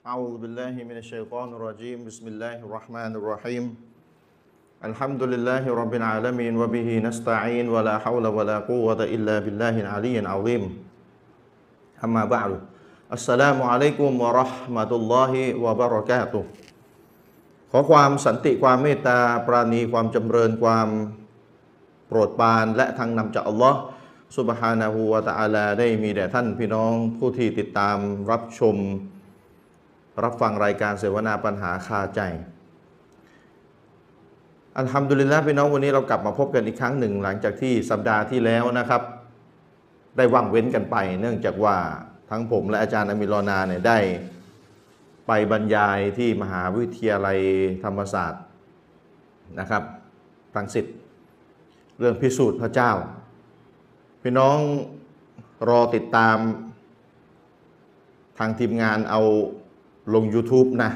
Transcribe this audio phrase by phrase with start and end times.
[0.00, 3.64] أعوذ بالله من الشيطان الرجيم بسم الله الرحمن الرحيم
[4.80, 10.62] الحمد لله رب العالمين وبه نستعين ولا حول ولا قوة إلا بالله العلي العظيم
[12.00, 12.64] أما بعد
[13.12, 16.44] السلام عليكم ورحمة الله وبركاته
[17.68, 20.88] ขอความสันติความเมตตาปราณีความจำเริญความ
[22.08, 23.78] โปรดปรานและทางนำจากอัลลอฮ์
[24.36, 27.98] สุบฮานาหูวะตะอาลาได้มีแด่ท่านพี่น้องผู้ที่ติดตาม
[28.30, 28.76] รับชม
[30.24, 32.20] รับฟังรายการเสวนาปัญหาคาใจ
[34.76, 39.02] อัลฮัมดุลิลละพี่น้องวันนี้เรากลับมาพบกันอีกครั้งหนึ่ง หลังจากที่สัปดาห์ที่แล้วนะครับ
[40.16, 41.76] ได้ว่างเว้นกันไป เนื่องจากว่า
[42.30, 43.98] ทั้งผมและอาจารย์อามิรอนาเนี่ยได้
[45.26, 47.38] ไปบรรยายที่มหาวิทยาลัย
[47.84, 48.42] ธรรมศาสตร์
[49.58, 49.82] นะครับ
[50.56, 50.86] รังสิต
[51.98, 52.92] เรื่องพิสูจน์พระเจ้า
[54.22, 54.58] พี่น้อง
[55.68, 56.36] รอติดตาม
[58.38, 59.22] ทางทีมงานเอา
[60.14, 60.92] ลง YouTube นะ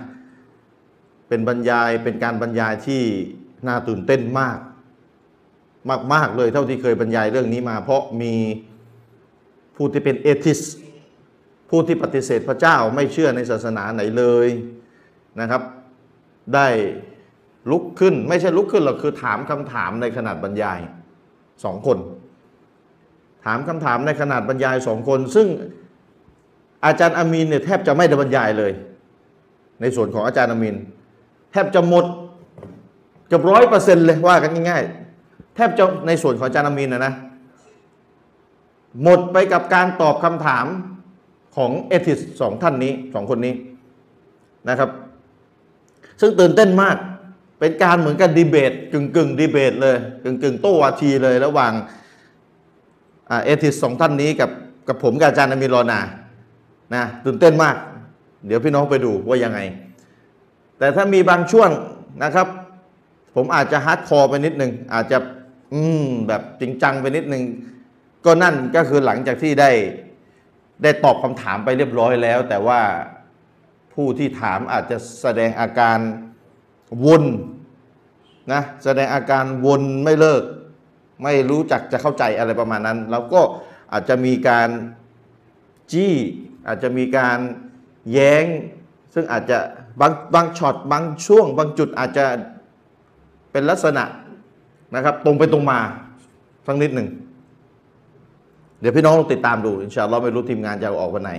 [1.28, 3.02] เป็นบรรยายเป็นการบรรยายที่
[3.66, 4.58] น่าตื่นเต้นมาก
[6.12, 8.34] มาก ๆ เลยเท่าที่เคยบรรยายเรื่องนี้มา เพราะมี
[9.77, 10.61] ผู้ที่เป็นเอทิส
[11.70, 14.48] ผู้ที่ปฏิเสธพระเจ้าไม่เชื่อในศาสนาไหนเลย
[15.41, 15.62] นะครับ
[16.55, 16.69] ได้
[17.70, 20.81] ลุกขึ้นไม่ใช่ลุกขึ้นหรอกคือถามคำถามในขนาดบรรยาย
[21.64, 21.98] สองคน
[23.44, 25.48] ถามคำถามในขนาดบรรยายสองคน ซึ่ง
[26.84, 28.72] อาจารย์อามีนเนี่ยแทบจะไม่ได้บรรยายเลย
[29.84, 30.77] ในส่วนของอาจารย์อามีน
[31.52, 32.04] แทบจะหมด
[33.28, 37.14] เกือบร้อยเปอร์เซ็นต์เลยว่ากันง่ายๆ แทบจะในส่วนของอาจารย์อามีนนะนะ
[39.02, 40.66] หมดไปกับการตอบคำถาม
[41.56, 43.54] ของเอทิสสองท่านนี้สองคนนี้
[44.68, 44.91] นะครับ
[46.20, 46.96] ซึ่งตื่นเต้นมาก
[47.58, 51.72] เป็นการเหมือนกันดีเบตกึ่งกึ่งดีเบตเลยกึ่งกึ่งโต้วาทีเลยระหว่าง
[53.44, 54.50] atheist สองท่านนี้กับ
[54.88, 56.00] กับผมกับอาจารย์อามีรอนา
[56.94, 57.76] นะตื่นเต้นมาก
[58.47, 59.61] เดี๋ยวพี่น้องไปดูว่ายังไง
[60.78, 61.70] แต่ถ้ามีบางช่วง
[62.23, 62.48] นะครับ
[63.34, 65.19] ผมอาจจะ hardcore ไปนิดนึง อาจจะ
[65.73, 67.43] อืมแบบจริงจังไปนิดนึง
[68.25, 69.71] ก็นั่นก็คือหลังจากที่ได้
[70.83, 72.81] ได้ตอบคำถามไปเรียบร้อยแล้ว แต่ว่า
[73.94, 75.99] ผู้ที่ถามอาจจะแสดงอาการ
[77.06, 77.25] วน
[78.53, 80.43] นะแสดงอาการวนไม่เลิก
[81.22, 83.41] ไม่รู้จักจะเข้าใจอะไรประมาณนั้น แล้วก็
[83.93, 84.69] อาจจะมีการ
[85.93, 86.15] จี้
[86.66, 87.38] อาจจะมีการ
[88.12, 88.44] แย้ง
[89.15, 89.59] ซึ่งอาจจะ
[90.00, 92.25] บางบางช็อตบางช่วง บางจุดอาจจะ
[93.53, 94.04] เป็นลักษณะ
[94.94, 95.78] นะครับตรงไปตรงมา
[96.66, 97.09] สักนิดหนึ่ง
[98.81, 101.32] เดี๋ยวพี่น้องลองติดตามดูอินชาอัลลอฮ์ไม่รู้ทีมงานจะออกวันไหน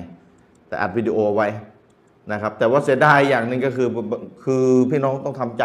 [0.68, 1.48] แต่อัดวิดีโอไว้
[2.31, 3.88] นะครับ แต่ว่าเสียดายอย่างหนึ่งก็คือ
[4.44, 5.64] คือพี่น้องต้องทำใจ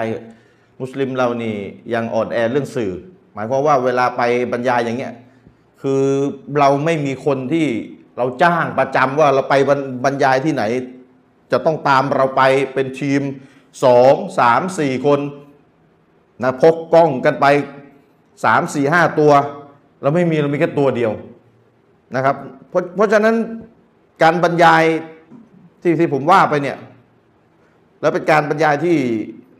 [0.80, 1.54] มุสลิมเรานี่
[1.94, 2.92] ยังอ่อนแอเรื่องสื่อ
[3.34, 4.22] หมายความว่าเวลาไป
[4.52, 5.14] บรรยายอย่างเงี้ย
[5.82, 6.02] คือ
[6.58, 7.66] เราไม่มีคนที่
[8.20, 9.54] เราจ้างประจำว่าเราไป
[10.04, 10.62] บรรยายที่ไหน
[11.52, 12.42] จะต้องตามเราไป
[12.74, 13.22] เป็นทีม
[13.84, 15.20] สองสามสี่คน
[16.42, 17.46] นะพกกล้องกันไป
[18.44, 19.32] สามสี่ห้าตัว
[20.02, 21.12] เราไม่มีเรามีแค่ตัวเดียว
[22.14, 22.36] นะครับ
[22.68, 23.36] เพราะเพราะฉะนั้น
[24.22, 24.82] การบรรยาย
[25.82, 26.78] ที่ที่ผมว่าไปเนี่ย
[28.00, 28.96] แล้วเป็นการบรรยายที่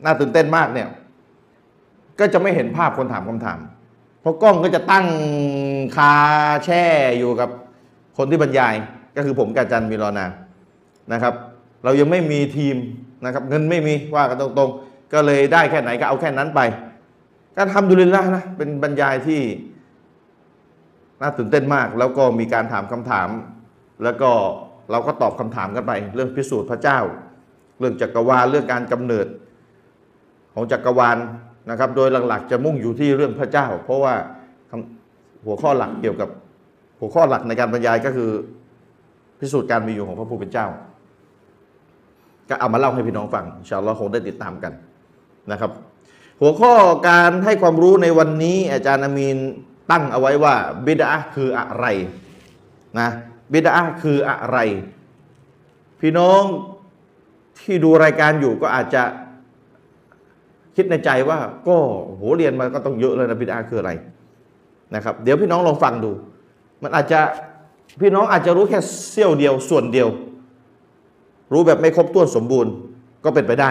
[0.03, 0.89] น่าตื่นเต้นมากเนี่ย
[2.19, 3.59] ก็จะไม่เห็นภาพคนถามคำถาม
[4.21, 5.07] เพราะกล้องก็จะตั้ง
[5.95, 6.13] คา
[6.65, 6.83] แช่
[7.19, 7.49] อยู่กับ
[8.17, 8.73] คนที่บรรยาย
[9.15, 10.25] ก็คือผมกาจารย์มีรอนา
[11.13, 11.33] นะครับ
[11.83, 12.75] เรายังไม่มีทีม
[13.25, 16.59] นะครับ เงินไม่มีว่ากันตรงๆ ก็เลยได้แค่ไหนก็เอาแค่นั้นไป
[17.57, 19.41] การทำดุลินละนะเป็นบรรยายที่
[21.21, 23.29] น่าตื่นเต้นมาก แล้วก็มีการถามคำถาม
[24.03, 24.31] แล้วก็
[24.91, 26.99] เราก็ตอบคำถามกันไป เรื่องพิสูจน์พระเจ้า
[27.79, 29.27] เรื่องจักรวาลเรื่องการกำเนิด
[30.53, 31.17] ของจักรวาล
[31.69, 34.13] นะครับ โดยหลักๆจะมุ่งอยู่ที่เรื่องพระเจ้า เพราะว่า
[35.45, 36.29] หัวข้อหลักเกี่ยวกับ
[37.01, 38.29] หัวข้อหลักในการบรรยายก็คือ
[39.39, 40.67] พิสูจน์การมีอยู่ของพระผู้เป็นเจ้า
[42.49, 44.73] ก็เอามาเล่าให้พี่น้องฟังชาอัลลอฮ์คงได้ติดตามกัน
[45.51, 45.71] นะครับ
[46.41, 46.73] หัวข้อ
[47.09, 49.37] การให้ความรู้ในวันนี้ อาจารย์อามีน
[49.91, 51.85] ตั้งเอาไว้ว่า บิดาคืออะไร
[52.99, 53.09] นะ
[53.53, 54.57] บิดาคืออะไร
[56.01, 56.43] พี่น้อง
[57.59, 59.03] ที่ดูรายการอยู่ก็อาจจะ
[60.75, 61.77] คิดในใจว่าก็
[62.17, 63.91] โหเรียนมาก็ต้องเยอะเลยนะบิดาคืออะไร
[64.95, 66.11] นะครับ เดี๋ยวพี่น้องลองฟังดู
[66.82, 67.20] มันอาจจะ
[68.00, 68.80] พี่น้องอาจจะรู้แค่
[69.10, 70.08] เสี้ยวเดียวส่วนเดียว
[71.52, 72.72] รู้แบบไม่ครบถ้วนสมบูรณ์
[73.24, 73.70] ก็เป็นไปได้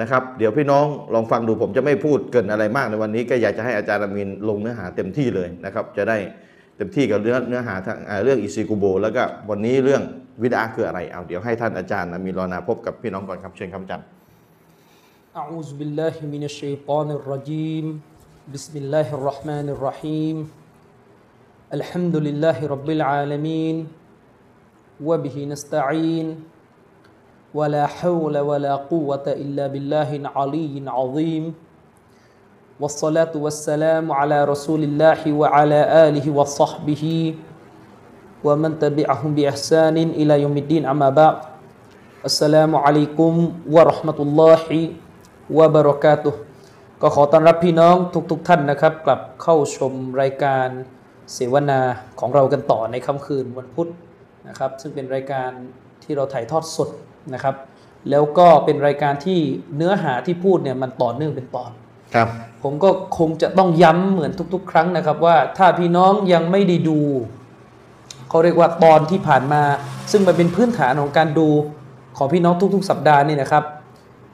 [0.00, 0.84] นะครับ เดี๋ยวพี่น้อง
[1.14, 6.16] ลองฟังดูผมจะไม่พูดเกินอะไรมากในวันนี้ ก็อยากจะให้อาจารย์อามินลงเนื้อหาเต็มที่เลยนะครับ จะได้
[6.76, 10.02] เต็มที่กับเรื่องเนื้อหาทางเรื่องอิซิกุโบ แล้วก็วันนี้เรื่อง
[10.42, 14.06] วิดาคืออะไรเอาเดี๋ยวให้ท่านอาจารย์อามินรอนาพบกับพี่น้องก่อนครับเชิญครับอาจารย์
[15.40, 17.86] أعوذ بالله من الشيطان الرجيم
[18.54, 20.36] بسم الله الرحمن الرحيم
[21.72, 23.76] الحمد لله رب العالمين
[25.00, 26.26] وبه نستعين
[27.54, 31.44] ولا حول ولا قوة إلا بالله العلي العظيم
[32.80, 37.34] والصلاة والسلام على رسول الله وعلى آله وصحبه
[38.44, 41.36] ومن تبعهم بإحسان إلى يوم الدين أما بعد
[42.24, 43.32] السلام عليكم
[43.70, 44.64] ورحمة الله
[45.50, 46.34] وبركاته
[47.02, 47.96] ก็ขอต้อนรับพี่น้อง
[48.30, 50.68] ทุกๆทท่านนะครับ กลับเข้าชมรายการ
[51.33, 51.79] เสวนา
[52.19, 53.89] ของเรากันต่อในค่ำคืนวันพุธ
[54.47, 55.49] นะครับ ซึ่งเป็นรายการ
[56.03, 56.89] ที่เราถ่ายทอดสด
[57.33, 57.55] นะครับ
[58.09, 59.39] แล้วก็เป็นรายการที่
[59.75, 61.71] เนื้อหาที่พูดเนี่ยมันต่อเนื่องเป็นตอน
[62.15, 62.27] ครับ
[62.63, 66.99] ผมก็คงจะต้องย้ำเหมือนทุก ๆ ครั้งนะครับ ว่าถ้าพี่น้องยังไม่ได้ดู
[68.29, 69.63] เขาเรียกว่าตอนที่ผ่านมา
[70.11, 71.47] ซึ่งมันเป็นพื้นฐานของการดู
[72.17, 73.63] ของพี่น้องทุก ๆ สัปดาห์นี่นะครับ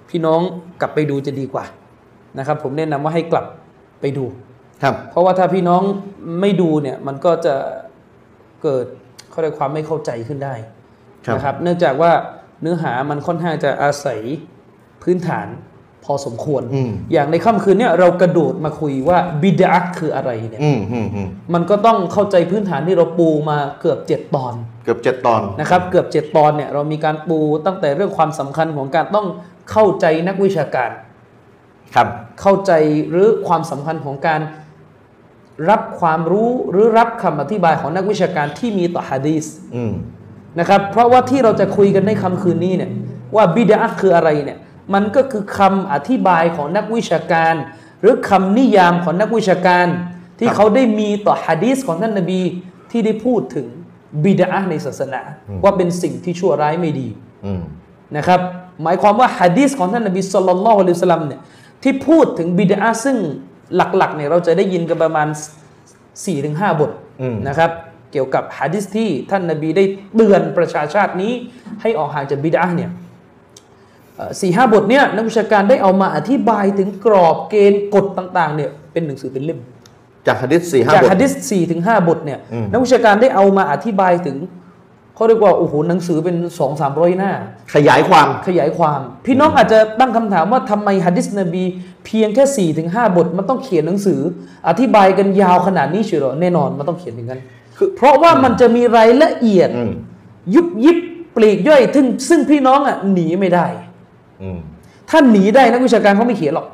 [0.09, 0.39] พี่น้อง
[0.81, 1.65] กลับไปดูจะดีกว่า
[2.39, 3.45] นะครับ ผมแนะนำว่าให้กลับ
[4.01, 4.25] ไปดู
[4.83, 5.81] ครับเพราะว่าถ้าพี่น้อง
[6.41, 7.55] ไม่ดูเนี่ยมันก็จะ
[8.63, 8.85] เกิด
[9.29, 10.55] เขาเรียกความไม่เข้าใจขึ้นได้
[11.25, 12.11] ครับนะครับ เนื่องจากว่า
[12.61, 14.19] เนื้อหามันค่อนข้างจะอาศัย
[15.03, 15.47] พื้นฐาน
[16.05, 24.53] พอสมควรอืมอย่างในค่ำคืนเนี่ยเรากระโดดมาคุยว่าบิดาคืออะไรเนี่ยอืมอืมอืมมันก็ต้องเข้าใจพื้นฐานที่เราปูมาเกือบ7ตอน
[24.83, 29.27] เกือบเจ็ดตอนนะครับ เกือบ7ตอนเนี่ยเรามีการปูตั้งแต่เรื่องความสำคัญของการต้อง
[29.71, 30.91] เข้าใจนักวิชาการ
[31.95, 32.07] ครับ
[32.41, 32.71] เข้าใจ
[33.09, 34.41] หรือความสำคัญของการ
[35.69, 39.45] รับความรู้หรือรับคำอธิบายของนักวิชาการที่มีต่อฮะดีษ
[39.75, 39.93] อืม
[40.59, 42.91] นะครับ เพราะว่าที่เราจะคุยกันในคำคืนนี้เนี่ย
[43.35, 44.57] ว่าบิดาคืออะไรเนี่ย
[44.93, 47.53] มันก็คือคำอธิบายของนักวิชาการ
[48.01, 49.87] หรือคำนิยามของนักวิชาการ
[50.39, 52.41] ที่เขาได้มีต่อฮะดีษของท่านนบี
[52.91, 53.67] ที่ได้พูดถึง
[54.23, 55.21] บิดาในศาสนา
[55.63, 57.07] ว่าเป็นสิ่งที่ชั่วร้ายไม่ดี
[57.45, 57.61] อืม
[58.17, 58.39] นะครับ
[58.83, 61.41] หมายความว่าฮะดีษของท่านนบีสุลต่านละฮ์อะลัยฮิสสลัมเนี่ย
[61.83, 63.17] ที่พูดถึงบิดาซึ่ง
[63.75, 65.27] หลักๆเนี่ยเราจะได้ยินกันประมาณ
[66.03, 66.91] 4-5 บท
[67.21, 67.71] อืมนะครับ
[68.11, 69.83] เกี่ยวกับฮะดีษที่ท่านนบีได้
[70.15, 71.33] เตือนประชาชาตินี้
[71.81, 72.91] ให้ออกห่างจากบิดาเนี่ย
[74.41, 79.59] สี่ห้าบทเนี่ยนักวิชาการได้เอามาอธิบายถึงกรอบเกณฑ์กฎต่างๆเนี่ยเป็นหนังสือเป็นเล่ม
[80.27, 84.37] จากหะดิษสี่ห้าจากบทฮะดิษสี่ถึงห้าบทเนี่ยอืมนักวิชาการได้เอามาอธิบายถึง
[85.15, 87.31] เขาเรียกว่าโอ้โหหนังสือเป็นสองสามร้อยหน้า
[87.75, 91.63] ขยายความขยายความ พี่น้องอาจจะตั้งคำถามว่าทำไมฮะดิษนบี
[92.05, 94.19] เพียงแค่4ี่ถึงหบทมันต้องเขียนหนังสือ
[94.67, 97.41] อธิบายกันยาวขนาดนี้เชียวเหรอแน่นอนมันต้องเขียนอย่างนั้น
[97.77, 99.91] คือเพราะว่ามันจะมีรายละเอียดอืม
[100.55, 100.97] ยุบยิบ
[101.35, 103.65] ปลีกย่อยซึ่งซึ่งพี่น้องอะหนีไม่ได้
[104.41, 104.59] อืม
[105.09, 106.67] ถ้าหนีได้นักวิชาการเขาไม่เขียนหรอก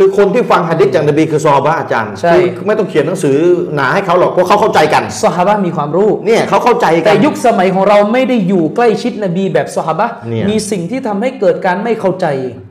[0.00, 3.36] คือคนที่ฟังหะดิษจากนบีคือซอฮาบะห์อาจารย์ใช่ คือไม่ต้องเขียนหนังสือ
[3.74, 12.26] หนาให้เขาหรอกเพราะเขาเข้าใจกันสหบะห์มีความรู้ เนี่ยเขาเข้าใจกัแต่นยุคสมัยของเราไม่ได้อยู่ใกล้ชิดนบีแบบสหบะห์เนี่ย มีสิ่งที่ทำให้เกิดการไม่เข้าใจ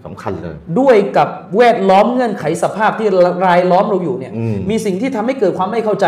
[0.06, 1.28] สำคัญเลย ด้วยกับ
[1.58, 3.08] แวดล้อมเงื่อนไขสภาพที่
[3.46, 6.06] รายล้อมเราอยู่เนี่ยอืมมีสิ่งที่ทำให้เกิดความไม่เข้าใจ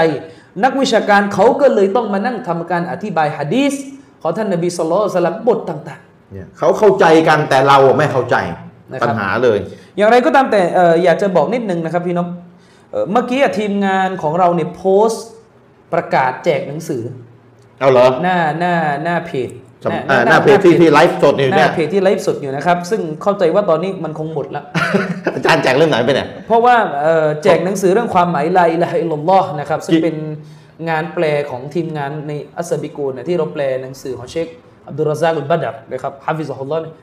[0.64, 3.74] นักวิชาการเขาก็เลยต้องมานั่งทำการอธิบายฮะดีษ
[4.22, 6.02] ของท่านนบีสุลต่านสลับบทต่าง
[6.34, 8.69] เนี่ยเขาเข้าใจกันแต่เราไม่เข้าใจนะครับ
[9.04, 12.28] ปัญหาเลยๆอย่างไรก็ตามแต่เอ่ออยากจะบอกนิดนึงนะครับพี่น้อง
[12.92, 15.26] เอ่อเมื่อกี้อะทีมงานของเราเนี่ยโพสต์
[15.94, 17.04] ประกาศแจกหนังสือ
[17.80, 19.50] เอาเหรอ หน้าหน้าหน้าเพจ
[19.84, 24.66] สำอ่าหน้าเพจที่ที่ไลฟ์สดอยู่หเนี่น้ายเพจที่ไลฟ์สดอยู่นะครับ ซึ่งเข้าใจว่าตอนนี้มันคงหมดแล้ว
[25.36, 30.16] อาจารย์แจกเรื่องไหนไปเนี่ยเพราะว่าเอ่อแจกหนังสือเรื่องความหมายลาอิลาฮะอิลลัลลอฮ์นะครับซึ่งกี่เป็น
[30.90, 34.48] งานแปลของทีมงานในอัสซาบิกูนนะที่เราแปลหนังสือของเชค
[34.88, 36.94] อับดุลรซากุลบัดรนะครับฮาฟิซฮุลลอฮ์เนี่ย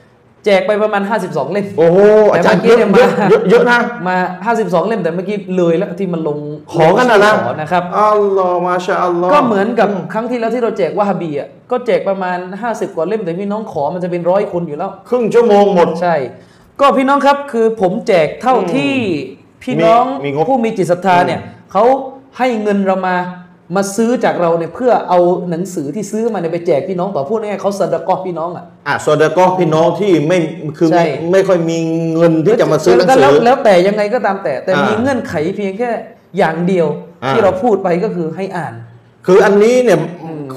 [0.46, 1.98] แจกไปประมาณ 52 เล่มโอ้โห
[2.32, 4.16] อาจารย์แต่เยเมื่อะอกี้เยอะเนี่ยมาเยอะเยอะนะมา
[4.52, 6.38] 52 เล่มแต่เมื่อกี้เลยแล้วที่มันลง
[6.72, 16.16] ขอกันนะนะขอนะครับอัลลอฮ์มาชาอัลลอฮ์ก็เหมือนกับครั้งที่แล้วที่เราแจกวะฮาบีอะก็แจกประมาณ 50 กว่าเล่มแต่พี่น้องขอมันจะเป็นร้อยคนอยู่แล้ว ครึ่งชั่วโมงหมดใช่
[16.80, 18.92] ก็พี่น้องครับคือผมแจกเท่าที่
[19.64, 21.40] พี่น้องมีมีงบผู้มีจิตศรัทธาเนี่ย
[21.72, 21.84] เขา
[22.38, 23.16] ให้เงินเรามา
[23.74, 25.20] มาซื้อจากเราเนี่ยเพื่อเอา
[25.50, 30.38] หนังสือที่ซื้อมาเนี่ยไปแจกพี่น้องต่อพูดง่ายๆเขาสะดะกอพี่น้องอะอะโซดาก็พี่น้องที่ไม่
[30.78, 31.78] คือใช่ไม่ไม่ค่อยมี
[32.12, 35.90] เงินที่จะมาซื้อหนังสืแล้วอแล้วแต่ยังไงก็ตามแต่ แต่อ่ามีมีเงื่อนไขเพียงแค่
[36.38, 36.86] อย่างเดียว
[37.24, 38.74] อ่าที่เราพูดไปก็คือให้อ่าน
[39.26, 39.98] คืออันนี้เนี่ย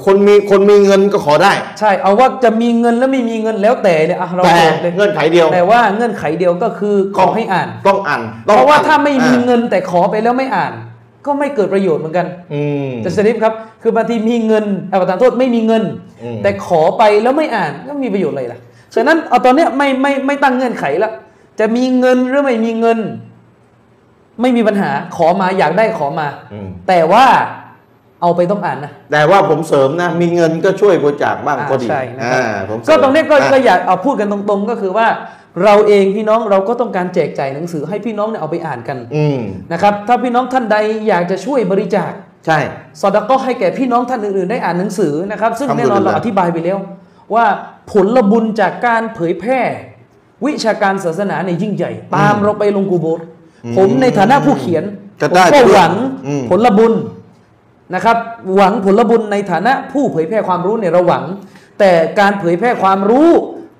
[0.04, 10.72] คนมีคนมีเงินก็ขอได้ ใช่เอาว่าจะมีเงินแล้วไม่มีเงินแล้วแต่เนี่ยอะเราแต่เปิดเลยเงื่อนไขเดียว แต่ว่าเงื่อนไขเดียวก็คือขอให้อ่าน ต้องอ่านเพราะว่าถ้าไม่มีอ่เงินแต่ขอไปแล้วไม่อ่าน
[11.26, 15.82] ก็ไม่เกิดประโยชน์เหมือนกันอืมแต่สลิปครับ คือบางทีมีเงินเอาประทานโทษไม่มีเงิน
[16.22, 18.58] อืมแต่ขอไปแล้วไม่อ่านก็มีประโยชน์อะไรล่ะ
[18.94, 21.10] ฉะนั้นเอาตอนเนี้ยไม่ไม่ไม่ตั้งเงื่อนไขละ
[21.60, 22.98] จะมีเงินหรือไม่มีเงิน
[24.40, 27.26] ไม่มีปัญหาขอมาอยากได้ขอมาอืมแต่ว่า
[28.22, 35.06] เอาไปต้องอ่านนะ แต่ว่าผมเสริมนะ มีเงินก็ช่วยบริจาคบ้างก็ดีอ่าใช่นะครับอ่าผมเสมก็ตรงเนี้ยก็อะก็อยากเอาพูดกันตรงๆ ก็คือว่า
[35.64, 39.38] เราเองพี่น้องเราก็ต้องการแจกจ่ายหนังสือให้พี่น้องเนี่ยเอาไปอ่านกันอืม
[39.72, 40.76] นะครับถ้าพี่น้องท่านใด
[41.08, 42.12] อยากจะช่วยบริจาค
[42.46, 42.58] ใช่
[43.00, 46.78] สอดก็ให้แก่พี่น้องท่านอื่นๆได้อ่านหนังสือนะครับ ซึ่งแน่นอนอัลฮัมดุลิลลาห์เราอธิบายไปแล้ว
[47.34, 47.46] ว่า
[47.92, 49.60] ผลบุญจากการเผยแพร่
[50.46, 53.20] วิชาการศาสนาในยยิ่งใหญ่ ตามเราไปลงกูโบส
[53.76, 54.84] ผมในฐานะผู้เขียน
[55.20, 55.92] ก็ผมได้ก็หวัง
[56.26, 56.92] อืมผลบุญ
[57.94, 58.16] นะครับ
[58.56, 61.24] หวังผลบุญในฐานะผู้เผยแพร่ความรู้เนี่ยเราหวัง
[61.78, 61.90] แต่
[62.20, 63.28] การเผยแพร่ความรู้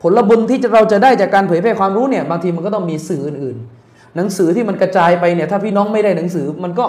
[0.02, 6.86] ผลบุญที่เราจะได้จากการเผยแพร่ความรู้เนี่ยบางทีมันก็ต้องมีสื่ออื่นๆ หนังสือที่มันกระจายไปเนี่ยถ้าพี่น้องไม่ได้หนังสือมันก็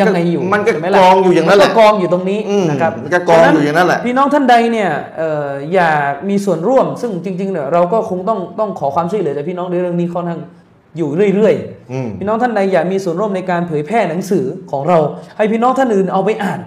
[0.00, 10.40] ยังไงอยู่มันก็ใช่ไหล่ะกองอยู่อย่างนั้นแหละมัก็กองอยู่ตรงนี้อืมนะครับมันก็กองอยู่อย่างนั้นแหละพี่น้องท่านใดเนี่ยเอ่ออยากมีส่วนร่วม ซึ่งจริงๆเนี่ยเราก็คงต้องต้องขอความช่วยเหลือจากพี่น้องในเรื่องนี้ค่อนข้าง
[10.96, 11.54] อยู่เรื่อย
[11.92, 14.98] อืมๆพี่น้องท่านใดอยากมีส่วนร่วมในการเผยแพร่หนังสือของเรา
[15.36, 16.60] ให้พี่น้องท่านอื่นเอาไปอ่าน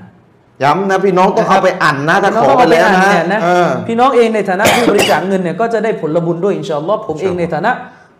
[0.63, 7.71] ย้ำนะพี่น้องต้องเอาไปอ่านนะถ้าพี่น้ของอต้องไปเอาไปแล้วอ่านนะเนี่ยนะเออพี่น้องเองในฐานะผู้บริจาคเงินเนี่ยก็จะได้ผลบุญด้วยอินชาอัลลอฮ์ผมเองในฐานะ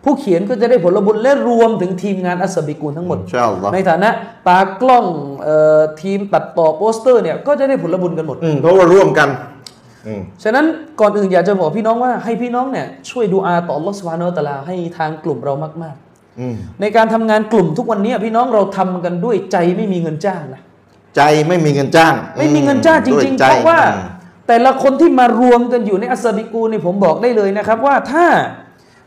[0.04, 4.10] ผู้เขียนก็จะได้ผลบุญและรวมถึงทีมงานอัสซาบิกูนทั้งหมดอินชาอัลลอฮ์ในฐานะ
[4.48, 5.06] ตากล้อง
[5.42, 9.28] เอ่อทีมตัดต่อโปสเตอร์เนี่ยก็จะได้ผลบุญกันหมดอืมเพราะว่าร่วมกัน
[10.06, 10.64] อืมฉะนั้น
[11.00, 15.96] ก่อนอื่นอยากจะบอกพี่น้องว่าให้พี่น้องเนี่ยช่วยดูอาต่ออัลลอฮฺสุบฮานาอัลตะอาลาให้ทางกลุ่มเรามาก
[16.40, 20.62] อืมๆในการทำงานกลุ่มทุกวันนี้พี่น้องเราทำกันด้วยใจไม่มีเงินจ้างนะ
[21.16, 24.06] ใจไม่มีเงินจ้าง ไม่มีเงินจ้างจด้วยริงๆใจเพราะว่าอืม
[24.46, 28.26] แต่ละคนที่มารวมกันอยู่ในอัสซาบิกูนเนี่ยผมบอกได้เลยนะครับว่าถ้า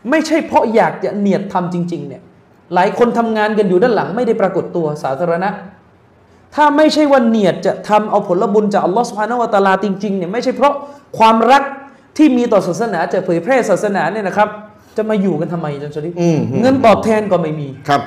[0.10, 2.22] ไม่ใช่เพราะอยากจะเนียดทำจริง ๆ เนี่ย
[2.74, 5.50] หลายคนทำงานกันอยู่ด้านหลังไม่ได้ปรากฏตัวสาธารณะ
[6.56, 10.74] ถ้าไม่ใช่ว่าเนียดจะทำเอาผลบุญจากอัลลอฮฺสุบฮานาวะตะอาลาจริงๆเนี่ยไม่ใช่เพราะ
[11.18, 11.64] ความรัก
[12.18, 14.50] ที่มีต่อศาสนาจะเผยแพร่ศาสนาเนี่ยนะครับ
[14.98, 18.02] จะมาอยู่กันทำไมอาจันชริฟอืมเงินตอบแทนก็ไม่มีครับ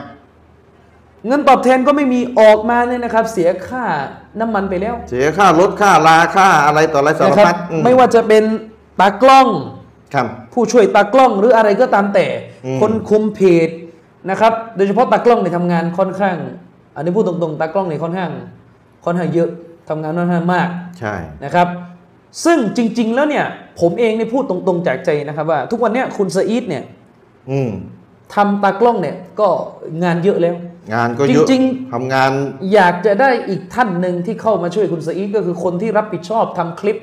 [1.26, 3.84] เงินตอบแทนก็ไม่มีออกมาเนี่ยนะครับ เสียค่า
[4.40, 8.44] น้ำมันไปแล้ว เสียค่ารถค่าลาค่าอะไรต่ออะไรสารนะครัพับดอืไม่ว่าจะเป็น
[9.00, 9.48] ตากล้อง
[10.14, 12.26] ครับผู้ช่วยตากล้องหรืออะไรก็ตามแต่
[12.66, 13.68] อืมคนคุมเพจ
[14.30, 16.36] นะครับ โดยเฉพาะตากล้องในยทำงานค่อนข้าง
[16.96, 18.30] อันนี้พูดตรงๆ ตากล้องในยค่อนข้าง
[19.04, 19.48] ค่อนข้างเยอะ
[19.88, 21.14] ทำงานค่อนข้างมากใช่
[21.44, 21.68] นะครับ
[22.44, 23.46] ซึ่งจริง ๆ แล้วเนี่ย
[23.80, 26.84] ผมเองเนี่ยพูดตรงๆจากใจนะครับว่า ทุกวันเนี้ยคุณสอีดเนี่ย
[27.50, 27.70] อืม
[28.34, 29.48] ทำตากล้องเนี่ยก็
[30.04, 30.54] งานเยอะแล้ว
[30.92, 31.62] งานก็เยอะจริง
[31.92, 32.30] ทำงาน
[32.74, 36.98] อยากจะได้อีกท่านหนึ่งที่เข้ามาช่วยคุณสอีดก็คือคนที่รับผิดชอบทำคลิป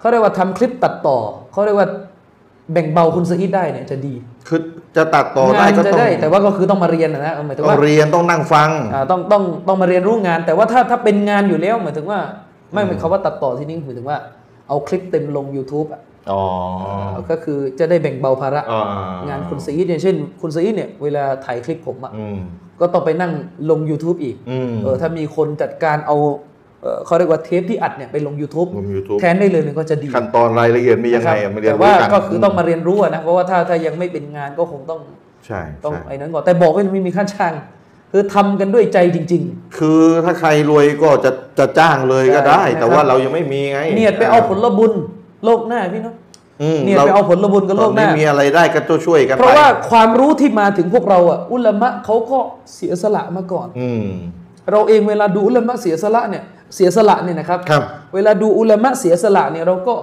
[0.00, 1.18] เขาเรียกว่าทำคลิปตัดต่อ
[1.52, 1.88] เขาเรียกว่า
[2.72, 4.14] แบ่งเบาคุณสอีดได้เนี่ยจะดี
[4.48, 4.60] คือ
[4.96, 12.20] จะตัดต่อได้งานก็จะต้องได้แต่ว่าก็คือต้องมาเรียนนะนะหมายถึงต้องว่าเรียนต้องนั่งฟังอ่าต้องต้องต้องมาเรียนรู้งาน แต่ว่าถ้าถ้าเป็นงานอยู่แล้วหมายถึงว่า
[12.72, 14.18] ไม่หมายความว่าตัดต่อที่นี่หมายถึงว่า
[14.68, 16.11] เอาคลิปเต็มลง YouTube อะอ๋อ
[17.30, 18.78] ก็คือจะได้แบ่งเบาภาระอ่
[19.28, 22.38] งานคุณซีดอย่างเช่น คุณซีดเนี่ยเวลาถ่ายคลิปผมอะอืม
[22.80, 23.32] ก็ต้องไปนั่ง
[23.70, 26.16] ลง YouTube อีกอืมเออถ้ามีคนจัดการเอา
[26.82, 35.00] เอ่อเขาเรียกว่าเทปที่อัดเนี่ยไปลง YouTube ลง YouTube แทนได้เลยเนี่ยก็จะดี ขั้นตอนรายละเอียดมียังไงนะครับอะมาเรียนแต่รู้ว่ากันก็คือต้องมาเรียนรู้อะนะเพราะว่าถ้าถ้ายังไม่เป็นงานก็คงต้อง
[35.46, 37.52] ใช่ต้องใช่ไอ้นั้นก่อนแต่บอกว่าไม่มีค่าจ้าง
[38.12, 39.42] คือทำกันด้วยใจจริง
[39.78, 44.92] คือถ้าใครรวยก็จะจะจ้างเลยก็ได้ใช่นะครับแต่ว่าเรายังไม่มีไงๆเนียดไปเอาผลบุญ
[45.44, 46.14] โลกหน้าพี่เนาะ
[46.62, 52.38] อืมเนียดไปเอาผลบุญกับโลกหน้าไม่มีอะไรได้ก็ต้องช่วยกันเพราะไปว่าความรู้ที่มาถึงพวกเราอะอุลามะเขาก็
[52.74, 54.06] เสียสละมาก่อน อืม
[54.70, 56.44] เราเองเวลาดูอุลามะเสียสละเนี่ย
[56.74, 57.82] เสียสละเนี่ยนะครับครับ
[58.14, 59.94] เวลาดูอุลามะเสียสละเนี่ยเราก็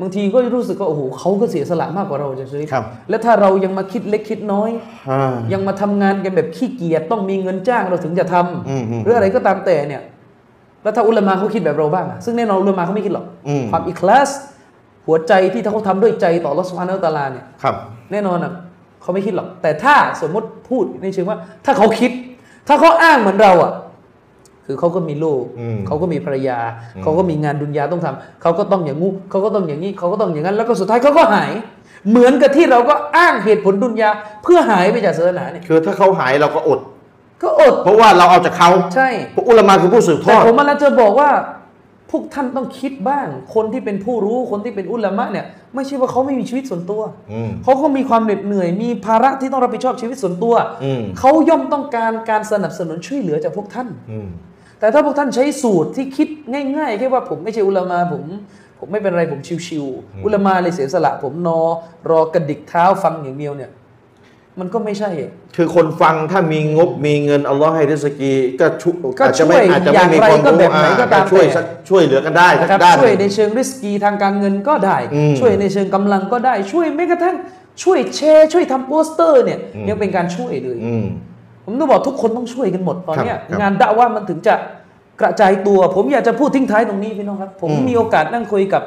[0.00, 4.70] บางทีก็รู้สึกว่าโอ้โหเขาก็เสียสละมากกว่าเราจะซื้อครับและถ้าเรายังมาคิดเล็กคิดน้อย
[5.10, 10.02] อ่ายังมาทำงานกันแบบขี้เกียจต้องมีเงินจ้างเราถึงจะทำอืมอืมหรืออะไรก็ตามแต่เนี่ย
[10.82, 14.30] แล้วถ้าอุลามะเขาคิดแบบเราบ้างอะซึ่งแน่นอนอุลามะเขาไม่คิดหรอกอืมความอิคลาส
[15.06, 17.74] หัวใจที่ถ้าเขาทำด้วยใจต่ออัลลอฮฺสุบฮานาอัลตะอาลาเนี่ยครับ
[18.12, 18.52] แน่นอนอะ
[19.02, 22.10] เขาไม่คิดหรอก แต่ถ้าสมมติพูดในเชิงว่า ถ้าเขาคิด
[22.68, 23.72] ถ้าเขาอ้างเหมือนเราอะ
[24.66, 26.58] คือเขาก็มีลูกอืมเขาก็มีภรรยา
[27.02, 31.52] เขาก็มีงานดุนยาต้องทำเขาก็ต้องอย่างงู้เขาก็ต้องอย่างนี้ เขาก็ต้องอย่างนั้น แล้วก็สุดท้ายเขาก็หาย
[32.10, 34.10] เหมือนกับที่เราก็อ้างเหตุผลดุนยา
[34.42, 36.80] เพื่อหายไปจากศาสนาเนี่ย คือถ้าเขาหายเราก็อด
[37.42, 41.30] ก็อด เพราะว่าเราเอาจากเขาใช่เพราะอุลามะคือผู้สืบทแต่อดผมมันจะบอกว่า
[42.10, 54.28] พวกท่านต้องคิดบ้าง คนที่เป็นผู้รู้คนที่เป็นอุลามะเนี่ย ไม่ใช่ว่าเขาไม่มีชีวิตส่วนตัวอืมเขาก็มีความเหน็ดเหนื่อย มีภาระที่ต้องรับผิดชอบชีวิตส่วนตัวอืมเขาย่อมต้องการการสนับสนุนช่วยเหลือจากพวกท่านอืม
[54.80, 56.28] แต่ถ้าพวกท่านใช้สูตรที่คิด
[56.76, 58.24] ง่ายๆแค่ว่าผมไม่ใช่อุลามาผม
[58.78, 61.60] ผมไม่เป็นไรผมชิวๆอุลามาเลยเสียสละ ผมนอ
[62.10, 63.70] รอกระดิกเท้าฟังอย่างเดียวเนี่ย
[64.60, 77.36] มันก็ไม่ใช่อะคือคนฟังถ้ามีงบมีเงินอัลลอฮ์ให้ริสกีก็ช่วยก็อาจจะไม่ช่วยอาจจะอไม่ย่างมีไรความก็รู้แบบไหนก็ตามช่วยแต่สักช่วยเหลือกันได้สันะครับกด้านช่วยในเชิงริสกีทางการเงินก็ได้อืมช่วยในเชิงกำลังก็ได้ช่วยแม้กระทั่ง
[77.82, 81.04] ช่วยแชร์ช่วยทำโปสเตอร์เนี่ยยังเป็นการช่วยเลยอืม
[81.64, 84.54] ผมต้องบอกทุกคนต้องช่วยกันหมดตอนเนี้ยครับครับงานดะว่ามันถึงจะ
[85.20, 88.82] กระจายตัว ผมอยากจะพูดทิ้งท้ายตรงนี้พี่น้องครับ ผมอืมมีโอกาสนั่งคุยกับ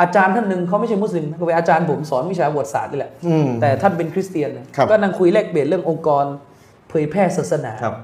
[0.00, 6.24] อาจารย์ท่านหนึ่งเขาไม่ใช่มุสลิมเขาเป็นอาจารย์ผมสอนวิชาประวัติศาสตร์นี่แหละอืมแต่ท่านเป็นคริสเตียนนะครับก็นั่งคุยแลกเปลี่ยนเรื่ององค์กร
[6.88, 7.94] เผยแพร่ศาสนาครับ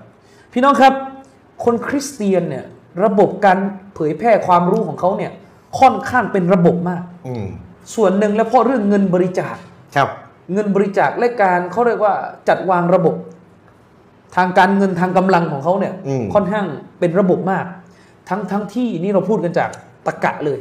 [0.52, 0.92] พี่น้องครับ
[1.64, 2.64] คนคริสเตียนเนี่ย
[3.04, 3.58] ระบบการ
[3.94, 5.32] เผยแพร่ความรู้ของเขาเนี่ย
[5.78, 7.46] ค่อนข้างเป็นระบบมากอืม
[7.94, 9.56] ส่วนหนึ่งแล้วเพราะเรื่องเงินบริจาค
[9.96, 10.08] ครับ
[10.52, 12.14] เงินบริจาคและการเขาเรียกว่า
[12.48, 13.16] จัดวางระบบ
[14.36, 16.66] ทางการเงินทางกำลังของเขาเนี่ยอืมค่อนข้าง
[16.98, 17.64] เป็นระบบมาก
[18.28, 19.70] ทั้งทั้งที่นี่เราพูดกันจาก
[20.06, 20.58] ตะกะเลย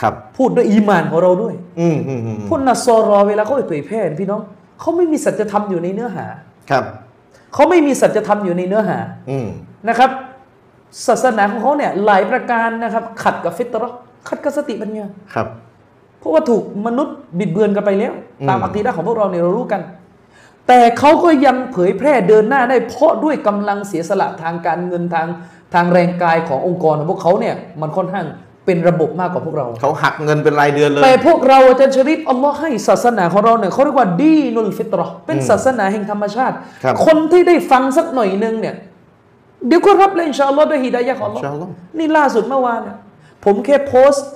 [0.00, 4.40] ครับ พูดด้วยอีหมานของเราด้วยอืมอืมอืมพวกนัสซอรอเวลาเขาไปเผยแพร่พี่น้อง
[4.80, 6.26] เขาไม่มีสัจธรรมอยู่ในเนื้อหา
[6.70, 6.84] ครับ
[7.54, 8.98] เขาไม่มีสัจธรรมอยู่ในเนื้อหา
[9.30, 9.48] อืม
[9.88, 10.10] นะครับ
[11.06, 13.96] ศาสนาของเขาเนี่ยหลายประการนะครับ ขัดกับฟิตรอห์
[14.28, 15.46] ขัดกับสติปัญญาครับ
[16.18, 19.82] เพราะว่าถูกมนุษย์บิดเบือนกันไปแล้วอืมตามอักีดะห์ของพวกเราเนี่ยเรารู้กัน
[20.68, 25.26] แต่เขาก็ยังเผยแพร่เดินหน้าได้ เพราะด้วยกำลังเสียสละทางการเงินทาง
[25.74, 28.26] ทางแรงกายขององค์กรของพวกเขาเนี่ยมันค่อนข้าง
[28.66, 36.54] เป็นระบบมากกว่าพวกเรา เขาหักเงินเป็นรายเดือนเลย แต่พวกเราอาจารย์ชริปอัลลอฮ์ให้ศาสนาของเราเนี่ยเขาเรียกว่าดีนุลฟิตรอห์เป็นศาสนาแห่งธรรมชาติ
[36.84, 38.74] ครับคนที่ได้ฟังสักหน่อยหนึงเนี่ย
[39.66, 42.96] เดี๋ยวก็รับเลยอินชาอัลลอฮ์ด้วยฮิดายะห์ของอัลลอฮ์อินชาอัลลอฮ์นี่ล่าสุดเมื่อวานเนี่ย
[43.44, 44.26] ผมแค่โพสต์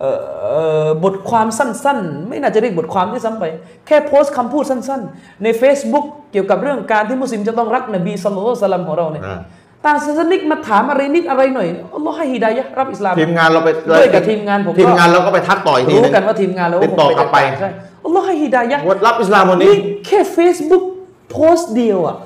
[0.00, 3.44] เอ่อเอ่อบทความสั้นๆ ไม่น่าจะเรียกบทความที่ซ้ำไป
[3.86, 9.38] แค่โพสต์คำพูดสั้น ๆ ใน Facebook เกี่ยวกับเรื่องการที่มุสลิมจะต้องรักนบีสัลลัลลอฮุอะลัยฮิวะซัลลัมของเราเนี่ยอ่า
[9.86, 17.70] ต่างศาสนิกมาถามอะไรนิดอะไรหน่อยอัลลอฮ์ให้ฮิดายะห์รับอิสลามทีมงานเราไปด้วยกับทีมงานผมก็ทีมงานเราก็ไปทักต่ออีกทีรู้นึงกันว่าทีมงานเราติดต่อกลับไปใช่
[18.04, 20.84] อัลลอฮ์ให้ฮิดายะห์ว่ารับอิสลามวันนี้นี่แค่ Facebook
[21.30, 22.16] โพสต์เดียวอะ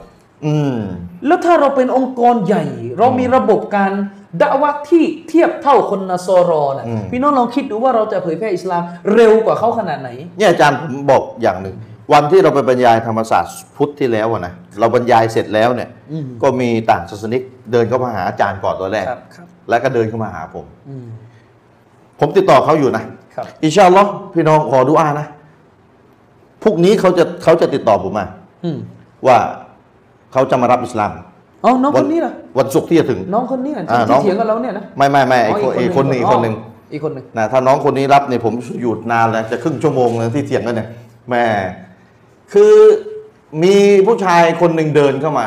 [0.47, 0.79] อืม
[1.27, 2.65] แล้วถ้าเราเป็นองค์กรใหญ่
[2.99, 3.93] เรามีระบบการ
[4.43, 8.83] ดะวะที่เทียบเท่าคนนาซอรอนะอืมพี่น้องลองคิดดูว่าเราจะเผยแพร่อิสลาม
[9.15, 11.77] เร็วกว่าเขาขนาดไหนเนี่ยอาจารย์ผมบอกอย่างหนึ่ง
[12.13, 21.07] วันที่เราไปบรรยายธรรมศาสตร์พุทธที่แล้วอะนะเราบรรยายเสร็จแล้วเนี่ย อืม ก็มีต่างศาสนิกเดินเข้ามาหาอาจารย์ก่อนตัวแรก ครับครับแล้วก็เดินเข้ามาหาผม อืม
[22.21, 23.03] ผมติดต่อเขาอยู่นะ
[23.35, 25.27] ครับ อินชาอัลลอฮ์พี่น้องขอดุอานะ
[26.63, 28.27] พรุ่งนี้เขาจะเขาจะติดต่อผมมา
[28.65, 28.79] อืม
[29.27, 29.37] ว่า
[30.33, 31.11] เขาจะมารับอิสลาม
[31.65, 36.55] อ๋อน้องวัคนนี้ล่ะวันศุกร์ที่จะถึง น้องคนนี้อะอ่าที่น้อง เถียงกับเราเนี่ยนะไม่ไม่ไม่ไอ้คนไอ้คนหนึ่งอีกคนหนึ่ง
[36.93, 40.89] อีกคนหนึ่ง นะถ้าน้องคนนี้รับเนี่ยผมอยู่นานแล้วจะครึ่งชั่วโมงเลยที่เถียงกันเนี่ย
[41.31, 41.45] แม่
[42.53, 42.75] คือ
[43.63, 43.77] มี
[44.07, 45.47] ผู้ชายคนหนึ่งเดินเข้ามา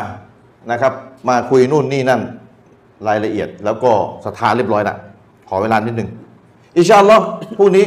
[0.71, 0.93] นะครับ
[1.29, 2.21] มาคุยนู่นนี่นั่น
[3.07, 3.91] รายละเอียด แล้วก็
[4.25, 4.95] สถานเรียบร้อยละ
[5.49, 6.09] ขอเวลานิดหนึ่ง
[6.77, 7.23] อินชาอัลลอฮ์
[7.57, 7.85] พรุ่งนี้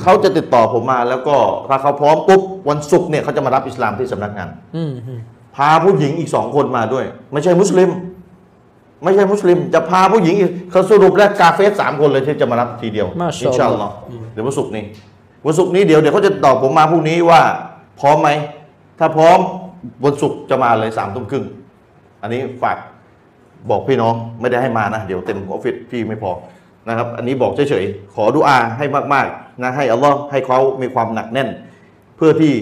[0.00, 1.36] เขาจะติดต่อผมมาแล้วก็
[1.68, 5.20] ถ้าเขาพร้อมปุ๊บวันศุกร์เนี่ยเขาจะมารับอิสลามที่สำนักงานอืมอืม
[5.56, 7.90] พาผู้หญิงอีกสองคนมาด้วย ไม่ใช่มุสลิม
[9.02, 13.96] ไม่ใช่มุสลิม จะพาผู้หญิงอีกเขาสรุปแล้วกาเฟสสามคนเลยที่จะมารับทีเดียวมาชาอินชาอัอัลลลลออฮ์ฮ์
[14.32, 14.84] เดี๋ยววันศุกร์นี้
[15.46, 17.40] วันศุกร์นี้เดี๋ยวเดี๋ยวเขาจะตอบผมมาพรุ่งนี้ว่า
[18.00, 18.28] พร้อมไหม
[18.98, 19.38] ถ้าพร้อม
[20.04, 21.44] วันศุกร์จะมาเลยสามทุ่มครึ่ง
[22.22, 22.76] อันนี้ฝาก
[23.70, 26.30] บอกพี่น้องไม่ได้ให้มานะ เดี๋ยวเต็มออฟฟิศพี่ไม่พอ
[26.88, 31.48] นะครับ อันนี้บอกเฉยๆ ขอดุอาให้มากๆนะให้อัลลอฮ์ให้เขามีความหนักแน่น
[32.16, 32.54] เพื่อที่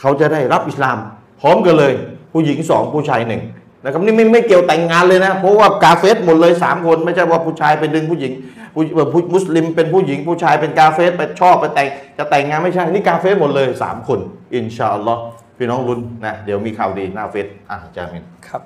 [0.00, 0.96] เขาจะได้รับอิสลาม
[1.40, 1.92] พร้อมกันเลย
[2.32, 3.42] ผู้หญิงสองผู้ชายหนึ่ง
[3.84, 8.32] นะครับนี่ไม่ไม่เกี่ยวแต่งงานเลยนะ เพราะว่ากาเฟสหมดเลยสามคนไม่ใช่ว่าผู้ชายไปดึงผู้หญิง
[8.78, 11.88] ผู้ผู้มุสลิมเป็นผู้หญิงผู้ชายเป็นกาเฟสไปชอบไปแต่ง
[12.18, 14.18] จะแต่งงานไม่ใช่ นี่กาเฟสหมดเลยสามคน
[14.54, 15.22] อินชาอัลลอฮ์
[15.58, 18.62] พี่น้องรุนนะเดี๋ยวมีข่าวดีหน้าเฟสอะอาจารย์มินครับ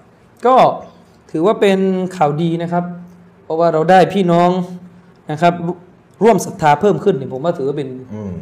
[0.46, 0.54] ก็
[1.30, 1.78] ถือว่าเป็น
[2.16, 2.84] ข่าวดีนะครับ
[3.44, 4.50] เพราะว่าเราได้พี่น้อง
[5.30, 5.70] นะครับร
[6.22, 8.34] ร่วมศรัทธาเพิ่มขึ้นเนี่ยผมว่าถือว่าเป็นอืม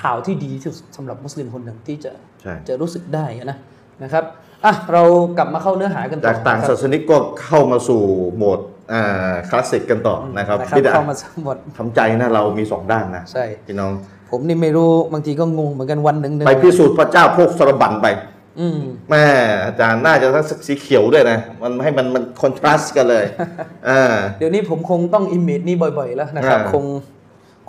[0.00, 3.58] ข่าวที่ดีที่สุดสำหรับมุสลิมคนหนึ่งที่จะใช่จะรู้สึกได้นะ
[4.02, 4.24] นะครับ
[4.64, 5.02] อะเรา
[5.38, 8.02] กลับมาเข้าเนื้อหากันต่อจากต่างนะครับศาสนิกก็เข้ามาสู่
[8.36, 8.75] โหมดอ่า
[9.48, 13.92] คลาสสิกกันต่อนะครับนะครับพี่ดาเข้ามาหมดทำใจนะเรามีสองด้านนะใช่พี่น้อง
[14.30, 18.06] ผมนี่ไม่รู้บางทีก็งงเหมือนกันวันหนึ่งหนึ่งไปพิสูจน์พระเจ้าโพกสรบันไป
[18.60, 19.24] อืมแม่
[19.64, 23.24] อาจารย์น่าจะทั้งสีเขียวด้วยนะ มันให้มันมันคอนทราสต์กันเลย
[23.88, 24.02] อ่า
[24.38, 26.84] เดี๋ยวนี้ผมคงต้องอิมเมจนี้บ่อยๆแล้วนะครับอ่าคง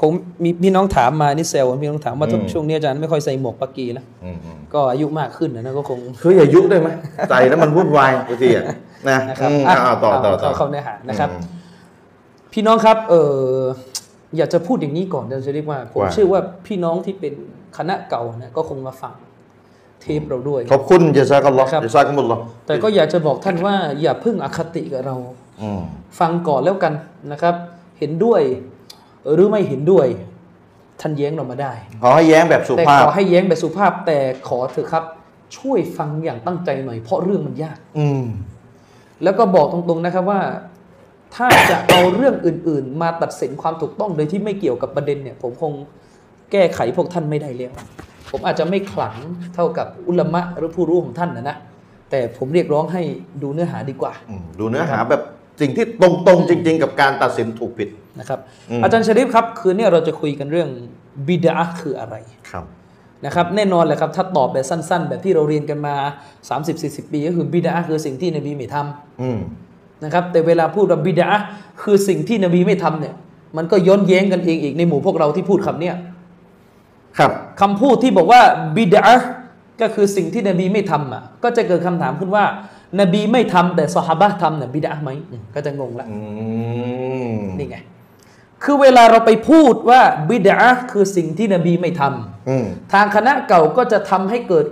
[0.02, 0.12] คง
[0.44, 6.90] มีพี่น้องถามมานี่เซลพี่น้องถามว่าอืมช่วงนี้อาจารย์ไม่ค่อยใส่หมวกปักกีแล้วอืมอืมก็อายุมากขึ้นนะก็คงคืออย่ายุได้ไหม
[7.30, 8.66] ใจแล้วมันวุ่นวายบางทีอะ
[9.10, 11.42] นะนะครับอืมอะอ่าต่อต่อต่อเข้าเข้าเนื้อหานะครับอืม
[12.54, 13.62] พี่น้องครับ เออ
[14.38, 17.34] อยากจะพูดอย่างนี้ก่อนเดี๋ยวจะเรียกว่าผมว่าเชื่อว่าพี่น้องที่เป็น
[17.78, 19.14] คณะเก่านะก็คงมาฟัง
[20.02, 25.16] เทปเราด้วยขอบคุณเจซากัลลอฮ์ครับเจซากัมุลลอฮ์แต่ก็อยากจะบอกท่านว่าอย่าเพิ่งอคติกับเรา
[25.62, 25.82] อืม
[26.20, 26.94] ฟังก่อนแล้วกัน
[27.32, 27.56] นะครับ
[28.00, 28.42] เห็นด้วย
[29.34, 30.08] หรือไม่เห็นด้วย
[31.02, 35.04] ท่านแย้งเรามาได้ ขอให้แย้งแบบสุแต่ภาขพอให้แย้งแบบสุภาพแต่ขอเถอะครับ
[35.58, 38.26] ช่วยฟังอย่างตั้งใจหน่อยเพราะเรื่องมันยาก อืม
[39.24, 40.42] แล้วก็บอกตรงๆนะครับว่า
[41.36, 45.74] ถ้าจะเอาเรื่องอื่น ๆ มาตัดสินความถูกต้องโดยที่ไม่เกี่ยวกับประเด็นเนี่ย ผมคง
[46.52, 47.74] แก้ไขพวกท่านไม่ได้แล้ว
[48.32, 49.16] ผมอาจจะไม่ขลัง
[49.56, 51.58] เท่ากับอุลามะหรือผู้รู้ของท่านนะนะ
[52.10, 53.02] แต่ผมเรียกร้องให้
[53.42, 55.22] ดูเนื้อหาดีกว่า อืมดูเนื้อหาแบบ
[55.62, 57.89] สิ่งที่ตรงๆจริง ๆ กับการตัดสินถูกผิด
[58.20, 58.39] นะครับ
[58.70, 60.70] อืมอาจารย์ชริฟครับคืนนี้เราจะคุยกันเรื่อง
[61.28, 62.15] บิดาคืออะไร
[62.52, 62.65] ครับ
[63.26, 65.96] นะครับแน่นอนแหละครับถ้าตอบแบบสั้น ๆ แบบที่เราเรียนกันมา
[66.54, 69.39] 30-40 ปีก็คือบิดาคือสิ่งที่นบีไม่ทำอืม
[70.04, 71.30] นะครับแต่เวลาพูดว่าบิดา
[71.82, 73.15] คือสิ่งที่นบีไม่ทำเนี่ย
[73.58, 75.96] มันก็ย้อนแย้งกันเองอีกในหมู่พวกเราที่พูดคำเนี้ย
[77.17, 78.41] ครับคำพูดที่บอกว่า
[78.76, 79.28] บิดอะห์
[79.82, 82.46] ก็คือสิ่งที่นบีไม่ทำอะก็จะเกิดคำถามขึ้นว่า
[83.00, 86.17] นบีไม่ทำแต่ซอฮาบะห์ทำเนี่ยบิดอะห์ไหมอืมก็จะงงละอื
[87.34, 87.78] มนี่ไง
[88.63, 94.65] คือเวลาเราไปพูดว่าบิดอะห์คือสิ่งที่นบีไม่ทำอืมทางคณะเก่าก็จะทำให้เกิด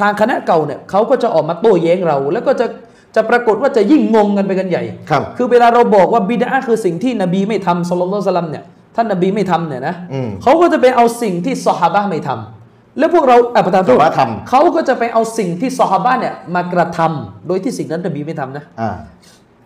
[0.00, 2.66] ทางคณะเก่าเนี่ยเขาก็จะออกมาโต้แย้งเรา แล้วก็จะ
[3.14, 8.64] จะปรากฏว่าจะยิ่งงงกันไปกันใหญ่ครับคือเวลาเราบอกว่าบิดอะห์คือสิ่งที่นบีไม่ทำสุลต่านสลัมเนี่ย
[8.96, 12.53] ท่านนบีไม่ทำเนี่ยนะอืมเขาก็จะไปเอาสิ่งที่ซอฮาบะห์ไม่ทำ
[12.98, 18.90] แล้วพวกเราอะประธานโทษซอฮาบะห์ทำเขาก็จะไปเอาสิ่งที่ซอฮาบะห์เนี่ยมากระทำโดยที่สิ่งนั้นนบีไม่ทำนะอ่า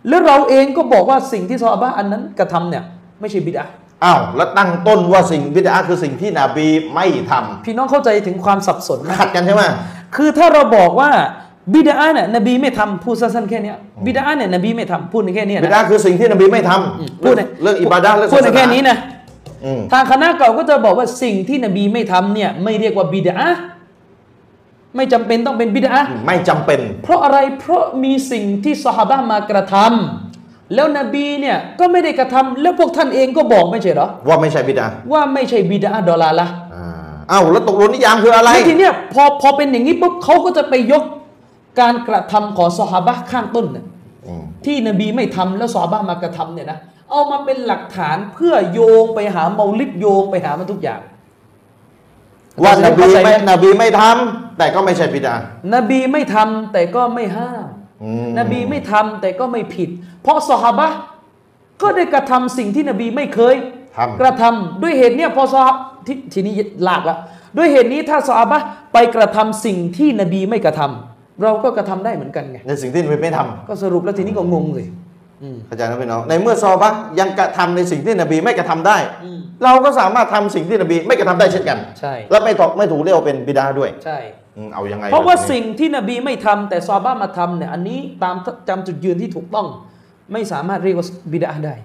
[0.09, 2.83] แล้วเราเองก็บอกว่าสิ่งที่ซอฮาบะห์อันนั้นกระทำเนี่ย
[3.21, 9.63] ไม่ใช่บิดอะห์อ้าวแล้วตั้งต้นว่าสิ่งบิดาคือสิ่งที่นบีไม่ทำพี่น้องเข้าใจถึงความสับสนไหมขัดกันใช่ไหม
[10.15, 11.09] คือถ้าเราบอกว่า
[11.73, 19.18] บิดาเนี่ยนบีไม่ทำพูดสั้นๆแค่เนี้ยบิดาเนี่ยนบีไม่ทำพูดในแค่เนี้ยบินะดาคือสิ่งที่นบีไม่ทอืมำพูดในเรื่องอิบาดะห์เรื่องพูดศาสในนาแค่นี้นะอืม
[19.91, 23.37] ทางคณะเก่าก็จะบอกว่าสิ่งที่นบีไม่ทำเนี่ยไม่เรียกว่าบิดา
[24.95, 25.95] ไม่จำเป็นต้องเป็นบิดา
[26.27, 36.87] ไม่จำเป็น เพราะอะไรเพราะมีสิ่งที่สหาบะห์มากระทำแล้วนบีเนี่ยก็ไม่ได้กระทำแล้วพวกท่านเองก็บอกไม่ใช่เหรอว่าไม่ใช่บิดาว่าไม่ใช่บิดาดอลลาร์ละอ่า
[37.31, 41.03] อ้าวแล้วตกลงนิยามคืออะไรแล้วทีเนี้ยพอพอเป็นอย่างนี้ปุ๊บเขาก็จะไปยก
[41.79, 43.85] การกระทำของสหาบะห์ข้างต้นเนี่ย
[44.27, 51.01] อืมที่นบีไม่ทำแล้วซอฮาบะห์มากระทำเนี่ยนะ เอามาเป็นหลักฐานเพื่อโยงไปหาเมาลิดโยงไปหามันทุกอย่าง
[52.63, 55.35] ว่านบีเข้าใจหไม่นบีไม่ทำแต่ก็ไม่ใช่บิดา
[55.73, 57.67] นบีไม่ทำแต่ก็ไม่ห้าม
[58.03, 59.89] อืมนบีไม่ทำแต่ก็ไม่ผิด
[60.23, 60.97] เพราะซอฮาบะห์
[61.81, 63.55] ก็ได้กระทำสิ่งที่นบีไม่เคย
[63.97, 65.71] ทำกระทำด้วยเหตุเนี้ยพอซอฮา
[66.07, 66.53] ททีนี้
[66.87, 67.17] ลากละ
[67.57, 75.08] ด้วยเหตุนี้ถ้าซอฮาบะห์ไปกระทำสิ่งที่นบีไม่กระทำเราก็กระทำได้เหมือนกันไงในสิ่งที่นบีไม่ทำก็สรุปแล้วทีนี้ก็งงเลยอืม
[75.67, 84.19] เข้าใจนะพี่น้องในเมื่อซอฮาบะห์ยังกระทำในสิ่งที่นบีไม่กระทำได้อืมเราก็สามารถทำสิ่งที่นบีไม่กระทำได้เช่นกันใช่และไม่ตกไม่ถูกเรียกว่าเป็นบิดาด้วยใช่
[84.57, 88.35] อืมเอายังไง เพราะว่าแบบนี้สิ่งที่นบีไม่ทำแต่ซอฮาบะห์มาทำเนี่ยอันนี้ตาม
[88.69, 89.67] จำจุดยืนที่ถูกต้อง
[90.33, 91.75] ไม่สามารถเรียกว่าบิดาได้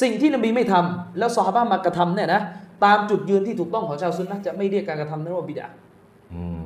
[0.00, 2.42] สิ่งที่นบีไม่ทำแล้วซอฮาบะห์มากระทำเนี่ยนะ
[2.84, 5.66] ตามจุดยืนที่ถูกต้องของชาวซุนนะห์จะไม่เรียกการกระทำนั้นว่าบิดา
[6.34, 6.64] อืม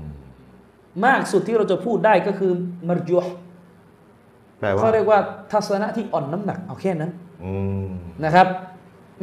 [1.06, 2.52] มากสุดที่เราจะพูดได้ก็คือ
[2.88, 3.43] มารจุฮ์แปลว่า
[4.81, 5.18] เขาเรียกว่า
[5.53, 7.11] ทัศนะที่อ่อนน้ำหนักเอาแค่นั้น
[7.44, 7.88] อืม
[8.24, 8.46] นะครับ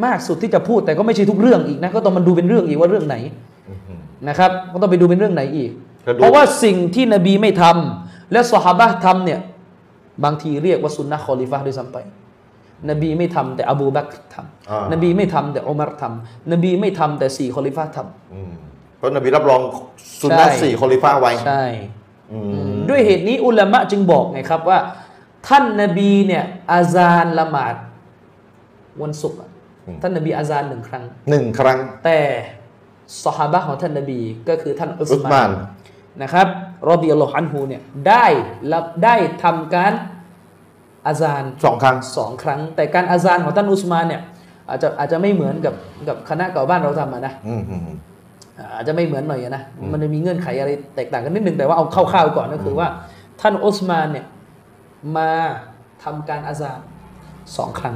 [0.05, 3.15] มากสุดที่จะพูดแต่ก็ไม่ใช่ทุกเรื่องอีกนะ ก็ต้องมันดูเป็นเรื่องอีกว่าเรื่องไหน
[3.69, 3.99] อืม
[4.29, 5.71] นะครับ ก็ต้องไปดูเป็นเรื่องไหนอีก
[6.05, 9.39] ก็ดูเพราะว่าสิ่งที่นบีไม่ทำและสหาบะห์ทำเนี่ย
[10.23, 11.97] บางทีเรียกว่าสุนนะคอลิฟะห์ด้วยซ้ำไป
[12.89, 14.35] นบีไม่ทำแต่อบูบักรท
[14.69, 17.97] อ่าำนบีไม่ทำแต่อุมัรทำนบีไม่ทำแต่สี่คอลิฟะห์ท
[18.33, 18.51] อืม
[18.97, 19.61] เพราะนบีรับรอง
[20.21, 21.63] สุนนะใช่สี่คอลิฟะห์ไว้ำใช่
[22.31, 22.39] อื
[22.71, 24.77] มด้วยเหตุนี้อุลามะจึงบอกไงครับว่า
[25.47, 27.75] ท่านนบีเนี่ยอาซานละหมาด
[29.01, 29.49] วันศุกร์อะ
[30.01, 32.19] ท่านนบีอาซานหนึ่งครั้งหนึ่งครั้ง แต่
[33.25, 35.51] สหาบะห์ของท่านนบีก็คือท่านอุสอุสมามานน
[36.21, 36.47] นะครับ
[36.89, 38.25] รอบิยัลลอฮุอันฮูเนี่ยได้
[38.73, 39.93] รับได้ทำการ
[41.07, 44.21] อาซานสองครั้งสองครั้ง แต่การอาซานของท่านอุสมานเนี่ย
[44.69, 45.75] อาจจะอาจจะไม่เหมือนกับ
[46.07, 47.97] กับคณะเก่าบ้านเราทำอะนะอืมอืมอืม
[48.57, 52.87] อ่าอาจจะไม่เหมือนหน่อยอะนะมันจะมีเงื่อนไขอะไรแตกต่างกันนิดนึงแต่ว่าเอาคร่าวๆก่อนก็คือว่า
[53.41, 54.25] ท่านอุสมานเนี่ย
[55.17, 55.29] มา
[56.03, 56.79] ทำการอาซาน
[57.57, 57.95] สองครั้ง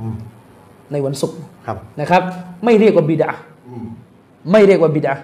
[0.00, 0.16] อืม
[0.92, 2.22] ในวันศุกร์ครับนะครับ
[2.64, 3.30] ไม่เรียกว่าบิดา
[4.52, 5.14] ไม่เรียกว่าบิดา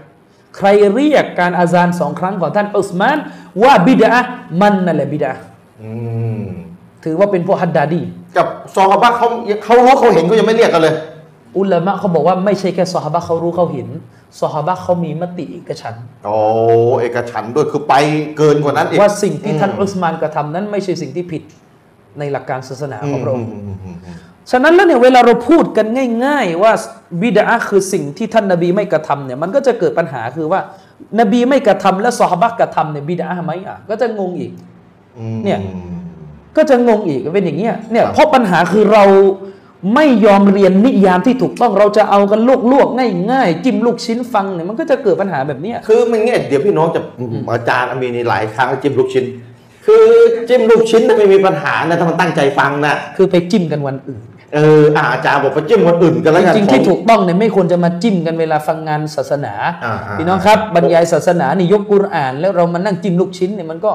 [0.57, 3.17] ใครเรียกการอาซานสองครั้งของท่านอุสมาน
[3.63, 4.13] ว่าบิดา
[4.61, 5.33] มันนั่นแหละบิดา
[5.83, 5.91] อื
[6.41, 6.43] ม
[7.05, 8.01] ถือว่าเป็นพวกฮัดดาดี
[8.37, 9.29] กับซอฮาบะห์เขา
[9.65, 10.95] เขารู้เขาเห็นก็ยังไม่เรียกกันเลย
[11.59, 13.89] อุลามะเขาบอกว่าไม่ใช่แค่ซอฮาบะห์เขารู้เขาเห็น
[14.41, 16.35] ซอฮาบะห์เขามีมติเอกฉันท์โอ้
[17.01, 17.95] เอกฉันท์ด้วยคือไป
[18.37, 21.43] เกินกว่านั้นอีกว่าสิ่งที่ท่านอุสมานกระทำนั้นไม่ใช่สิ่งที่ผิด
[22.19, 24.17] ในหลักการศาสนาของพระองค์มอืมอืมอืม
[24.51, 25.87] ฉะนั้นแล้วเนี่ยเวลาเราพูดกัน
[26.25, 26.73] ง่าย ๆ ว่า
[27.23, 30.61] บิดาคือสิ่งที่ท่านนบีไม่กระทำเนี่ยมันก็จะเกิดปัญหาคือว่า
[31.21, 34.53] นบีไม่กระทำและซอฮาบะห์กระทำเนี่ยบิดาไหมอะก็จะงงอีก
[35.19, 35.59] อืมเนี่ย
[36.57, 39.05] ก็จะงงอีกเป็นอย่างเงี้ยเนี่ยครับเพราะปัญหาคือเรา
[39.95, 42.41] ไม่ยอมเรียนนิยามที่ถูกต้องเราจะเอากัน
[42.73, 47.01] ลวกๆง่ายๆจิ้มลูกชิ้นฟังเนี่ยมันก็จะเกิดปัญหาแบบเนี้ยคือมันเงี้ยเดี๋ยวพี่น้องจะ
[47.53, 49.25] อาจารย์อามีนี่หลายครั้งจิ้มลูกชิ้น
[49.87, 50.05] คือ
[50.49, 54.23] จิ้มลูกชิ้นน่ะไม่มีปัญหานะถ้ามันตั้งใจฟังนะคือไปจิ้มกันวันอื่น
[54.55, 59.53] เอออ่าอาจารย์บอกไปจิ้มคนอื่นกันแล้วกันจริงๆที่ถูกต้องเนี่ยไม่ควรจะมาจิ้มกันเวลาฟังงานศาสนา
[59.85, 63.93] อ่าอ่าพี่น้องครับบรรยายศาสนานี่ยกกุรอาน แล้วเรามานั่งจิ้มลูกชิ้นเนี่ยมันก็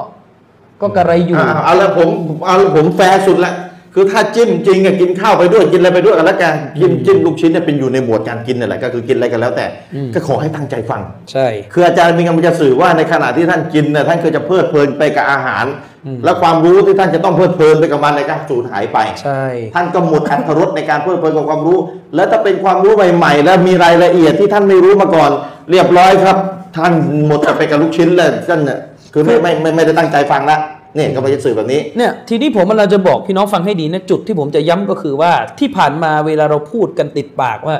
[0.82, 2.08] ก็กระไรอยู่อ่าเอาละผม
[2.46, 3.52] เอาละผมแฟร์สุดละ
[3.98, 15.64] คือถ้าจิ้มจริงอะกินข้าวไปด้วยกินอะไรไปด้วยกันแล้วกันจิ้มจิ้มลูกชิ้นเนี่ยเป็นอยู่ในหมวดการกินนั่นแหละก็คือกินอะไรกันแล้วแต่อืมก็ขอให้ตั้งใจฟัง ใช่ คืออาจารย์มีกำลังจะสื่อว่าในขณะที่ท่านกินเนี่ยท่านคือจะเพลิดเพลินไปกับอาหาร
[16.24, 19.42] และความรู้ที่ท่านจะต้องเพลิดเพลินไปกับมันในการสูญหายไป ใช่
[19.74, 21.78] ท่านก็หมดอรรถรสในการเพลิดเพลินกับความรู้
[22.14, 25.30] แล้วถ้าเป็นความรู้ใหม่ ๆ และมีรายละเอียดที่ท่านไม่รู้มาก่อน
[25.70, 26.36] เรียบร้อยครับ
[26.76, 26.92] ท่าน
[27.26, 28.78] หมดไปกับลูกชิ้นเลยท่านเนี่ย
[29.12, 30.58] คือไม่ไม่ไม่ไม่ได้ตั้งใจฟังละ
[30.96, 37.76] นี่ก็ไปจะสื่อแบบนี้เนี่ยทีนี้ผมเราจะบอกพี่น้องฟังให้ดีนะจุดที่ผมจะย้ำก็คือว่าที่ผ่านมาเวลาเราพูดกันติดปากว่า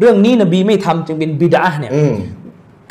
[0.00, 2.14] เรื่องนี้นบีไม่ทำจึงเป็นบิดาเนี่ยอืม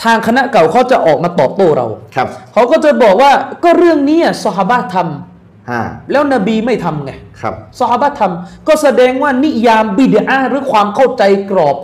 [0.03, 3.31] ทางคณะเก่าเขาจะออกมาตอบโต้เราครับเขาก็จะบอกว่า
[3.63, 11.77] ก็เรื่องนี้สหบะทำอ่าแล้วนบีไม่ทำไงครับสหบะทำก็แสดงว่านิยามบิดาหรือความเข้าใจกรอบ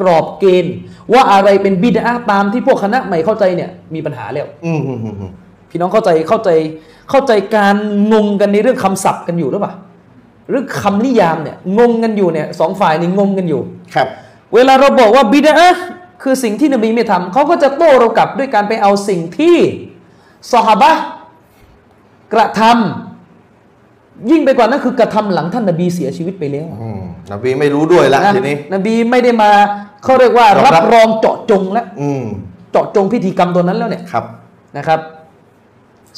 [0.00, 0.74] กรอบเกณฑ์
[1.12, 5.32] ว่าอะไรเป็นบิดาตามที่พวกคณะใหม่เข้าใจเนี่ยมีปัญหาแล้วอืมอืมอืมอืม
[5.70, 6.50] พี่น้องเข้าใจเข้าใจ
[7.10, 7.76] เข้าใจการ
[8.12, 9.72] งงกันในเรื่องคำศัพท์กันอยู่หรือเปล่า
[10.50, 13.60] เรื่องคำนิยามเนี่ยงงกันอยู่เนี่ยสองฝ่ายนี่งงกันอยู่
[13.94, 14.08] ครับ
[14.54, 15.54] เวลาเราบอกว่าบิดา
[16.22, 19.56] คือสิ่งที่นบีไม่ทำเขาก็จะโต้เรากลับด้วยการไปเอาสิ่งที่
[20.52, 21.02] สหบะห์
[22.34, 27.02] กระทำยิ่งไปกว่านั้นคือกระทำหลังท่านนบีเสียชีวิตไปแล้วอืม
[27.32, 29.50] นบีไม่รู้ด้วยละนะทีนี้ นบีไม่ได้มา
[30.04, 32.24] เขาเรียกว่ายอมรัรับบรองเจาะจงแล้วอืม
[32.70, 34.24] เจาะจงพิธีกรรมตัวนั้นแล้วเนี่ยครับ
[34.76, 35.00] นะครับ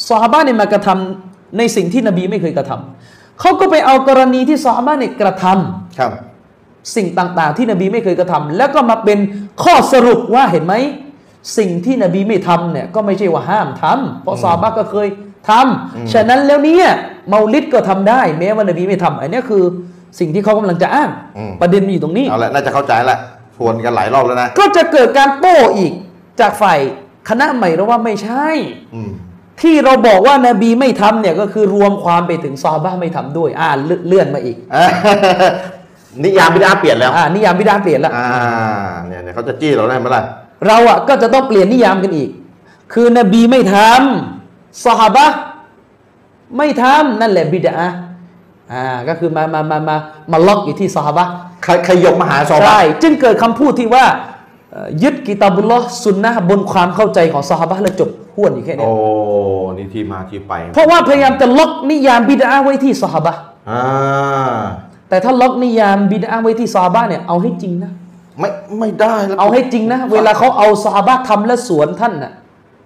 [0.08, 6.12] ซอฮาบะห์เนี่ยมากระทำในสิ่งที่นบีไม่เคยกระทำเขาก็ไปเอากรณีที่ซอฮาบะห์เนี่ยกระทำครับ
[6.96, 9.18] สิ่งต่างๆ ที่นบีไม่เคยกระทำแล้วก็มาเป็น
[9.62, 10.74] ข้อสรุปว่าเห็นไหม
[11.58, 15.08] สิ่งที่นบีไม่ทำเนี่ยก็ไม่ใช่ว่าห้ามทำเพราะซอฮาบะห์ก็เคย
[15.50, 16.86] ทำฉะนั้นแล้วเนี่ย
[17.28, 19.62] เมาลิดก็ทำได้ แม้ว่านบีไม่ทำอันเนี้ยคือ
[20.18, 23.16] สิ่งที่เขากำลังจะอ้างอืมประเด็นมีอยู่ตรงนี้เอาละน่าจะเข้าใจละ
[23.56, 25.92] ทวนกันหลายรอบแล้วนะก็จะเกิดการโต้อีก
[26.40, 26.78] จากฝ่าย
[27.28, 28.46] คณะใหม่แล้วว่าไม่ใช่
[28.94, 29.10] อืม
[29.62, 34.56] ที่เราบอกว่านบีไม่ทำเนี่ยก็คือรวมความไปถึงซอฮาบะห์ไม่ทำด้วย อ่าเลื่อนเลื่อนมาอีก
[36.24, 38.28] นิยามบิดาเปลี่ยนแล้วอ่านิยามบิดาเปลี่ยนแล้วอ่า
[39.06, 40.22] เนี่ยเนี่ยเขาจะจี้เราได้ไหมล่ะ
[40.66, 42.30] เราอะก็จะต้องเปลี่ยนนิยามกันอีก
[42.92, 45.36] คือนบีไม่ทำซอฮาบะห์
[46.58, 47.76] ไม่ทำนั่นแหละบิดา
[48.72, 49.96] อ่าก็คือมามามามา
[50.32, 51.32] มาล็อกอยู่ที่ซอฮาบะห์
[51.64, 54.39] ใครใครยกมาหาซอฮาบะใช่ห์จึงเกิดคำพูดที่ว่าเอ่อ
[55.02, 58.92] ยึดกิตาบุลลอฮ์สุนนะห์บนความเข้าใจของซอฮาบะห์แล้วจบห้วนอยู่แค่เนี้โอ้
[59.66, 63.82] ยนี่ที่มาที่ไป เพราะว่าพยายามจะล็อกนิยามบิดาไว้ที่ซอฮาบะห์อ่า
[65.08, 67.92] แต่ถ้าล็อกนิยามบิดาไว้ที่ซอฮาบะห์เนี่ยเอาให้จริงนะ
[68.38, 72.32] ไม่ไม่ได้แล้วเอาให้จริงนะ เวลาเขาเอาซอฮาบะห์ทำและสวนท่านน่ะ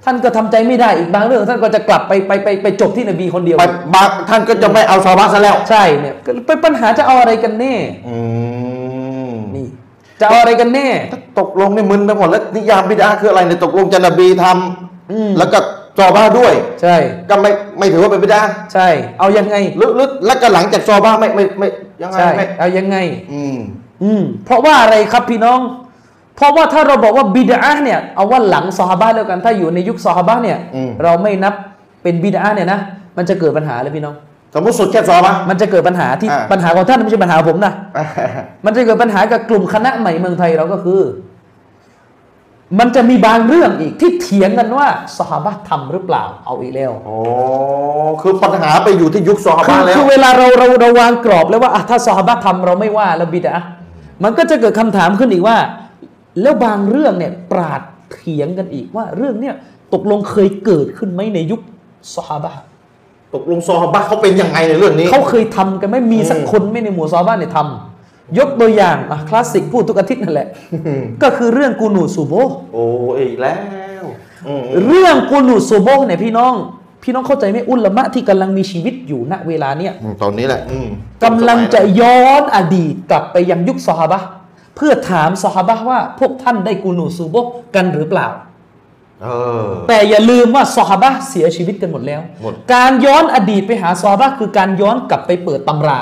[0.04, 7.74] ท่านก็ทำใจไม่ได้อีกบางเรื่อง ท่านก็จะกลับไปไปไปไปจบที่นบีคนเดียวไปบางท่านก็จะไม่เอาซอฮาบะห์ซะแล้ว ใช่เนี่ยก็เป็นปัญหาจะเอาอะไรกันแน่
[8.08, 8.16] อื
[8.52, 8.53] มนี่
[10.20, 10.88] จะเอาอะไรกันแน่
[11.38, 14.44] ตกลงในมึนไปหมดแล้วนิยามบิดาคืออะไรเนี่ยตกลงจะนบีท
[15.12, 15.58] อืมำแล้วก็
[15.98, 16.96] ซอฮาบะห์ด้วย ใช่
[17.28, 18.40] ก็ไม่ไม่ถือว่าเป็นบิดา
[18.72, 21.68] ใช่ เอายังไงหรือหรือแล้วก็หลังจากซอฮาบะห์ไม่ไม่ไม่
[22.02, 22.96] ยังไงใช่ไม่เอายังไง
[23.32, 23.56] อืม
[24.02, 25.60] อืมเพราะว่าอะไรครับพี่น้อง
[26.36, 31.54] เพราะว่าถ้าเราบอกว่าบิดาเนี่ยเอาว่าหลังซอฮาบะห์แล้วกันถ้าอยู่ในยุคซอฮาบะห์เนี่ยอืมเราไม่นับ
[32.02, 32.80] เป็นบิดาเนี่ยนะ
[33.16, 34.14] มันจะเกิดปัญหาเลยพี่น้อง
[34.54, 37.72] สมมติสุดแค่ซอฮาบะห์มันจะเกิดปัญหาที่อ่าปัญหาของท่านไม่ใช่ปัญหาของผมนะ
[38.64, 41.02] มันจะเกิดปัญหากับกลุ่มคณะใหม่เมืองไทยเราก็คือ
[42.78, 44.86] มันจะมีบางเรื่องอีกที่เถียงกันว่า
[45.18, 47.16] สหบะห์ทำหรือเปล่าเอาอีกแล้วโอ้
[48.22, 53.66] คือปัญหาไปอยู่ที่ยุคซอฮาคืบะอห์แล้วคือเวลาเราเราเราวางกรอบแล้วว่าอะถ้าสหบะห์ทำเราไม่ว่าแล้วบิดอะห์
[54.24, 55.56] มันก็จะเกิดคำถามขึ้นอีกว่า
[56.42, 59.54] แล้วบางเรื่องเนี่ยปราดเถียงกันอีกว่าเรื่องเนี่ย
[59.94, 61.60] ตกลงเคยเกิดขึ้นไหมในยุค
[62.16, 62.62] สหบะห์
[63.34, 70.48] ตกลงซอฮาบะห์เขาเป็นยังไงในเรื่องนี้ เขาเคยทำกันไหมมีสักคนไหม่ในหมู่ซอฮาบะห์เนี่ยทำยกตัวอย่างอะคลาสสิกพูดทุกอาทิตย์นั่นแหละ
[71.22, 72.84] ก็คือเรื่องกูนูซูโบห์โอ้
[73.18, 73.56] อีกแล้
[74.02, 74.04] ว
[74.46, 76.54] อืมเรื่องกูนูซูโบห์เนี่ยพี่น้อง
[77.02, 80.88] พี่น้องเข้าใจไหมอุลามะที่กำลังมีชีวิตอยู่ณเวลาเนี่ยอืมตอนนี้แหละอืม
[81.24, 84.26] กำลังจะย้อนอดีตกลับไปยังยุคซอฮาบะห์
[84.76, 88.53] เพื่อถามซอฮาบะห์ว่าพวกท่านได้กูนูซูโบห์กันหรือเปล่าเออ
[89.88, 96.00] แต่อย่าลืมว่าซอฮาบะห์เสียชีวิตกันหมดแล้วหมดการย้อนอดีตไปหาซอฮาบะห์คือการย้อนกลับไปเปิดตำรา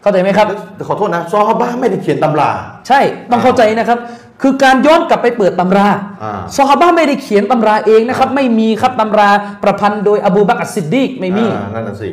[0.00, 0.46] เข้าใจไหมครับ
[0.88, 2.50] ขอโทษนะซอฮาบะห์ไม่ได้เขียนตำรา
[2.88, 3.98] ใช่ต้องเข้าใจนะครับ
[4.42, 5.88] คือการย้อนกลับไปเปิดตำรา
[6.22, 9.30] อ่าซอฮาบะห์ไม่ได้เขียนตำราเองนะครับ ไม่มีครับตำรา
[9.62, 12.10] ประพันธ์โดยอบูบักรอัสซิดดีกไม่มีอ่านั่นน่ะสิ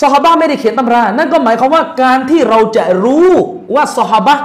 [0.00, 3.28] ซอฮาบะห์ไม่ได้เขียนตำรา นั่นก็หมายความว่าการที่เราจะรู้
[3.74, 4.42] ว่าซอฮาบะห์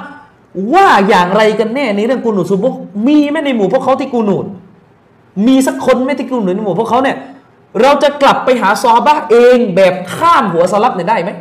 [0.74, 4.46] ว่าอย่างไรกันแน่ในเรื่องกูนูดซุบฮ์มีไหมในหมู่พวกเขาที่กูนูด
[5.48, 7.18] มีสักคนไหมที่กูนูดในหมู่พวกเขาเนี่ย
[7.82, 11.32] เราจะกลับไปหาซอฮาบะห์เองแบบข้ามหัวสลับเนี่ยได้ไหม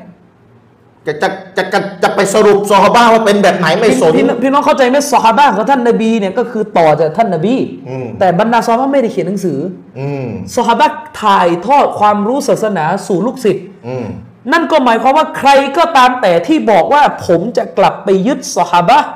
[1.06, 7.54] จะจะจะจะจะไปสรุปซอฮาบะห์ว่าเป็นแบบไหนไม่สนพี่พี่พี่น้องเข้าใจไหมซอฮาบะห์ของท่านนบีเนี่ยก็คือต่อจากท่านนบี
[7.88, 9.58] อืมแต่บรรดาซอฮาบะห์ไม่ได้เขียนหนังสือ
[9.98, 14.06] อืมซอฮาบะห์ถ่ายทอดความรู้ศาสนาสู่ลูกศิษย์อืม
[14.52, 19.08] นั่นก็หมายความว่าใครก็ตามแต่ที่บอกว่าผมจะกลับไปยึดสหาบะห์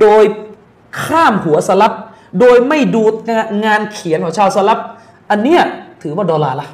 [0.00, 0.24] โดย
[1.02, 1.92] ข้ามหัวสลับ
[2.40, 3.02] โดยไม่ดู
[3.64, 4.78] งานเขียนของชาวสลับ
[5.30, 5.62] อันเนี้ย
[6.02, 6.68] ถือว่าดอลลาร์ละ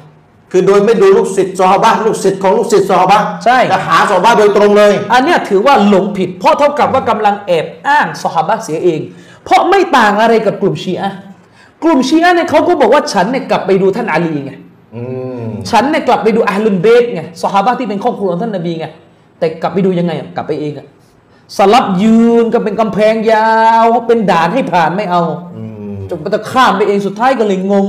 [0.51, 8.99] คือโดยไม่ดูลูกศิษย์ซอฮาบะห์ลูกศิษย์ของลูกศิษย์ซอฮาบะห์ใช่จะหาซอฮาบะห์โดยตรงเลย อันเนี้ยถือว่าหลงผิด เพราะเท่ากับว่ากำลังแอบอ้างสหาบะห์เสียเอง
[9.43, 11.17] เพราะไม่ต่างอะไรกับกลุ่มชีอะห์
[11.83, 14.51] กลุ่มชีอะห์เนี่ยเขาก็บอกว่าฉันเนี่ยกลับไปดูท่านอาลีไง
[14.95, 15.24] อืม
[15.71, 18.85] ฉันเนี่ยกลับไปดูอาลุนเบตไงสหาบะห์ที่เป็นครอบครัวของท่านนบีไง
[19.39, 20.85] แต่กลับไปดูยังไงอะกลับไปเองอะ
[21.57, 23.51] สลับยืนก็เป็นกำแพงยา
[23.83, 25.21] วเป็นด่านให้ผ่านไม่เอา
[25.57, 27.87] อืมจนไปตะข้ามไปเองสุดท้ายก็เลยงง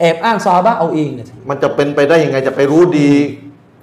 [0.00, 3.10] แอบอ้างสหาบะห์เอาเองเนี่ยมันจะเป็นไปได้ยังไงจะไปรู้ดี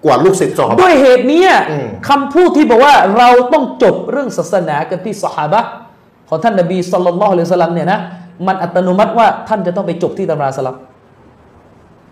[0.06, 5.70] กว่าลูกศิษย์ซอฮาด้บะวห์ยเหตุเนี้ยอืมคำพูดที่บอกว่าเราต้องจบเรื่องศาสนากันที่สหาบะห์
[6.30, 8.00] ของท่านนบีสุลต่านละฮ์อะลัยฮิวะสัลลัมเนี่ยนะ
[8.48, 10.76] มันอัตโนมัติว่าท่านจะต้องไปจบที่ตำราสลับ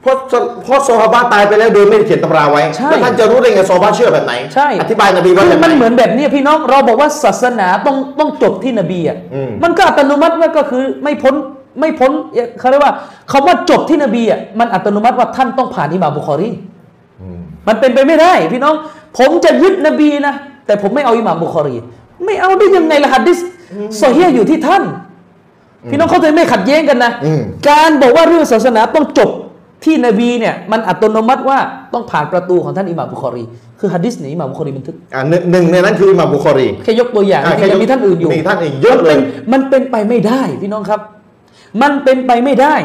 [0.01, 0.15] เพราะ
[0.63, 11.35] เพราะซอฮาบะห์ตายไปแล้วโดยไม่ได้เขียนตำราไว้ใช่ แล้วท่านจะรู้ได้ไงซอฮาบะห์เชื่อแบบไหนใช่อธิบายนบีว่าคืแบอบไหมันเหมืนอนแบบเนี้ยพี่น้องเราบอกว่าศาสนาต้องต้องจบที่นบีอะอืมมันก็อัตโนมัติว่าก็คือไม่พ้น
[11.79, 12.11] ไม่พ้น
[12.59, 12.93] เขาเรียกว่า
[13.31, 16.49] คำว่าจบที่นบีอะมันอัตโนมัติว่าท่านต้องผ่านอิหม่ามบุคอรี
[17.21, 18.75] อืมมันเป็นไปไม่ได้ พี่น้อง
[19.17, 20.33] ผมจะยึดนบีนะ
[20.65, 21.75] แต่ผมไม่เอาอิหม่ามบุคอรี
[22.25, 24.83] ไม่เอาได้ยังไงล่ะฮัดดิสซอเฮียะห์อยู่ที่ท่าน
[25.89, 29.29] พี่น้องเข้าใจไม่ขัดแย้งกันนะอืมการบอกว่าเรื่องศาสนาต้องจบ
[29.83, 31.59] ที่นบีเนี่ยมันอัตโนมัติว่า
[31.93, 33.43] ต้องผ่านประตูของท่านอิหม่ามบุคอรี
[33.79, 39.17] คือฮัดดิสไหนอิหม่ามบุคอรีบันทึกอ่าหนึ่งหนึ่งในนั้นคืออิหม่ามบุคอรีแค่ยกตัวอย่างอ่าจริงๆแค่ยกยังมีท่านอื่นอยู่มีท่านอีกเยอะเลย
[39.51, 41.01] มันเป็นมันเป็นไปไม่ได้พี่น้องครับ
[41.81, 42.75] มันเป็นไปไม่ได้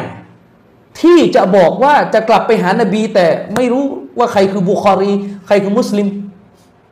[1.01, 3.83] ที่จะบอกว่าจะกลับไปหานบี แต่ไม่รู้
[4.17, 5.11] ว่าใครคือบุคอรี
[5.47, 6.07] ใครคือมุสลิม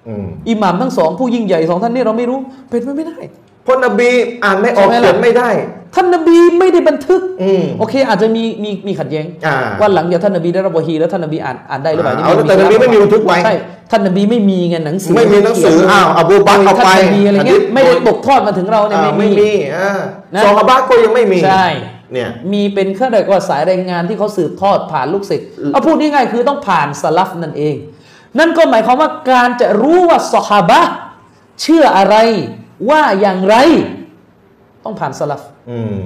[0.07, 2.39] อืมอิหม่ามทั้งสองผู้ยิ่งใหญ่สองท่านนี้เราไม่รู้
[2.69, 4.09] เป็นไปไม่ได้เพราะนบี
[4.43, 5.49] อ่านไม่ออกใช่ไหมล่ะเขียนไม่ได้
[5.95, 13.55] ท่านนบีไม่ได้บันทึกอืมโอเค อาจจะมีมีมีขัดแย้งอ่าว่าหลังจากท่านนบีได้รับวะฮีแล้วท่านนบีอ่านอ่านได้หรือเปล่าอ่าเอาแต่นบีไม่มีบันทึกไว้ใช่
[13.91, 19.91] ท่านนบีไม่มีไงหนังสือไม่มีหนังสืออ้าวอบูบักรเอาไปท่านนบีอะไรเงี้ยหะไม่ได้ตกทอดมาถึงเราเนี่ยอ่าไม่ไม่มีมีอ่า
[20.33, 21.67] นะซอฮาบะห์ก็ยังไม่มีใช่
[22.13, 27.75] เนี่ยมีเป็นแค่เรียกว่าสายแรงงานที่เขาสืบทอดผ่านลูกศิษย์เอาพูดง่ายๆคือต้องผ่านสลัฟนั่นเอง
[28.39, 30.91] นั่นก็หมายความว่าการจะรู้ว่าสหาบะห์
[31.61, 32.15] เชื่ออะไร
[32.89, 33.55] ว่าอย่างไร
[34.83, 35.41] ต้องผ่านสลัฟ
[35.71, 36.01] อืม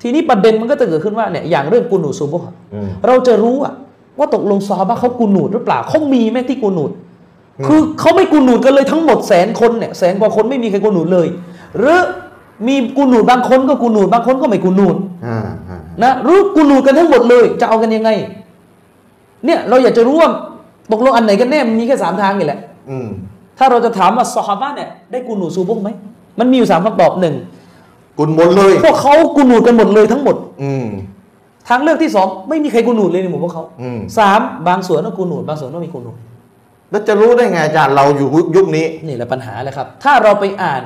[0.00, 3.72] ทีนี้ประเด็นมันก็จะเกิดขึ้นว่าเนี่ยอย่างเรื่องกูนูดซูโบฮ์อืมเราจะรู้อะ
[4.18, 6.90] ว่าตกลงซอฮาบะห์เขากูนูดหรือเปล่าเขามีไหมที่กูนูด
[7.66, 11.28] คือเขาไม่กูนูดกันเลยทั้งหมดแสนคนเนี่ยแสนกว่าคนไม่มีใครกูนูดเลย
[11.78, 11.98] หรือ
[12.66, 18.10] มีกูนูดบางคนก็กูนูดบางคนก็ไม่กูนูดอ่าอ่านะรู้กูนูดกันทั้งหมดเลย จะเอากันยังไง
[19.44, 20.30] เนี่ยเราอยากจะรู้ว่า
[20.92, 23.08] ตกลงอันไหนกันแน่มันมีแค่สามทางนี่แหละอืม
[23.58, 25.88] ถ้าเราจะถามว่าซอฮาบะห์เนี่ยได้กูนูดซูโบฮ์ไหม
[26.38, 27.34] มันมีอยู่สามคำตอบหนึ่ง
[28.18, 30.86] กุนหมดเลยพวกเขากูนูดกันหมดเลยทั้งหมด อืม
[31.68, 36.16] ทางเลือกที่สองไม่มีใครกูนูดเลยในหมู่พวกเขาอืมสามบางส่วนก็กูนูดบางส่วนก็ไมีกูนูด
[36.90, 40.82] แล้วจะรู้ได้ไงอาจารย์เราอยู่ยุคนี้นี่แหละปัญหาเลยครับ ถ้าเราไปอ่าน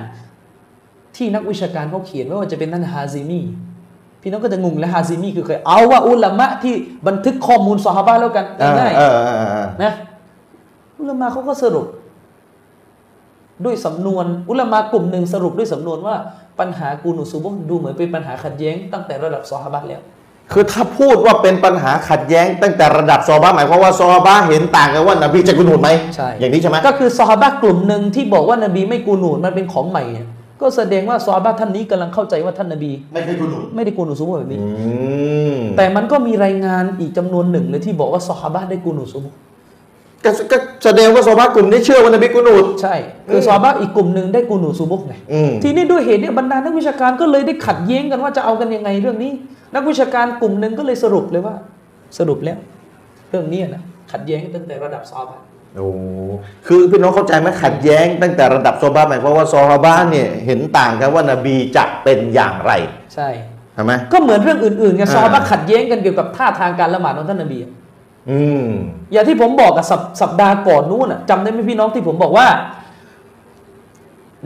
[1.16, 3.40] ที่นักวิชาการเขาเขียนไม่ว่าจะเป็นท่านฮาซิมี
[4.22, 6.74] พี่น้องก็จะงงแล้วฮาซิมีคือใครเอาว่าอุลามะที่
[7.06, 8.44] บันทึกข้อมูลซอฮาบะห์แล้วกัน
[8.78, 9.92] ง่ายเออเออเออเออๆนะ
[10.98, 11.86] อุลามะเขาก็สรุป
[13.64, 16.16] ด้วยสำนวน อุลามะกลุ่มหนึ่งสรุปด้วยสำนวนว่า
[16.60, 20.02] ปัญหากูนูซูบฮ์ดูเหมือนเป็นปัญหาขัดแย้งตั้งแต่ระดับซอฮาบะห์แล้ว
[20.52, 30.26] คือถ้าพูดว่าเป็นปัญหาขัดแย้ง ตั้งแต่ระดับซอฮาบะห์หมายความว่าซอฮาบะห์เห็นต่างกันว่านบีจะกุนูดไหมใช่อย่างนี้ใช่ไหมก็คือซอฮาบะห์กลุ่มหนึ่งที่บอกว่านบีไม่กูนูดมันเป็นของใหม่เนี่ย
[30.60, 34.66] ก็แสดงว่าซอฮาบะห์ท่านนี้กำลังเข้าใจว่าท่านนบี ไม่เคยกุนูดไม่ได้กูนูซูบฮ์แบบนี้อื
[35.54, 39.34] มแต่มันก็มีรายงานอีกจำนวนหนึ่งเลยที่บอกว่าซอฮาบะห์ได้กูนูซูบฮ์
[40.24, 42.94] ก็ก็แสดงว่าซอฮาบะห์กลุ่มนี้เชื่อว่านบีกุนูดใช่
[43.30, 49.32] คือซอฮาบะห์อีกกลุ่มหนึ่งได้กูนูซูบฮ์ไงอืมทีนี้ด้วยเหตุเนี้บรรดานักวิชาการก็เลยได้ขัดแย้งกันว่าจะเอากันยังไงเรื่องนี้
[49.74, 51.54] นักวิชาการกลุ่มหนึ่งก็เลยสรุปเลยว่า
[52.18, 52.58] สรุปแล้ว
[53.30, 53.82] เรื่องนี้นะ
[54.12, 55.42] ขัดแย้งตั้งแต่ระดับซอฮาบะห์
[55.76, 55.88] โอ้
[56.66, 62.72] คือพี่น้องเข้าใจไหมขัดแย้งตั้งแต่ระดับซอฮาบะห์หมายความว่าซอฮาบะห์เนี่ยเห็นต่างกันว่านบีจะเป็นอย่างไร
[63.14, 63.28] ใช่
[63.74, 67.58] ใช่ไหมก็เหมือนเรื่องอื่นๆไงอ่าซอฮาบะห์ขัดแย้งกันเกี่ยวกับท่าทางการละหมาดของท่านนบี
[68.28, 68.66] อะอืม
[69.12, 72.46] อย่างที่ผมบอกกับสัปสัปดาห์ก่อนนู้นน่ะจำได้ไหมพี่น้องที่ผมบอกว่า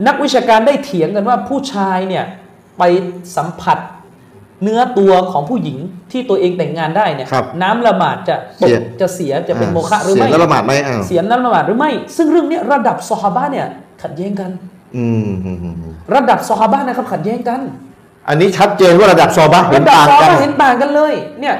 [0.07, 2.25] นักวิชาการได้เถียงกันว่าผู้ชายเนี่ย
[2.77, 2.83] ไป
[3.37, 3.77] สัมผัส
[4.63, 5.77] เนื้อตัวของผู้หญิง
[6.11, 13.67] ที่ตัวเองแต่งงานได้เนี่ยครับน้ำละหมาดจะตเสีกยจะเสียจะเป็นอ่าโมฆะหรือไม่เสียแล้วละหมาดไหมอ้าวเสียน้ำละหมาดหรือไม่ ซึ่งเรื่องเนี้ยระดับซอฮาบะห์เนี่ย
[14.01, 14.51] ขัดแย้งกัน
[14.97, 17.61] อืมอืมอืมอืมระดับซอฮาบะห์นะครับขัดแย้งกัน
[18.27, 21.55] อันนี้ชัดเจนว่าระดับซอฮาบะห์เห็ระนดับต่างซอฮากันบะห์เห็นต่างกันเลย เนี่ย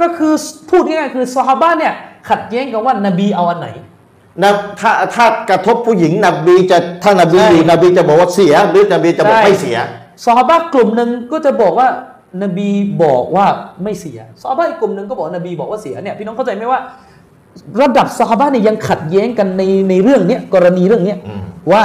[0.00, 0.32] ก็คือ
[0.70, 1.92] พูดง่ายๆคือซอฮาบะห์เนี่ย
[2.28, 3.68] ขัดแย้งกันว่านบีเอาอันไหน
[4.42, 9.78] นะถ้าถ้ากระทบผู้หญิงนบีจะถ้านบีใช่อยู่นบีจะบอกว่าเสีย หรือนบีจะบอกใช่ไม่เสีย
[10.24, 11.88] ซอฮาบะห์กลุ่มหนึ่งก็จะบอกว่า
[12.42, 12.68] นบี
[13.04, 13.46] บอกว่า
[13.82, 16.80] ไม่เสียซอฮาบะห์อีกกลุ่มหนึ่งก็บอกว่านบีบอกว่าเสียเนี่ยพี่น้องเข้าใจไหมว่า
[17.80, 21.42] ระดับซอฮาบะเนี่ยยังขัดแย้งกันในในเรื่องเนี้ยกรณีเรื่องเนี้ยอืม
[21.72, 21.82] ว่า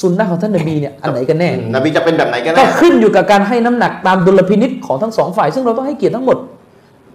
[0.00, 6.38] สุนนะของท่านนบีเนี่ยอันไหนกันแน่ นบีจะเป็นแบบไหนกันก็แน่ขึ้นอยู่กับการให้น้ำหนักตามดุลพินิษของทั้งสองฝ่าย ซึ่งเราต้องให้เกียรติทั้งหมด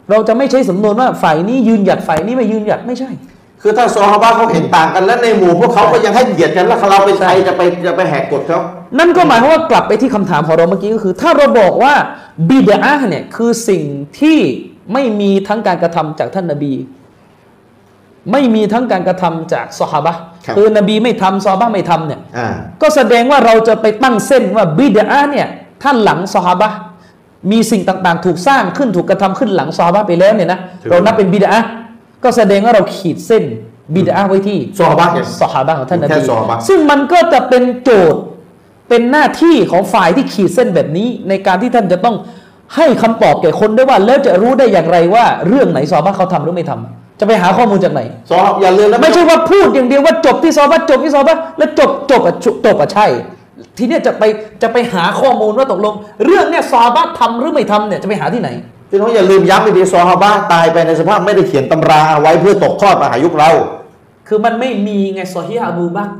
[0.10, 3.12] เราจะไม่ใช้สำนวนว่าฝ่ายนี้ยืนหยัดฝ่ายนี้ไม่ยืนหยัดไม่ใช่
[3.62, 8.60] คือถ้าซอฮาบะเขาเห็นต่างกันแล้วในหมู่พวกเขาก็ยังให้เกียรติกันแล้วเราเป็นใครจะไปจะไปแหกกฎเขา
[9.00, 11.94] นั่นก็หมายความว่ากลับไปที่คำถามของเราเมื่อกี้ก็คือ ถ้าเราบอกว่า
[12.50, 13.84] บิดาเนี่ยคือสิ่ง
[14.20, 14.40] ที่
[14.94, 16.74] ไม่มีทั้งการกระทำจากท่านนบี
[18.32, 20.22] ไม่มีทั้งการกระทำจากซอฮาบะห์
[20.56, 22.48] คือนบีไม่ทำซอฮาบะห์ไม่ทำเนี่ยอ่า
[22.82, 25.48] ก็แสดงว่าเราจะไปตั้งเส้นว่าบิดาเนี่ย
[25.84, 26.78] ท่านหลังซอฮาบะห์
[27.52, 30.60] มีสิ่งต่างๆ ถูกสร้างขึ้นถูกกระทำขึ้นหลังซอฮาบะห์ไปแล้วเนี่ยนะ
[30.90, 31.52] เรานับเป็นบิดา
[32.24, 33.44] ก็แสดงว่าเราขีดเส้น
[33.96, 38.22] บิดาไว้ที่ซอฮาบะห์เนี่ยซอฮาบะห์ของท่านนแค่บีซอฮาบะห์ซึ่งมันก็จะเป็นโจทย์
[38.90, 42.16] เป็นหน้าที่ของฝ่ายที่ขีดเส้นแบบนี้ ในการที่ท่านจะต้อง
[42.76, 53.08] ให้คำตอบแก่คนด้วยว่าแล้วจะรู้ได้อย่างไรว่า เรื่องไหนซอฮาบะห์เขาทำหรือไม่ทำจะไปหาข้อมูลจากไหนซออย่าลืมนะไม่ใช่ว่าพูดอย่างเดียวว่าจบที่ซอฮาบะห์จบที่ซอฮาบะห์แล้วจบจบอะจบจบอะใช่
[53.78, 54.24] ทีเนี้ยจะไป
[54.62, 55.94] จะไปหาข้อมูลว่าตกลง
[56.26, 58.50] เรื่องเนี้ยซอฮาบะห์ทำหรือไม่ทำเนี่ยจะไปหาที่ไหน
[58.90, 63.52] พี่น้องอย่าลืมย้ำดีๆซอฮาบะตายไปในสภาพไม่ได้เขียนตำราเอาไว้เพื่อตกทอดมาหายุคเรา
[64.28, 66.14] คือมันไม่มีไงซอฮีฮ์อบูบักร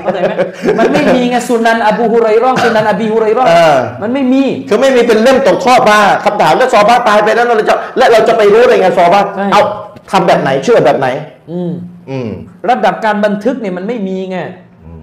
[0.00, 0.32] เข้าใจไหม
[0.78, 9.62] มันไม่มีไงสุนันอบูฮุไรเราะห์สุนันอบีฮุไรเราะห์เออ มันไม่มี คือไม่มีเป็นเล่มตกทอดมาคำถามแล้วซอฮาบะตายไปแล้วเราจะและเราจะไปรู้ได้ไงซอฮาบะใช่ เอา
[10.10, 11.06] ทำแบบไหนเชื่อแบบไหน
[11.52, 11.72] อืม
[12.10, 12.28] อืม
[12.68, 14.38] ระดับการบันทึกเนี่ยมันไม่มีไง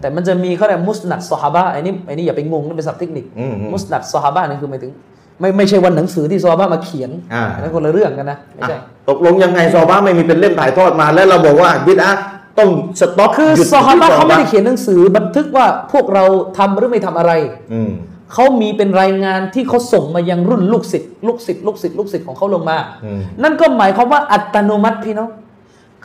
[0.02, 4.91] แต่มันจะมีเขาเรียกมุสนัดซอฮาบะห์ไอ้นี่ไอ้นี่อย่าไปงงนั่นเป็นศัพท์เทคนิคอืมอืมมุสนัดซอฮาบะห์นี่คือหมายถึง
[5.39, 12.22] ไม่ไม่ใช่วันหนังสือที่ซอฮาบะห์มาเขียนอ่านนั้นคนละเรื่องกันนะไม่ใช่อะตกลงยังไงซอฮาบะไม่มีเป็นเล่มถ่ายทอดมาแล้วเราบอกว่าบิดอะห์
[12.60, 12.70] ต้อง
[13.00, 16.24] สต็อปคือหยุดซอฮาบะห์ที่เขาไม่ได้เขียนหนังสือบันทึกว่าพวกเรา
[16.58, 17.32] ทำหรือไม่ทำอะไร
[17.74, 17.91] อืม
[18.34, 25.30] เขามีเป็นรายงานที่เขาส่งมายังรุ่นลูกศิษย์ลูกศิษย์ลูกศิษย์ลูกศิษย์ของเขาลงมาอืมนั่นก็หมายความว่าอัตโนมัติพี่น้อง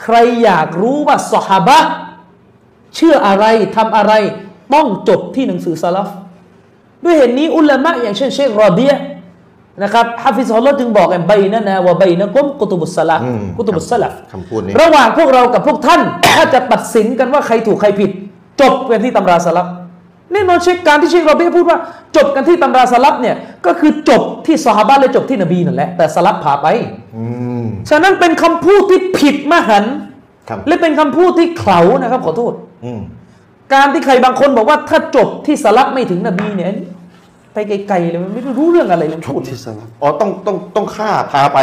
[0.03, 1.89] ใครอยากรู้ว่าสหาบะห์
[2.97, 3.45] เชื่ออะไร
[3.77, 4.13] ทำอะไร
[4.75, 6.09] ต้องจบที่หนังสือซาลฟ
[7.05, 9.03] ด้วยเหตุนี้อุลามะอย่างเช่นเชครอเดียห์
[9.83, 18.11] นะครับฮะฟิซฮุลลอฮ์จึงบอกกันใบนะนะวะใบนะกุมกุตุบุสสลาอืมกุตุบุสสลัฟคำพูดนี้ระหว่างพวกเรากับพวกท่าน ถ้าจะตัดสินกันว่าใครถูกใครผิด
[18.61, 19.67] จบกันที่ตำราสลับ
[20.33, 21.79] แน่นอนเชคการที่เชคเราไม่พูดว่า
[22.17, 23.37] จบกันที่ตำราสลับเนี่ย
[23.67, 26.67] ก็คือจบที่ซอฮาบะห์และจบที่นบีนั่นแหละแต่สลับพาไป
[27.17, 27.25] อื
[27.63, 30.14] มฉะนั้นเป็นคำพูดที่ผิดมหันต์ครับ
[30.69, 32.53] และเป็นคำพูดที่เขลานะครับ ขอโทษ
[32.85, 33.01] อืม
[33.75, 36.87] การที่ใครบางคนบอกว่าถ้าจบที่สลับไม่ถึงนบีเนี่ยอันนี้
[37.55, 41.59] ไปไกลๆเลยมันไม่รู้เรื่องอะไรเลยพูดที่สลับอ๋อต้องต้องต้องฆ่าพาไป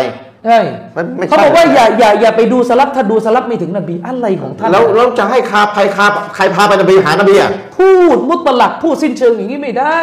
[0.46, 0.60] ใช่
[0.96, 6.06] มันไม่ใช่เขาบอกว่าอย่าอย่าอย่าไปดูสลับถ้าดูสลับไม่ถึงนบีอะไรของท่านแล้วเราจะให้คาใครคา
[6.36, 10.00] ใครพาไปนบีหานบีอะพูดมุตลักพูดสิ้นเชิงอย่างนี้ไม่ได้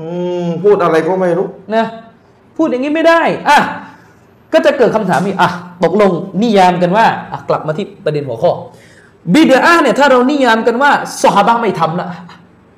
[0.00, 0.06] อื
[0.44, 1.84] มพูดอะไรก็ไม่รู้นะ
[2.56, 3.58] พูดอย่างนี้ไม่ได้อะ
[4.52, 5.50] ก็จะเกิดคำถามอีกอะ
[5.84, 6.10] ตกลง
[6.42, 8.52] นิยามกันว่าอะกลับมาที่ประเด็นหัวข้อ
[9.34, 10.90] บิดาเนี่ยถ้าเรานิยามกันว่า
[11.22, 12.08] สหบะไม่ทำละ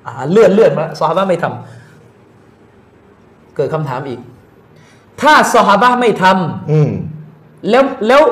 [0.07, 4.21] อ่าเลื่อนเลื่อนมาสหบะไม่ทำเกิดคำถามอีก
[5.21, 6.91] ถ้าสหบะไม่ทำอืม
[7.71, 8.23] แล้วแล้ว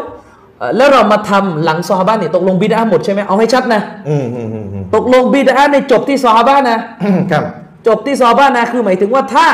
[0.59, 6.79] เอ่อแล้วเรามาทำหลังสหบะเนี่ยตกลงบิดาหมดใช่ไหมเอาให้ชัดนะอืมอืมอืมอืมตกลงบิดาในจบที่สหบะนะ
[7.33, 7.45] ครับ
[7.87, 9.47] จบที่ซอบ้านะคือหมายถึงว่าถ้า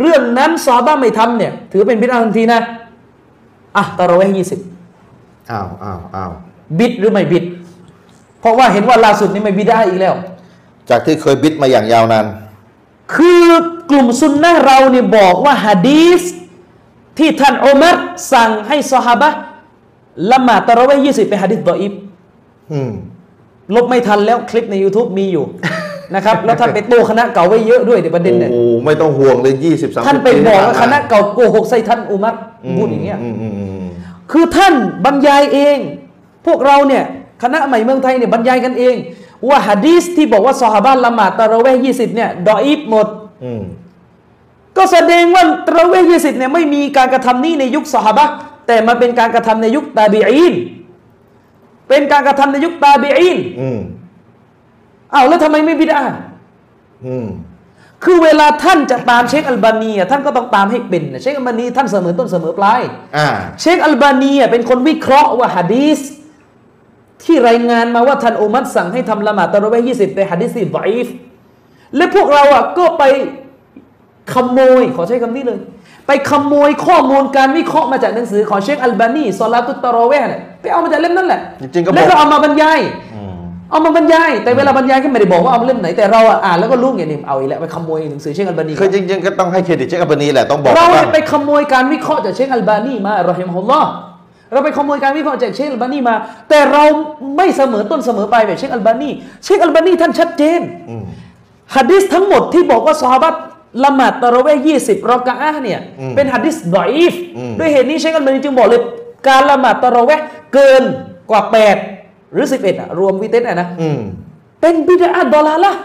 [0.00, 2.60] เรื่องนั้นซอบ้าไม่ทำเนี่ย ถือเป็นบิดาทันทีนะ
[3.78, 4.60] อะตะเราะเวห์ยี่สิบ
[5.50, 6.32] อ้าวอ้าวอ้าว
[6.78, 7.44] บิดหรือไม่บิด
[8.40, 10.14] เพราะว่าเห็นว่าล่าสุดนี้ไม่บิดาอีกแล้ว
[10.90, 12.26] จากที่เคยบิดมาอย่างยาวนาน
[13.14, 13.46] คือ
[13.90, 16.22] กลุ่มซุนนะห์เราเนี่ยบอกว่าฮะดีส
[17.18, 17.96] ที่ท่านอุมัร
[18.32, 19.38] สั่งให้ซอฮาบะห์
[20.30, 21.92] ละหมาดตะเราะเวห์ยี่สิบเป็นฮะดีษดออีฟ
[22.72, 22.92] อืม
[23.74, 25.44] ลบไม่ทันแล้วคลิปใน YouTube มีอยู่
[26.14, 32.34] นะครับแล้วท่านไปโต้คณะเก่าไว้เยอะด้วยในประเด็นเนี่ยโอ้ไม่ต้องห่วงเลยยี่สิบสามท่านไปบอกว่าคณะเก่าโกหกใส่ท่านอุมัร
[32.76, 33.86] พูดอย่างเงี้ยอืมอืมอืม
[34.32, 35.78] คือท่านบรรยายเอง
[36.46, 37.04] พวกเราเนี่ย
[37.42, 38.96] คณะใหม่เมืองไทยเนี่ยบรรยายกันเอง
[39.48, 43.06] ว่าฮะดีสที่บอกว่าซอฮาบะห์ละหมาดตะเราะเวห์ยี่สิบเนี่ยดออีฟหมด
[43.44, 43.62] อืม
[44.76, 48.32] ก็แสดงว่าตะเราะเวห์ยี่สิบเนี่ยไม่มีการกระทำนี้ในยุคซอฮาบะห์
[48.66, 50.54] แต่มันเป็นการกระทำในยุคตาบีอีน
[51.88, 53.38] เป็นการกระทำในยุคตาบีอีน
[55.12, 56.00] อืมอ้าวแล้วทำไมไม่บิดา
[57.06, 57.28] อืม
[58.04, 62.82] คือเวลาท่านจะตามเชคอัลบานีอะท่านก็ต้องตามให้เป็นเชคอัลบานีท่านเสมอต้นเสมอปลาย
[63.16, 63.28] อ่า
[63.60, 66.00] เชคอัลบานีอะเป็นคนวิเคราะห์ว่าฮะดีส
[67.24, 71.06] ที่รายงานมาว่าท่านอุมัรสั่งให้ทำละหมาดตะเราะเวห์ยี่สิบเป็นฮะดีสที่ดอีฟ
[71.96, 73.02] และพวกเราอะก็ไป
[74.32, 75.58] ขโมย ขอใช้คำนี้เลย
[76.06, 83.07] ไปขโมยข้อมูลการวิเคราะห์มาจากหนังสือของเชคอัลบานีซอลาตุตตะเราะเวห์เนี่ยไปเอามาจากเล่มนั้นแหละจริงๆก็บอกแล้วก็เอามาบรรยายอืม
[83.70, 93.88] เอามาบรรยาย แต่เวลาบรรยายก็ไม่ได้บอกว่าเอาเล่มไหนแต่เราอะอ่านแล้วก็รู้ไงเนี่ยเอาอีกแล้วไปขโมยหนังสือเชคอัลบานีคือจริงๆก็ต้องให้เครดิตเชคอัลบานีแหละต้องบอกเราว่าเนี่ยไปขโมยการวิเคราะห์จากเชคอัลบานีมารอฮิมฮุลลอฮ์
[94.52, 96.14] เราไปขโมยการวิเคราะห์จากเชคอัลบานีมา
[96.48, 96.84] แต่เรา
[97.36, 99.10] ไม่เสมอต้นเสมอปลายแบบเชคอัลบานี
[99.44, 100.60] เชคอัลบานีท่านชัดเจน
[100.90, 101.02] อืม
[101.76, 103.38] ฮัดดิสทั้งหมดที่บอกว่าซอฮาบะห์
[103.84, 108.82] ละหมาดตะเราะเวห์ยี่สิบรอกะอะห์เนี่ยอืมเป็นฮัดดิสดออีฟอืมด้วยเหตุนี้เชคอัลบานีจึงบอกเลย
[109.28, 110.82] การละหมาดตะเราะเวห์เกิน
[111.30, 111.76] กว่าแปด
[112.32, 114.00] หรือสิบเอ็ดอะรวมวิเตรอะนะอืม
[114.60, 115.80] เป็นبدعة ضلالة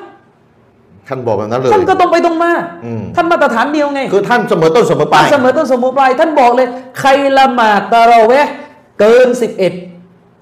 [1.07, 2.51] ท่านบอกแบบนั้นเลยท่านก็ตรงไปตรงมา
[2.85, 6.67] อืมท่านมาตรฐานเดียวไง คือท่านเสมอต้นเสมอปลายเสมอต้นเสมอปลายท่านบอกเลย
[6.99, 8.51] ใครละหมาดตะเราะเวห์
[8.99, 9.73] เกินสิบเอ็ด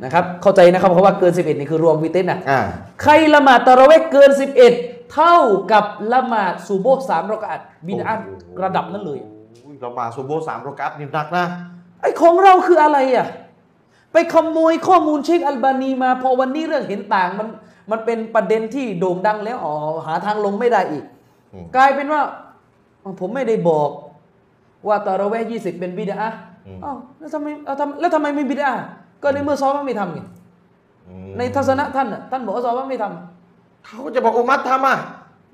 [0.03, 2.61] นะครับ เข้าใจนะครับเพราะว่าเกินสิบเอ็ดนี่คือรวมวิเตสนะอ่า
[3.01, 4.29] ใครละหมาดตะเราะเวห์เกิน
[4.71, 5.37] 11 เท่า
[5.71, 8.13] กับละหมาดซูโบห์สามรอกาตบิดา
[8.63, 9.19] ระดับนั้นเลย
[9.61, 11.45] โอ้ยเรามาซูโบสามโรกัสนี่หนักนะ
[12.01, 13.27] ไอ้ของเราคืออะไรอะ
[14.13, 17.47] ไปขโมยข้อมูลเชคอัลบานีมาพอวันนี้เรื่องเห็นต่างมัน
[17.91, 19.73] มันเป็นประเด็นที่โด่งดังแล้วอ๋อ
[20.05, 21.03] หาทางลงไม่ได้อีก
[21.53, 22.21] อืมกลายเป็นว่า
[23.03, 23.89] อ๋อผมไม่ได้บอก
[24.87, 26.17] ว่าตะเราะเวห์ยี่สิบเป็นบิดา
[26.83, 28.71] อ้าวแล้วทำไมเอาทำแล้วทำไมไม่บิดา
[29.23, 30.19] ก็ในเมื่อซอฟไม่ทำไง
[31.09, 34.97] อืมในทัศนะท่านน่ะท่านบอกว่าซอฟไม่ทำเขาก็จะบอกอุมัตทำอะ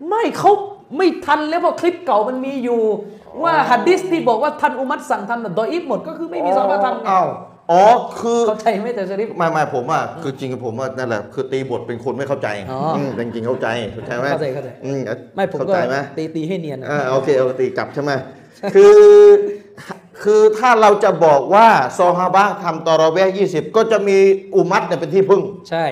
[0.10, 0.52] ไม่เขา
[0.98, 2.82] ไม่ทันแล้วเพราะคลิปเก่ามันมีอยู่
[3.44, 7.08] ว่าฮัดดิสที่บอกว่าท่านอุมัตสั่งทำน่ะดอยอิฟหมดก็คือไม่มีซอฮาบะห์ทำไง
[7.72, 15.00] อ้าวอ๋อคือเข้าใจไหมแต่ชริฟไม่ไม่ผมอะคือจริงๆผมว่านั่นแหละคือตีบทเป็นคนไม่เข้าใจอ๋ออืมจริงๆเข้าใจเข้าใจไหมเข้าใจเข้าใจอืม
[15.36, 18.12] ไม่ผมเข้าก็ใจไหมตีตีให้เนียนนะอ่าโอเคเอาตีกลับใช่ไหม
[18.76, 19.00] คือ
[20.24, 24.18] คือถ้าเราจะบอกว่าซอฮาบะห์ทำตอรอเวห์ยี่สิบก็จะมี
[24.56, 25.86] อุมัรเนี่ยเป็นที่พึ่ง ใช่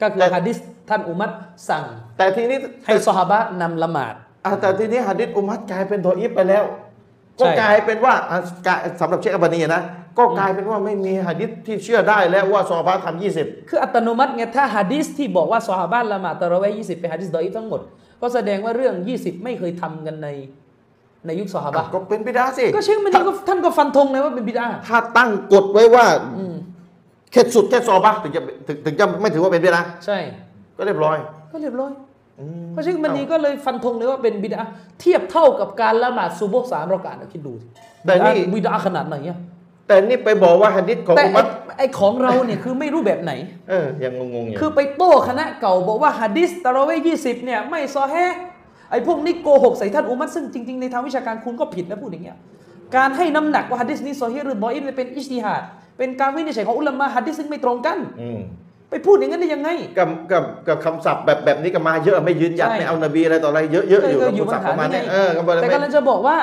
[0.00, 0.58] ก็คือแต่ฮัดดิส
[0.88, 1.30] ท่านอุมัร
[1.68, 1.84] สั่ง
[2.18, 4.14] แต่ทีนี้ให้ซอฮาบะห์นำละหมาด
[4.44, 6.64] อะแต่ทีนี้หะดิษอุมัรกลายเป็นดออีฟไปแล้ว
[7.38, 9.82] ใช่ก็กลายเป็นว่าอะกลายสำหรับเชคอัลบานีนะ
[10.18, 17.80] ก็กลายเป็นว่าไม่มีหะดิษที่เชื่อได้แล้วว่าซอฮาบะห์ทำยี่สิบคืออัตโนมัติไงถ้าฮัดดิสที่บอกว่าซอฮาบะห์ละหมาดตะเราะเวห์ยี่สิบเป็นฮัดดิสดออีฟทั้งหมด
[18.20, 20.28] ก็แสดงว่าเรื่อง20ไม่เคยทำกันใน
[21.26, 26.04] ในยุคซอฮาบะห์ก็เป็นบิดาสิก็เชื่อมันนี่ก็ท่านก็ฟันธงเลยว่าเป็นบิดาถ้าตั้งกฎไว้ว่า
[26.36, 26.54] อืม
[27.32, 30.18] แค่สุดแค่ซอฮาบะห์ถึงจะถึงถึงจะไม่ถือว่าเป็นบิดาใช่
[30.76, 31.16] ก็เรียบร้อย
[31.52, 31.92] ก็เรียบร้อย
[32.40, 34.60] อืมเพราะฉะนั้นมันนี้ก็เลยฟันธงเลยว่าเป็นบิดา
[35.00, 37.66] เทียบเท่ากับการละหมาดซูโบห์สามรากาตนะคิดดูสิ
[38.06, 39.38] แต่นี่บิดาขนาดไหนอะ
[39.86, 41.46] แต่นี่ไปบอกว่าหะดิษของแต่อุไอ้มัต
[41.78, 43.32] ไอ้ของเราเนี่ยคือไม่รู้แบบไหน
[43.70, 48.38] เออยังงงๆอยู่คือไปโต้คณะเก่าบอกว่าฮะดิษตะเราะเวยี่สิบเนี่ยไม่ซอแฮะห์
[48.90, 52.38] ไอ้พวกนี้โกหกใส่ท่านอุมัตซึ่งจริงๆในทางวิชาการคุณก็ผิดนะพูดอย่างเงี้ย
[52.96, 55.62] การให้น้ำหนักว่าฮะดิษนี้ซอฮีหรือบออิฟเนี่ยเป็นอิจติฮัด
[55.98, 58.40] เป็นการวินิจฉัยของอุลามะฮะดิษซึ่งไม่ตรงกัน อืม
[58.90, 59.68] ไปพูดอย่างนั้นได้ยังไง
[59.98, 66.36] กับกับกับคำศัพท์แบบแบบนี้ก็มาเยอะไม่ยืนยันใช่ไม่เอานบีอะไรต่ออะไรเยอะเยอะอยู่ก็กับอยู่คำศัพท์ปัปญหาระมาณนี่นี้ไง เออก็บอกแต่ไม่กำลังจะบอกว่า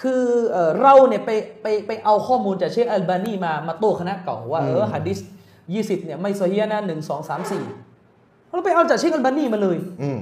[0.00, 1.30] คือเอ่อเราเนี่ยไป
[1.62, 5.18] ไปไปเอาข้อมูลจากเชคอัลบานีมามาโต้คณะเก่าว่าเออฮะดิษ
[5.74, 7.64] ยี่สิบเนี่ยไม่ซอฮีนะหนึ่งสองสามสี่
[8.50, 10.18] เราไปเอาจากเชคอัลบานีมาเลยอืม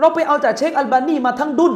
[0.00, 1.74] เราไปเอาจากเชคอัลบานีมาทั้งดุน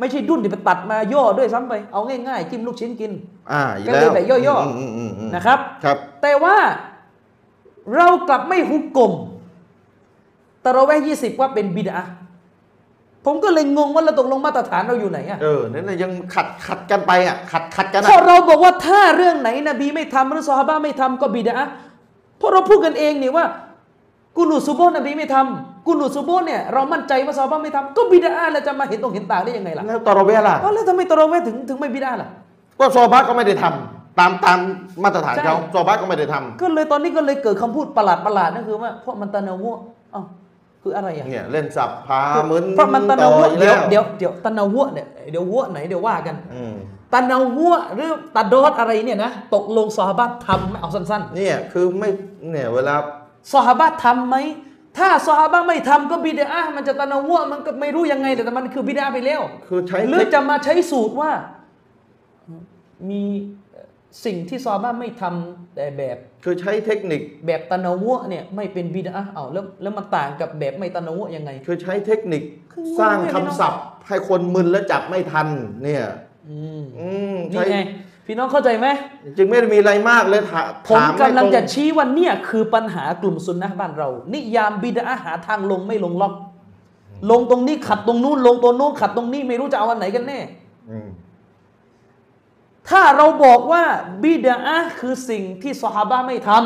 [0.00, 3.12] ไม่ใช่ดุนที่ไปตัดมาย่อด้วยซ้ำไป เอาง่ายๆจิ้มลูกชิ้นกิน
[3.52, 6.56] อ่าอีกก็แล้เลยวแบบย่อๆมอืมอืมอืมนะครับครับ แต่ว่า
[7.96, 9.12] เรากลับไม่ฮุกกลม
[10.64, 11.98] ตะเราะเวห์ยี่สิบว่าเป็นบิดา
[13.24, 21.56] ผมก็เลยงงว่าเราตกลงมาตรฐานเราอยู่ไหนอะเออนั่นนะยังขัดขัดกันไปอะขัดขัดกันพออะเราบอกว่าถ้าเรื่องไหนนบีไม่ทำหรือซอฮาบะห์ไม่ทำก็บิดา
[22.38, 23.44] เพราะเราพูดกันเองนี่ว่า
[24.36, 32.28] กุนูซูโบนบีไม่ทำกุนูซูโบเนี่ยเรามั่นใจว่าซอฮาบะห์ไม่ทำก็บิดาแล้วจะมาเห็นตรงเห็นต่างได้ยังไงล่ะแล้วตอรอเวล่ะอ๋อแล้วทำไมตะเราะเวห์ถึงถึงไม่บิดาล่ะ
[32.78, 34.58] ก็ซอบาก็ไม่ได้ทำตามตาม
[35.04, 39.78] มาตรฐานใช่เขาซอบาก็ไม่ได้ทำก็เลยตอนนี้ก็เลยเกิดคำพูดประหลาดประหลาดนั่นคือว่าเพราะมันตะนาวะ
[40.14, 40.24] อ้าว
[40.86, 42.20] คืออะไรอะเนี่ยเล่นสับพา
[42.50, 46.74] มึนเพราะมันตะนาต่อวะอีกเดี๋ยวแล้วเดี๋ยวเดี๋ยวตะนาวะเนี่ยเดี๋ยววะไหนเดี๋ยวว่ากันอืม
[47.12, 52.08] ตะนาวะหรือตะดอดอะไรเนี่ยนะตกลงซอฮาบะห์ทำไหมเอาสั้นเนี่ยคือไม่
[52.50, 54.36] เนี่ยเวลาๆซอฮาบะห์ทำไหม
[54.98, 61.30] ถ้าซอฮาบะห์ไม่ทำก็บิดามันจะตะนาวะมันก็ไม่รู้ยังไงแต่มันคือบิดาไปแล้วคือใช้หรือจะมาใช้สูตรว่า
[63.10, 63.22] มี
[64.24, 72.42] สิ่งที่ซอฮาบะห์ไม่ทำแต่แบบคือใช้เทคนิคแบบตะนาวะเนี่ยไม่เป็นบิดาเอาแล้วแล้วมันต่างกับแบบไม่ตะนาวะยังไง คือใช้เทคนิค
[72.72, 75.48] คือสร้างงงคำเลยพี่น้องศัพท์ ให้คนมึนและจับไม่ทัน
[75.84, 76.04] เนี่ย
[76.48, 77.78] อืมอืมนี่ใช้ไง
[78.26, 78.86] พี่น้องเข้าใจไหม
[79.36, 86.34] จึงไม่ได้มีอะไรมากเลยถาผมถามกำลังจะให้ตรงชี้ว่าเนี่ยคือปัญหากลุ่มซุนนะห์บ้านเรา นิยามบิดาหาทางลงไม่ลงล็อก
[87.30, 90.38] ลงตรงนี้ขัดตรงนู้นลงตรงนู้นขัดตรงนี้ไม่รู้จะเอาอันไหนกันแน่
[90.90, 91.08] อืม
[92.90, 93.84] ถ้าเราบอกว่า
[94.22, 94.56] บิดา
[95.00, 96.62] คือสิ่งที่ซอฮาบะห์ไม่ทำ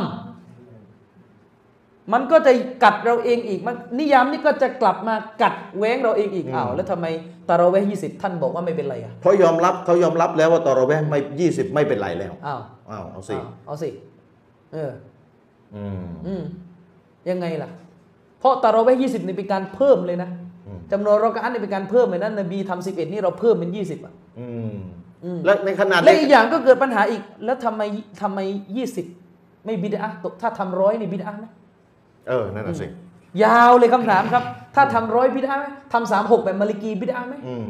[2.12, 2.52] มันก็จะ
[2.84, 7.06] กัดเราเองอีกมันนิยามนี้ก็จะกลับมากัดแว้งเราเองอีกอ้าวแล้วทำไม
[7.48, 12.60] ตาเราะเวห์ยี่สิบท่านบอกว่าไม่เป็นไรอะเพราะยอมรับเขายอมรับแล้วว่าตอรอแวห์ไม่ยี่สิบไม่เป็นไรแล้วอ้าว
[12.90, 13.88] อ้าวเอาสิอ้าวเอาสิ
[14.72, 14.90] เออ
[15.74, 16.42] อืมอืม
[17.30, 17.70] ยังไงล่ะ
[18.40, 20.30] เพราะตาเราะเวห์ยี่สิบนี่เป็นการเพิ่มเลยนะ
[20.66, 24.78] อืมจำนวนรอกะอันนี่เป็นการเพิ่มเลยนะนบีทำสิบเอ็ดนี่เราเพิ่มเป็นยี่สิบอะอืมอืม
[25.44, 27.82] และในขณะและเดียวอีกอย่างก็เกิดปัญหาอีก แล้วทำไม
[28.22, 28.38] ทำไม
[28.76, 29.06] ยี่สิบ
[29.64, 31.46] ไม่บิดอะห์ถ้าทำร้อยนี่บิดอะห์ไหม
[32.28, 32.86] เออนั่นน่ะสิ
[33.44, 34.42] ยาวเลยคำถามครับ
[34.74, 37.68] ถ้าทำร้อยบิดอะห์ไหมทำสามหกแบบมาลิกีบิดอะห์ไหมอืม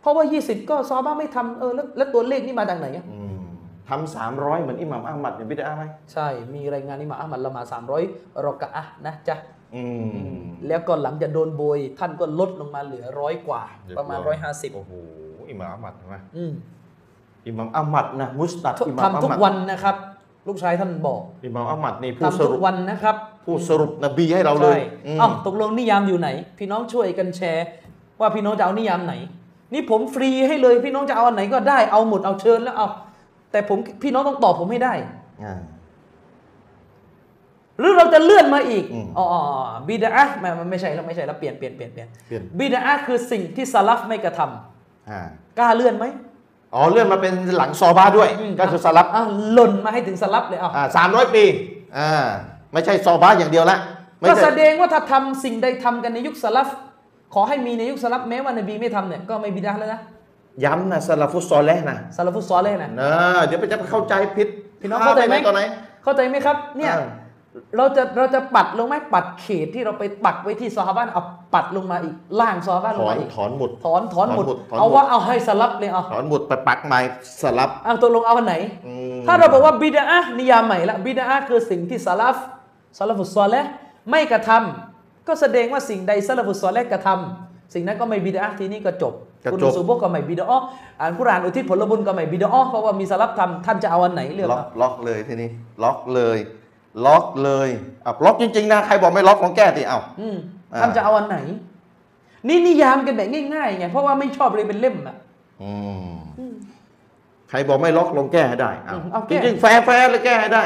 [0.00, 3.40] เพราะว่า20ก็ซอบ้าไม่ทำเออแล้วแล้วตัวเลขนี่มาจากไหนอะอืม
[3.88, 7.66] ทำสามร้อยเหมือนอิหม่ามอัลมัดเนี่ยบิดาไหมใช่มีรายงานอิหมาอัลมัดละหมาด
[8.04, 9.36] 300รอกะอะห์นะจ๊ะ
[9.74, 10.12] อืม
[10.68, 13.62] แล้วก็หลังจากโดนโบย ท่านก็ลดลงมาเหลือร้อยกว่า
[13.98, 14.18] ประมาณ
[14.48, 14.92] 150โอ้โห
[15.50, 16.52] อิหม่ามอัลมัดใช่ไหมอืม
[17.46, 19.96] อิหม่ามอัลมัดนะมุสตัดอิหม่ามอัทำลทุกมัดวันนะครับ
[20.48, 26.28] ลูกชายท่านบอกอิหม่ามอัลมัดนี่ผู้ทำสทุรุกปวันนะครับ ผู้สรุปนบีให้เราเลใช่ยอืมเอ้าตกลงนิยามอยู่ไหน
[26.58, 27.66] พี่น้องช่วยกันแชร์
[28.20, 29.14] ว่าพี่น้องจะเอานิยามไหน
[29.72, 32.88] นี่ผมฟรีให้เลยพี่น้องจะเอาอันไหนก็ได้เอาหมดเอาเชิญแล้วเอา
[33.50, 34.94] แต่ผมพี่น้องต้องตอบผมให้ได้
[35.44, 35.58] อ่า
[37.78, 44.60] หรือเราจะเลื่อนมาอีกอืมอ๋ออ๋ออ๋อบิดอะห์ไม่ไม่ไม่ใช่แล้วไม่ใช่แล้วเปลี่ยนเปลี่ยนเปลี่ยนเปลี่ยนเปลี่ยนบิดอะห์คือสิ่งที่สลับไม่กระทำอ่า
[45.58, 46.06] กล้าเลื่อนไหม
[46.74, 48.28] อ๋อเลื่อนมาเป็นหลังซอบาด้วย
[48.60, 51.44] ก็คือสลับอะหล่นมาให้ถึงสลับเลยอะอ่าสามร้อยปี
[51.98, 52.10] อ่า
[52.72, 53.78] ไม่ใช่ซอบาอย่างเดียวละ
[54.18, 56.68] ไม่ก็ใช่แสดงว่าถ้าทำสิ่งใดทำกันในยุคสลับ
[57.34, 60.00] ขอให้มีในยุคสลับแม้ว่านบีไม่ทำเนี่ยก็ไม่บิดอะห์แล้วนะ
[60.64, 64.48] ย้ำนะสลาฟุตซอลแลห์นะสลับฟุตซอลเลยนะเนอะเดี๋ยวไปจะเข้าใจผิด
[64.80, 65.62] พี่น้องเข้าใจไหมพลดปตอนไหน
[66.04, 67.08] เข้าใจไหมครับเนี่ยอ่า
[67.76, 71.22] เราจะเราจะปัดลงไหมปัดเขตที่เราไปปักไว้ที่ซอฮาบะห์เอา
[71.54, 76.98] ปัดลงมาอีกล่างซอฮาบะห์ลถงอนมาอีกถอนหมุด ถอนถอนหมดถอนหมดถอนหมดเอาว่าเอาให้สลับเลยเอาถอนหมุดไปปักไม้
[77.42, 78.54] สลับเอาตกลงเอาอันไหน
[78.86, 80.04] อืมถ้าเราบอกว่าบิดา
[80.38, 82.36] นิยามใหม่ละบิดาคือสิ่งที่สลับ
[82.98, 83.64] สลัฟุตซอลและ
[84.10, 90.44] ไม่กระทำก็แสดงว่าสิ่งใดสลัฟุตซอลและกระทำสิ่งนั้นก็ไม่บิดาทีนี้ก็จบก็จบคุณอุสุบกก็ไม่บิดา
[91.00, 95.48] อ่านกุรอานอุทิศผลบุญก็ไม่บิดาเพราะว่ามีสลับทำท่านจะเอาอันไหนเลือกล็อกเอาล็อกเลยทีนี้
[95.82, 96.38] ล็อกเลย
[97.06, 97.68] ล็อกเลย
[98.06, 101.38] อะล็อกจริงๆนะใครบอกไม่ล็อกลองแก้สิเอ้าอืมอ่า ท่านจะเอาอันไหน
[102.48, 105.16] นี่นิยามกันแบบง่ายๆไงเพราะว่าไม่ชอบเลยเป็นเล่มอะ
[105.62, 105.72] อื
[106.50, 106.54] ม
[107.48, 110.64] ใครบอกไม่ล็อกลองแก้ให้ได้เอ้าอืมเอาจแก้ริงๆแฟร์แฟร์เลยแก้ให้ได้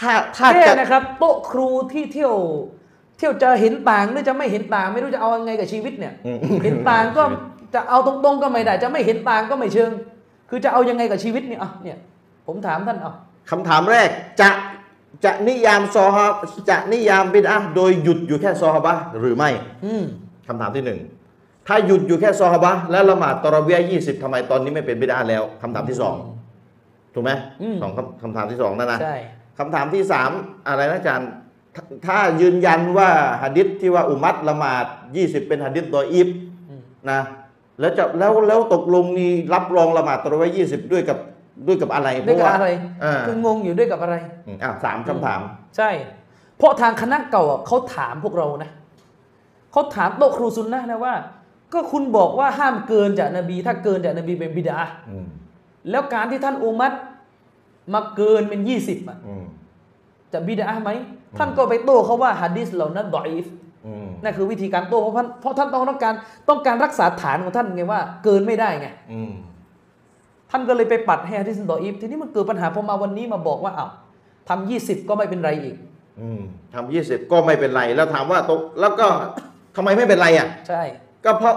[0.00, 2.34] ถ้าถ้าแค่จะนะครับโต๊ะครูที่เที่ยว
[3.18, 7.22] เที่ยวจะเห็นต่างหรือจะไม่เห็นต่าง ไม่รู้จะเอายังไงกับชีวิตเนี่ยอืมเห็นต่างก็
[7.74, 9.90] จะเอาตรงๆก็ไม่ได้ จะไม่เห็นต่างก็ไม่เชิง
[10.50, 11.98] คือจะเอายังไงกับชีวิตเนี่ยอะเนี่ย
[12.46, 13.12] ผมถามท่านเอา
[13.50, 14.08] คำถามแรก
[14.40, 14.48] จะ
[15.24, 16.24] จะนิยามซอฮา
[16.70, 19.50] จะนิยามบิดอะห์โดยหยุดอยู่แค่ซอฮาบะห์หรือไม่
[19.84, 20.04] อืม
[20.48, 20.98] คำถามที่หนึ่ง
[21.66, 26.14] ถ้าหยุดอยู่แค่ซอฮาบะห์และละหมาดตอรอเวียยี่สิบทำไมตอนนี้ไม่เป็นบิดอะห์แล้วคำถามที่สอง
[27.14, 27.30] ถูกไหม
[27.62, 29.16] อืมสองคำคำถามที่สองนั่นนะใช่
[29.58, 30.30] คำถามที่สาม
[30.68, 31.30] อะไรนะอาจารย์
[31.74, 33.10] ถ้าถ้ายืนยันว่า
[33.42, 34.84] หะดิษที่ว่าอุมัตละหมาด
[35.16, 36.28] ยี่สิบเป็นหะดิษดออีฟ
[36.68, 37.20] อืมนะ
[37.80, 41.18] แล้วจะแล้วแล้วตกลงนี่รับรองละหมาดตอรอเวียยี่สิบด้วยกับ
[41.66, 42.68] ด้วยกับอะไรด้วยกับเพาอะไร
[43.04, 45.40] อ่าคืองงอยู่ด้วยกับอะไรอืมอะสามคำถาม
[45.76, 45.90] ใช่
[46.58, 48.70] เพราะทางคณะเก่าอะเขาถามพวกเรานะ
[49.72, 51.14] เขาถามโต๊ะครูซุนนะห์นะว่า
[51.72, 54.78] ก็คุณบอกว่าห้ามเกินจากนบี ถ้าเกินจากนบีเป็นบิดา
[55.10, 55.26] อืม
[55.90, 56.92] แล้วการที่ท่านอุมัต
[57.94, 59.44] มาเกินเป็นยี่สิบอะอืม
[60.32, 60.90] จะบิดาไหม
[61.38, 63.46] ท่านก็ไปโต้เขาว่าฮะดิษเหล่านั้นดออีฟ
[63.86, 66.14] อืมนั่นคือวิธีการโต้เพราะท่านเพราะท่านต้องการ
[66.48, 69.32] ต้องการรักษาฐานของท่านไงว่า เกินไม่ได้ไงอืม
[70.52, 73.90] ท่านก็เลยไปปัดให้ฮะดิษดออีฟทีนี้มันเกิดปัญหาพอมาวันนี้มาบอกว่าอ้าว
[74.48, 75.76] ทำยี่สิบก็ไม่เป็นไรอีก
[76.20, 76.40] อืม
[76.74, 79.06] ทำยี่สิบก็ไม่เป็นไรแล้วถามว่าตกแล้วก็
[79.76, 80.82] ทำไมไม่เป็นไรอะ ใช่
[81.24, 81.54] ก็เพราะ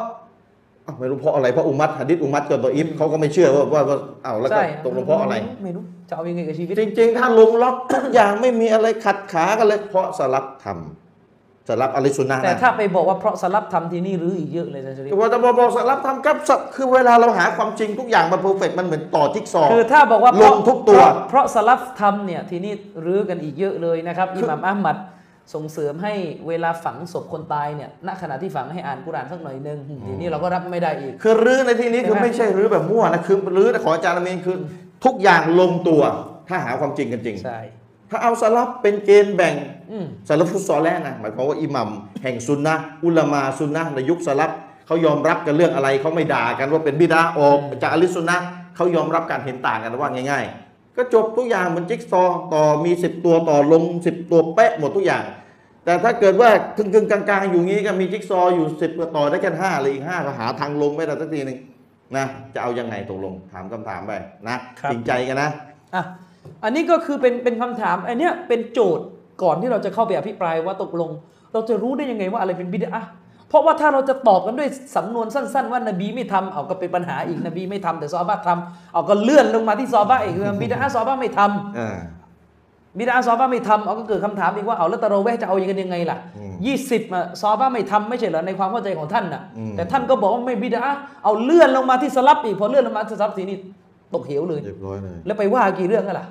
[0.86, 11.05] อ้าวไม่รู้เพราะอะไรเพราะอุมัตหะดิษอุมัตกับตัวอิฟเขาก็ไม่เชื่อว่าว่าว่าอ้าวแล้วก็ใช่ตกลงเพราะอะไรไม่รู้จะเอายังไงกับชีวิตจริง ๆ ถ้าลงล็อกทุกอย่างไม่มีอะไรขัดขากันเลยเพราะสลับทำ
[11.70, 22.74] สลับอะลิสุนนะห์แต่นะถ้าไปบอกว่าเพราะสลับทำที่นี่หรืออีกเยอะเลยนะชริฟแต่ว่าจะบอกสลับทำกับสับคือเวลาเราหาความจริงทุกอย่างมันเพอร์เฟกมันเหมือนต่อจิ๊กซอว์คือถ้าบอกว่าเพลราะงทุกตัวเพราะเพราะสลับทำเนี่ยทีนี้
[23.06, 24.98] รื้อกันอีกเยอะเลยนะครับอิหม่ามอัลมัด
[25.54, 26.14] ส่งเสริมให้
[26.48, 34.58] เวลาฝังศพคนตายเนี่ยณขณะที่ฝังให้อ่านกุรอานสักหน่อยหนึงทีนี้เราก็รับไม่ได้อีก คือรื้อในที่นี้คือใช่ไหมไม่ใช่รื้อแบบมั่วนะคือรื้อของอาจารย์อามีนคือ
[35.06, 36.02] ทุกอย่างลงตัว
[36.50, 37.60] ถ้าหาความจริงกันจริงใช่
[38.10, 39.56] ถ้าเอาสลับเป็นเกณฑ์แบ่ง
[39.92, 41.90] อืมสลับฟุตซอลแรกนะหมายความว่าอิหมัม
[42.24, 44.52] แห่งซุนนะห์อุลามาซุนนะห์ในยุคสลับ
[44.88, 55.24] เขายอมรับกันเรื่องอะไรเขาไม่ด่ากันว่าเป็นบิดาออกจากอะลิซุนนะห์เขายอมรับการเห็นต่างกันว่าง่าย ๆ ก็จบทุกอย่างเหมือนจิ๊กซอว์ต่อมี 10 ตัวต่อลง 10 ตัวเป๊ะหมดทุกอย่าง
[55.86, 61.58] แต่ถ้าเกิดว่าครึ่งๆกลางๆ อยู่งี้ก็มีจิ๊กซอว์อยู่10ต่อได้แค่ห้าเลยอีกห้าก็หาทางลงไม่ได้สักทีหนึ่ง
[62.16, 64.14] นะจะเอายังไงตกลงถามคำถามไป
[64.48, 65.50] นะครับจริงใจกันนะ
[65.94, 66.04] อะ
[66.64, 69.06] อันนี้ก็คือเป็นเป็นคำถามอันเนี้ยเป็นโจทย์
[69.44, 71.10] ก่อนที่เราจะเข้าไปอภิปรายว่าตกลง
[71.54, 73.10] เราจะรู้ได้ยังไงว่าอะไรเป็นบิดอะห์
[73.50, 81.98] เพราะว่าถ้าเราจะตอบกันด้วยสำนวนสั้น ๆ ว่านบีไม่ทำเอาก็เป็นปัญหาอีกนบีไม่ทำแต่ซอฮาบะห์ทำเอาก็เลื่อนลงมาที่ซอฮาบะห์อีกบิดอะห์ซอฮาบะห์ไม่ทำอ่า
[83.00, 90.84] บิดาซอฮาบะห์ไม่ทำเอาก็เกิดคำถามอีกว่าเอาแล้วตะเราะเวห์จะเอาอย่างกันยังไงล่ะอืมยี่สิบอะซอฮาบะห์ไม่ทำไม่ใช่เหรอในความเข้าใจของท่านน่ะอืมแต่ท่านก็บอกว่าไม่บิดา
[91.24, 93.58] เอาเลื่อนลงมาที่สลับอีกพอเลื่อนลงมาที่สลับทีนี้
[94.14, 96.26] ตกเหวเลยเรียบร้อยเลยแล้วไปว่ากี่เรื่องกันล่ะ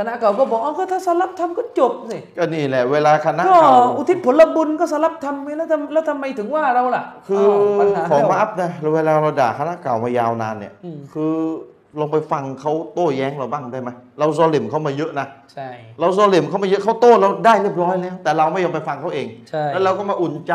[0.00, 11.34] คณะเก่าก็บอกอ๋อก็ถ้าสลับทำก็จบสิก็นี่แหละเวลาคณะก็เก่าอุทิศผลบุญก็สลับทำไปแล้วทำแล้วทำไมถึงว่าเราล่ะ คือาวปัญหาขอแล้วมาอัพนะเวลาเราด่าคณะเก่ามายาวนานเนี่ยอืมคือ
[11.98, 15.68] ลองไปฟังเขาโต้แย้งเราบ้างได้ไหมเราซอลิมเขามาเยอะนะใช่
[16.00, 20.54] เราซอลิมเขามาเยอะเขาโต้เราได้เรียบร้อยแล้ว แต่เราไม่ยอมไปฟังเขาเองใช่แล้วเราก็มาอุ่นใจ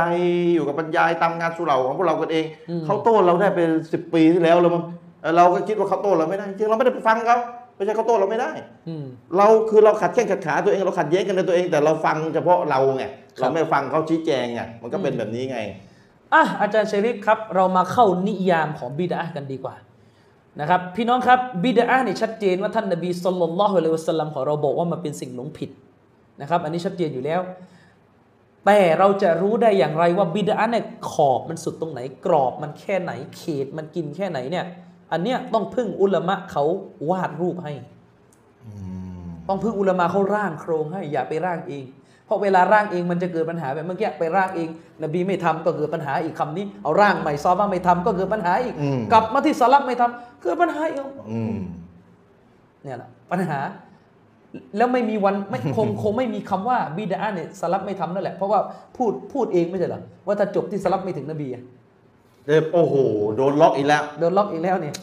[0.53, 4.83] อยู่กับบรรยายตามงานสุเหร่าของพวกเรากันเองอืมเขาโต้เราได้เป็นสิบปีที่แล้วแล้วมั้ง
[5.21, 7.37] เออเราก็คิดว่าเขาโต้เราไม่ได้จริงๆเราไม่ได้ไปฟังเขา
[7.75, 8.51] ไม่ใช่เขาโต้เราไม่ได้
[8.87, 9.05] อืม
[9.37, 13.03] เราคือเราขัดแข้งขัดขาตัวเองเราขัดแย้งกันในตัวเอง แต่เราฟังเฉพาะเราไง
[13.37, 15.59] ครับเราไม่ฟังเขาชี้แจงไงมันก็เป็นแบบนี้ไง
[16.33, 19.75] อะอาจารย์เชริฟครับ เรามาเข้านิยามของบิดากันดีกว่า
[20.59, 25.69] นะครับพี่น้องครับบิดาเนี่ยชัดเจนว่าท่านนบีสุลต่านละฮ์อะลัยฮิวะสัลลัมของเราบอกว่ามันเป็นสิ่งหลงผิด
[26.41, 27.41] นะครับ อันนี้ชัดเจนอยู่แล้ว
[28.65, 34.65] แต่เราจะรู้ได้อย่างไรว่าบิดาเนี่ยขอบมันสุดตรงไหนกรอบมันแค่ไหนเขตมันกินแค่ไหนเนี่ย
[35.15, 36.63] อันเนี้ยต้องพึ่งอุลามะเขา
[37.09, 37.73] วาดรูปให้
[39.47, 41.83] ต้องพึ่งอุลามะเขาร่างโครงให้ อย่าไปร่างเอง
[42.25, 44.67] เพราะเวลาร่างเองมันจะเกิดปัญหาแบบเมื่อกี้ไปร่างเอง
[45.03, 50.99] นบีไม่ทำก็เกิดปัญหาอีกคำนี้ เอาร่างใหม่ซอบ้าไม่ทำก็เกิดปัญหาอีกอืมกลับมาที่สลับไม่ทำเกิดปัญหาอีก
[51.31, 51.57] อืม
[52.83, 53.59] เนี่ยแหละปัญหา
[54.77, 58.59] แล้วไม่มีวันไม่คงคงไม่มีคำว่าบิดาเนี่ยสลับไม่ทำนั่นแหละเพราะว่า
[58.97, 61.63] พูดพูดเองไม่ใช่เหรอว่าถ้าจบที่สลับไม่ถึงนบีอะ
[62.47, 62.95] เด็บโอ้โห
[63.37, 64.95] โดนล็อกอีกแล้ว โดนล็อกอีกแล้วเนี่ย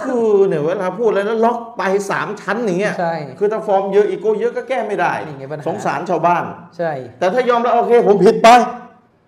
[0.00, 6.44] คือเนี่ยเวลาพูดแล้วนะล็อกไปสามชั้นอย่างเงี้ยใช่ คือถ้าฟอร์มเยอะอีโก้เยอะก็แก้ไม่ได้นี่ไงปัญหา สงสารชาวบ้าน
[6.76, 8.48] ใช่ แต่ถ้ายอมแล้วโอเค ผมผิดไป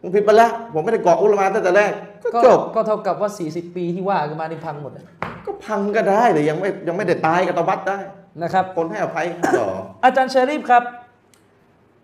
[0.03, 1.93] ผมผิดไปแล้ว ผมไม่ได้เกาะอุลามาตั้งแต่แรก
[2.25, 5.05] ก็ก็จบก็เท่ากับว่า 40 ปีที่ว่ากันมานี่พังหมดเลย
[5.47, 7.99] ก็พังก็ได้แต่ยังไม่ยังไม่ได้ตายกับตบัดได้
[8.43, 9.27] นะครับ คนให้อภัย
[9.57, 9.71] หรอ
[10.05, 10.83] อาจารย์ชารีฟครับ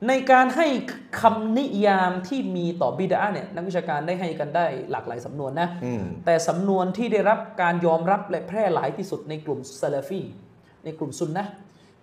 [0.09, 0.67] ในการให้
[1.21, 10.23] คำนิยามที่มีต่อบิดาเนี่ยนักวิชาการได้ให้กันได้หลากหลายสำนวนนะอืมแต่สำนวนที่ได้รับการยอมรับและแพร่หลายที่สุดในกลุ่มซาลาฟี
[10.85, 11.53] ในกลุ่มซุนนะห์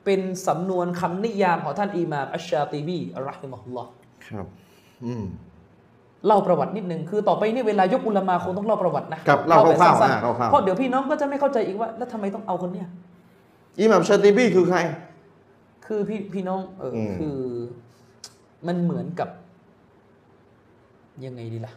[0.06, 3.90] เป็นสำนวนคำนิยามของท่านอิหม่ามอัชชาติบีอัลรอฮิมะฮุลลอฮ์
[4.28, 4.46] ครับ
[5.06, 5.26] อืม
[6.28, 12.88] เล่าประวัตินิดหนึ่งคือต่อไปนี่เวลายกอุลามาคงต้องเล่าประวัตินะครับเล่าแบบคร่าวๆสั้นอ่าคร่าวๆเพราะเดี๋ยวพี่น้องก็จะไม่เข้าใจอีกว่า แล้วทำไมต้องเอาคนเนี้ย
[13.80, 14.80] อิหม่ามชาติบีคือใคร
[15.86, 17.38] คือพี่พี่น้องเอออมคือ
[18.68, 19.30] มันเหมือนกับ
[21.26, 21.74] ยังไงดีล่ะ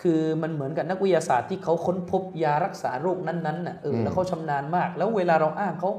[0.00, 5.90] คือมันเหมือนกับนักวิทยาศาสตร์ที่เขาค้นพบยารักษาโรคนั้นๆน่ะเออแล้วเขาชำนาญมาก แล้วเวลาเราอ้างเขา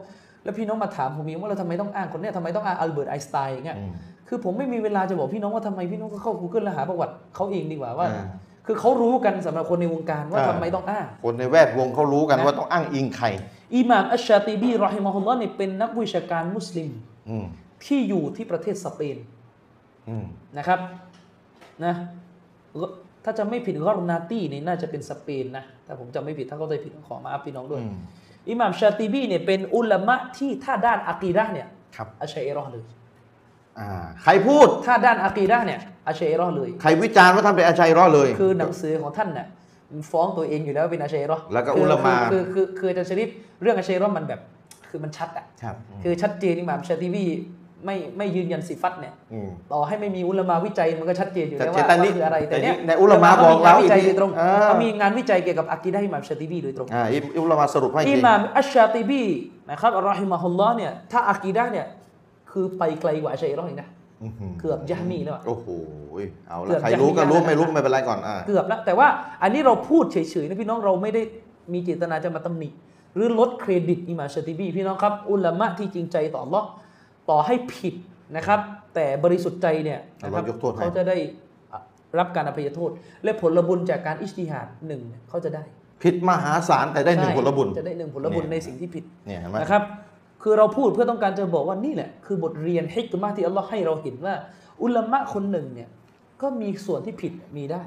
[0.44, 3.92] แล้วพี่น้องมาถามผมเองว่าเราทำไมต้องอ้างคนเนี้ยทำไมต้องอ้างอัลเบิร์ตไอน์สไตน์อย่างเงี้ยอืม
[4.28, 8.26] คือผมไม่มีเวลาจะบอกพี่น้องว่าทำไมพี่น้องก็เข้า Google แล้วหาประวัติเขาเองดีกว่าว่าอ่า
[8.66, 13.28] คือเขารู้กันสำหรับคนในวงการว่าอ่าทำไมต้องอ้าง คนในแวดวงเขารู้กันนะว่าต้องอ้างอิงใคร
[13.76, 16.90] อิหม่ามอัชชาติบีรอฮิมะฮุลลอฮ์เนี่ยเป็นนักวิชาการมุสลิม
[17.30, 17.46] อืม
[17.86, 19.37] ที่อยู่ที่ประเทศสเปนอืม
[20.58, 20.80] นะครับ
[21.86, 21.94] นะ
[23.24, 27.98] ถ้าจะไม่ผิดกอรนาตี้นี่น่าจะเป็นสเปนนะถ้าผมจำไม่ผิดถ้าเขาใจผิดต้องขอมาอัพพี่น้องด้วยอืม
[28.50, 32.84] อิหม่ามชาติบีเนี่ยเป็นอุลามะที่ถ้าด้านอะกีดะห์เนี่ยครับอัชชัยรอห์เลย
[33.80, 33.90] อ่า
[34.24, 39.48] ใครพูดถ้าด้านอะกีดะห์เนี่ยอัชชัยรอห์เลย ใครวิจารณ์ว่าท่านเป็นอาชัยรอดเลย คือหนังสือของท่านน่ะ
[39.92, 43.30] มันฟ้องตัวเองอยู่แล้วว่าเป็นอาชัยรอห์แล้วก็คือุลามาคือคือคือคืออาจารย์ชริฟ
[43.62, 44.42] เรื่องอาชัยรอห์มันแบบ
[44.90, 47.26] คือมันชัดอะครับคือชัดเจนอิหม่ามชาติบี
[47.86, 59.24] ไม่ไม่ยืนยันสิฟัตเนี่ยอืมต่อให้ไม่มีอุลามาวิจัยมันก็ชัดเจนอยู่แล้วชัดว่าเจนแต่นี่ว่าคืออะไรแต่เนี้ยแต่นี่ในอุลามะบอกเรามีงนวิจัยอีกทีโดยตรงอ่าเขามีงานวิจัยเกี่ยวกับอากีดะห์อิหม่ามชาติบีโดยตรงอ่าอิอิอุลามาสรุปให้อิทีหม่ามอัชชาติบี
[59.70, 61.86] นะครับอัลลอฮิมะฮุลลอฮ์เนี่ยถ้าอากีดะห์เนี่ย
[62.52, 63.90] คือไปไกลกว่าอัชชัยรอห์อีกนะ
[64.24, 65.68] อื้อหือเกือบยะมีแล้วอะโอ้โห
[66.50, 69.08] เอาเกืละอบใครรู้ก็รู้จะมีไม่รู้นะไม่เป็นไรก่อนอ่าเกือบแล้วแต่ว่า
[69.44, 71.22] อันนี้เราพูดเฉยๆนะพี่น้องเราไม่ได้
[71.74, 72.70] มีเจตนาจะมาตำหนิ
[73.16, 76.64] หรือลดเครดิตอิหม่ามชาติบีพี่น้องครับอุลามะที่จริงใจต่อ Allah
[77.30, 77.96] ต่อให้ผิด
[78.38, 78.60] นะครับ
[78.96, 81.18] แต่บริสุทธิ์ใจเนี่ยนะครับ Allah ยกโทษให้เขาจะได้
[82.20, 82.92] รับการอภัยโทษ
[83.24, 85.64] และผลบุญจากการอิจติฮาดหนึ่งเนี่ยเขาจะได้
[86.04, 89.84] ผิดมหาศาลแต่ได้หนึ่งใช่ผลบุญจะได้หนึ่งผลบุญเนี่ยในสิ่งที่ผิดเนี่ยเห็นไหมนะครับ
[90.44, 94.34] คือเราพูดเพื่อต้องการจะบอกว่านี่แหละคือบทเรียนฮิกมะที่อัลลอฮ์ให้เราเห็นว่า
[94.84, 95.90] อุลามะคนหนึ่งเนี่ย
[96.42, 97.82] ก็มีส่วนที่ผิดมีได้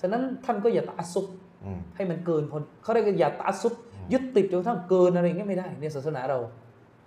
[0.00, 1.26] ฉะนั้นท่านก็อย่าตะอัสซุบ
[1.64, 3.74] อืมให้มันเกินพอเขาเรียกว่าอย่าตะอัสซุบ
[4.12, 6.38] ยึดติดจนกระทั่งเกินอะไรอย่างเงี้ยไม่ได้ในศาสนาเรา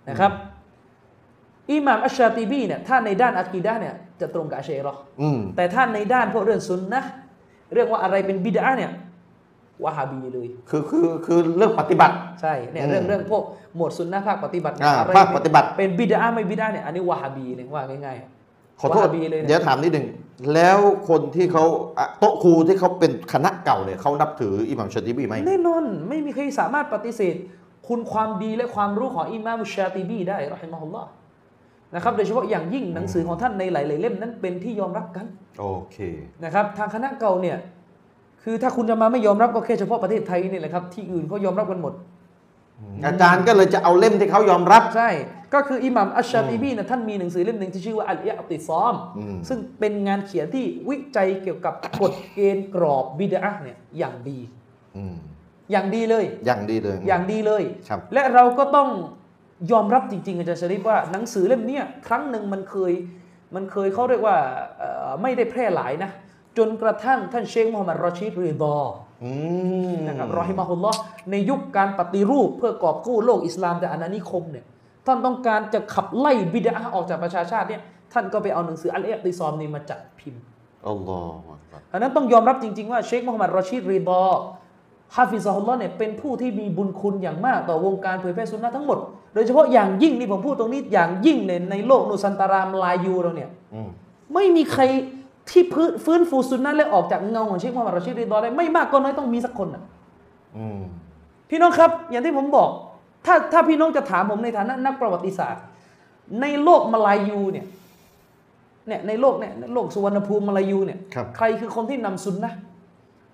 [0.08, 0.32] นะครับ
[1.72, 7.10] อิหม่ามอัชชาติบีเนี่ยถ้าในด้านอะกีดะห์เนี่ยจะตรงกับอัชชัยรอห์อืมแต่ถ้าในด้านพวกเรื่องซุนนะห์
[7.72, 8.92] เรื่องว่าอะไรเป็นบิดาเนี่ย
[9.84, 13.42] วะฮาบีเลย คือคือคือเรื่องปฏิบัติ ใช่เนี่ยอืมเรื่องเรื่องพวก
[13.76, 20.06] หมวดซุนนะห์ภาคปฏิบัติอ่าอะไรภาคปฏิบัติ เป็นบิดาไม่บิดาเนี่ยอันนี้วะฮาบีเลยว่าง่ายๆขอโทษวะฮาบีเลยเดี๋ยนะวถามนิดหนึ่ง
[20.54, 21.64] แล้วคนที่เขา
[21.98, 27.34] อะโต๊ะครูที่เขาเป็นคณะเก่าเนี่ยเขานับถืออิหม่ามชาติบีไหมแน่นอนไม่มีใครสามารถปฏิเสธ
[27.88, 31.08] คุณความดีและความรู้ของอิมามชาติบีได้รอฮิมะฮุลลอฮ์
[31.94, 35.26] นะครับโดยเฉพาะอย่างยิ่งหนังสือของท่านในหลายๆเล่มนั้นเป็นที่ยอมรับกัน
[35.60, 35.96] โอเค
[36.44, 37.58] นะครับทางคณะเก่าเนี่ย
[38.42, 41.94] คือถ้าคุณจะมาไม่ยอมรับก็แค่เฉพาะประเทศไทยนี่แหละครับที่อื่นเขายอมรับกันหมด
[43.04, 45.10] อาจารย์ก็เลยจะเอาเล่มที่เขายอมรับใช่
[45.54, 54.38] ก็คืออิหมัมอัชชาติบีนะท่านมีหนังสือเล่มหนึ่งที่ชื่อว่าอัลอิอติซอมอืมซึ่งเป็นงานเขียนที่วิจัยเกี่ยวกับกฎเกณฑ์กรอบบิดอะห์เนี่ยอย่างดี
[54.96, 55.14] อืม
[55.72, 58.88] อย่างดีเลย อย่างดีเลย อย่างดีเลยครับและเราก็ต้อง
[59.70, 62.92] ยอมรับจริง ๆ อาจารย์ชริฟว่าหนังสือเล่มเนี้ยครั้งหนึ่งมันเคย
[63.54, 64.36] มันเคยเขาเรียกว่า
[64.78, 66.10] เอ่อไม่ได้แพร่หลายนะ
[66.58, 68.76] จนกระทั่งท่านเชคมูฮัมหมัดรอชีดรีดอ
[69.24, 69.30] อื
[69.92, 70.98] มนะครับرحمه الله
[71.30, 74.64] ในยุคการปฏิรูปเพื่อกอบกู้โลกอิสลามจากอาณานิคมเนี่ย
[75.06, 77.82] ท่านต้องการจะขับไล่บิดอะห์ออกจากประชาชาติเนี่ย
[78.12, 80.42] ท่านก็ไปเอาหนังสืออัลเอติซอมนี่มาจัดพิมพ์
[80.88, 84.22] الله أكبرอันนั้นต้องยอมรับจริง ๆ ว่าเชคมูฮัมหมัดรอชีดรีดอ
[85.16, 88.98] حفظه اللهเนี่ยเป็นผู้ที่มีบุญคุณอย่างมากต่อวงการเผยแพร่สุนนะทั้งหมด
[89.34, 93.88] โดยเฉพาะอย่างยิ่งนี่ผมพูดตรงนี้อย่างยิ่งเลยในโลกนุสันตารามลายูเราเนี่ยอืม
[94.34, 94.82] ไม่มีใคร
[95.50, 99.82] ที่พื้นฟื้นฟูสุนนะและออกจากเงาของเชคมูฮัมหมัดรอชีดรีดอได้ไม่มากก็น้อยต้องมีสักคนน่ะ
[100.56, 100.80] อืม
[101.50, 102.68] พี่น้องครับ อย่างที่ผมบอก
[103.26, 105.62] ถ้าถ้าพี่น้องจะถามผมในฐานะนักประวัติศาสตร์
[106.40, 107.66] ในโลกมาลายูเนี่ย
[108.88, 112.56] เนี่ยในโลกเนี่ยในโลกสุวรรณภูมิมาลายูเนี่ยครับใครคือคนที่นำซุนนะห์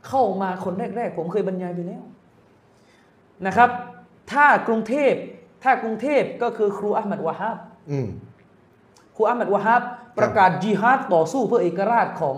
[0.08, 2.02] เข้ามาคนแรกๆ ผมเคยบรรยายไปแล้ว
[3.46, 3.70] นะครับ
[4.32, 5.12] ถ้ากรุงเทพ
[5.62, 7.58] ถ้ากรุงเทพก็คือครูอัลมัดวะฮับ
[7.90, 8.08] อืม
[9.16, 9.82] ครูอัลมัดวะฮับ
[10.18, 12.36] ประกาศจิฮาดต่อสู้เพื่อเอกราชของ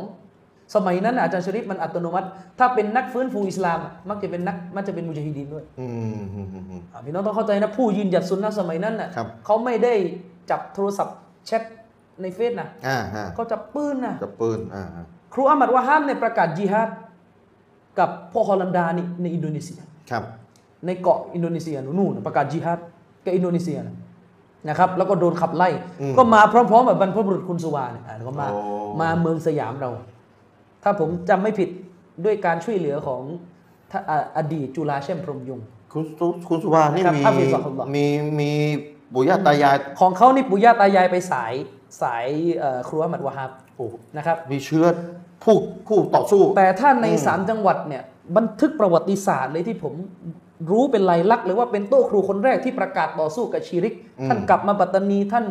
[0.74, 9.94] สมัยนั้นน่ะอาจารย์ชริฟมันอัตโนมัติ ถ้าเป็นนักฟื้นฟูอิสลามอะมักจะเป็นนักมักจะเป็นมุจาฮิดีนด้วยอืมอืมอืมอืมอะพี่น้องต้องเข้าใจนะ ผู้ยืนหยัดซุนนะห์สมัยนั้นน่ะครับเขาไม่ได้
[10.50, 11.16] จับโทรศัพท์
[11.46, 11.62] แชท
[12.22, 15.04] ในเฟซนะอ่าฮะเขาจับปืนนะกับปืนอ่าฮะ
[15.34, 16.88] ครูอามัดวะฮามเนี่ยประกาศจิฮาด
[17.98, 19.80] กับพวกฮอลันดานี่ในอินโดนีเซีย
[20.10, 20.24] ครับ
[20.86, 22.78] ในเกาะอินโดนีเซียนู่นนะประกาศจิฮาด
[23.24, 23.96] กับอินโดนีเซียนะ
[24.68, 25.68] นะครับแล้วก็โดนขับไล่
[26.18, 28.48] ก็มาพร้อมๆกับบรรพบุรุษคุณสุวาเนี่ยอะก็มา
[29.00, 29.90] มาเมืองสยามเรา
[30.82, 31.68] ถ้าผมจำไม่ผิด
[32.24, 33.22] ด้วยการช่วยเหลือของ
[33.90, 38.06] ท่านอะอดีตจุฬาเช่มพรหมยงค์คุณสุคุณสุวานี่ครับมีحفظه اللهมี
[38.40, 38.50] มี
[39.14, 41.52] บุญญาตายาย ของเขานี่ปู่ย่าตายายไปสาย
[42.02, 42.26] สาย
[42.58, 43.86] เอ่อครูอามัดวะฮับโอ้
[44.16, 44.84] นะครับมีเชื้อ
[45.48, 48.02] ผู้ผู้ต่อสู้ แต่ถ้าในสามจังหวัดเนี่ย
[48.36, 49.94] บันทึกประวัติศาสตร์เลยที่ผม
[50.70, 55.46] รู้เป็นลายลักษณ์เลยว่าเป็นโต้ครูคนแรกที่ประกาศต่อสู้กับชีริกอืมท่านกลับมาปัตตานีท่าน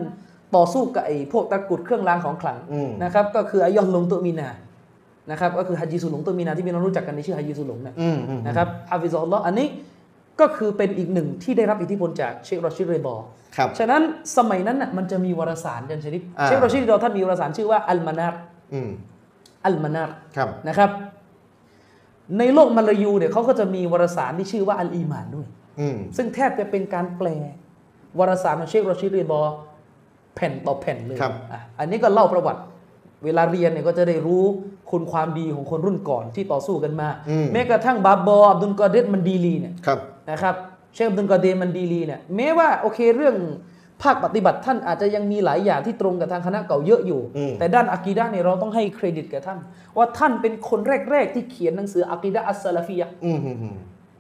[0.56, 4.50] ต่อสู้กับไอ้พวกตะกรุดเครื่องรางของขลังอืมนะครับ ก็คืออายอฮ์ลงตุมีนา
[5.32, 9.68] นะครับ ก็คือฮัจญีสุหลงตุมีนาที่พี่น้องรู้จักกันในชื่อฮัจญีสุหลงเนี่ยอืมอืมนะครับحفظه اللهอันนี้
[10.39, 13.26] ก็คือเป็นอีกหนึ่งที่ได้รับอิทธิพลจากเชครอชิดเรดอร์
[13.58, 14.02] ครับฉะนั้น
[14.38, 18.41] สมัยนั้นน่ะมันจะมีวารสารกันชนิดอ่าเชครอชิดเรดอร์ท่านมีวารสารชื่อว่าอัลมานาร์
[19.68, 20.89] อืมอัลมานาร์ครับนะครับ
[22.38, 25.47] ในโลกมาลายูเนี่ยเขาก็จะมีวารสารที่ชื่อว่าอัลอีมานด้วย
[25.80, 27.28] อืมซึ่งแทบจะเป็นการแปล
[28.20, 29.39] วารสารของเชคโรชิดเรียนบอ
[30.36, 32.61] แผ่นต่อแผ่นเลยครับอะอันนี้ก็เล่าประวัติ
[33.24, 34.43] เวลาเรียนเนี่ยก็จะได้รู้
[34.91, 39.99] คุณความดีของคนรุ่นก่อนที่ต่อสู้กันมาอืมแม้กระทั่งบาบออับดุลกอเดรมันดีลีเนี่ยครับ
[40.32, 40.55] นะครับ
[40.93, 43.36] เชคอับดุลกอเดรมันดีลีเนี่ยแม้ว่าโอเคเรื่อง
[44.04, 49.60] ภาคปฏิบัติท่านอาจจะยังมีหลายอย่างที่ตรงกับทางคณะเก่าเยอะอยู่อืมแต่ด้านอะกีดะห์เนี่ยเราต้องให้เครดิตแก่ท่าน
[49.98, 50.80] ว่าท่านเป็นคน
[51.12, 53.76] แรก ๆ ที่เขียนหนังสืออะกีดะห์อัสซาลาฟียะห์อืมอืมอืม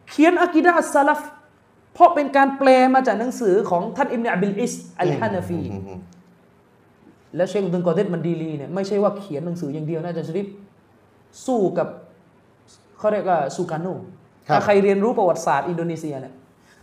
[0.09, 1.21] เขียนอะกีดะห์อัสซาลาฟียะห์
[1.93, 5.99] เพราะเป็นการแปลมาจากหนังสือของท่านอิบนาอับดุลอิสอัลฮานาฟีอืมอืม
[7.35, 10.47] และเชคอับดุลกอเดรมันดีลีเนี่ยไม่ใช่ว่าเขียนหนังสืออย่างเดียวนะอาจารย์ชริฟ
[11.45, 11.87] สู้กับ
[12.97, 13.87] เขาเรียกว่าซูการโน
[14.53, 16.33] ถ้าใครเรียนรู้ประวัติศาสตร์อินโดนีเซียเนี่ย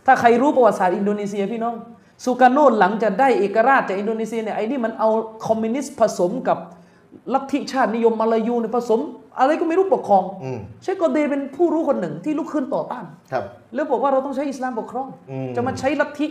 [0.05, 1.75] ถ้าใครรู้ประวัติศาสตร์อินโดนีเซียพี่น้อง
[2.23, 5.09] ซูการโนหลังจากได้เอกราชจากอินโดนีเซียเนี่ยไอ้นี่มันเอา
[5.47, 6.57] คอมมิวนิสต์ผสมกับ
[7.33, 8.99] ลัทธิชาตินิยมมาลายูเนี่ยผสม
[9.39, 13.43] อะไรก็ไม่รู้ปกครองอืมเชคกอเดเป็นผู้รู้คนหนึ่งที่ลุกขึ้นต่อต้านครับ
[13.75, 16.27] แล้วบอกว่าเราต้องใช้อิสลามปกครองอืมจะมาใช้ลัทธิ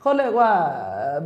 [0.00, 0.50] เขาเรียกว่า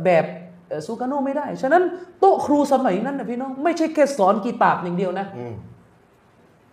[0.05, 0.25] แบบ
[0.67, 1.83] เอ่อซูการโนไม่ได้ ฉะนั้น
[2.19, 5.53] โต๊ะครูสมัยนั้นนะพี่น้องไม่ใช่แค่สอนกีตาบอย่างเดียวนะอืม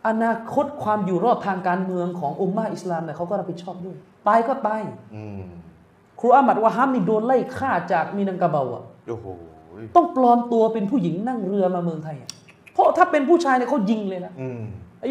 [0.09, 3.97] อนาคตความอยู่รอดทางการเมืองของอุมมาอิสลามเนี่ยเขาก็รับผิดชอบด้วย
[4.29, 4.83] ตายก็ตาย
[5.14, 5.64] อืมค
[6.25, 9.27] รูอามัดวะฮามนี่โดนไล่ฆ่าจากมินังกาเบาอะโอ้โห
[9.97, 12.31] ต้องปลอมตัวเป็นผู้หญิงนั่งเรือมาเมืองไทยอะ
[12.75, 14.61] เพราะถ้าเป็นผู้ชายเนี่ยเขายิงเลยนะอืม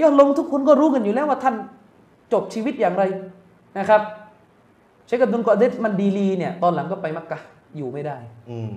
[0.01, 1.55] ยอดลงทุกคนก็รู้กันอยู่แล้วว่าท่าน
[2.33, 3.03] จบชีวิตอย่างไร
[3.77, 4.01] นะครับ
[5.07, 7.39] เชคกับดุลกอเดตมันดีลีเนี่ย ตอนหลังก็ไปมักกะ
[7.77, 8.17] อยู่ไม่ได้
[8.49, 8.71] อืม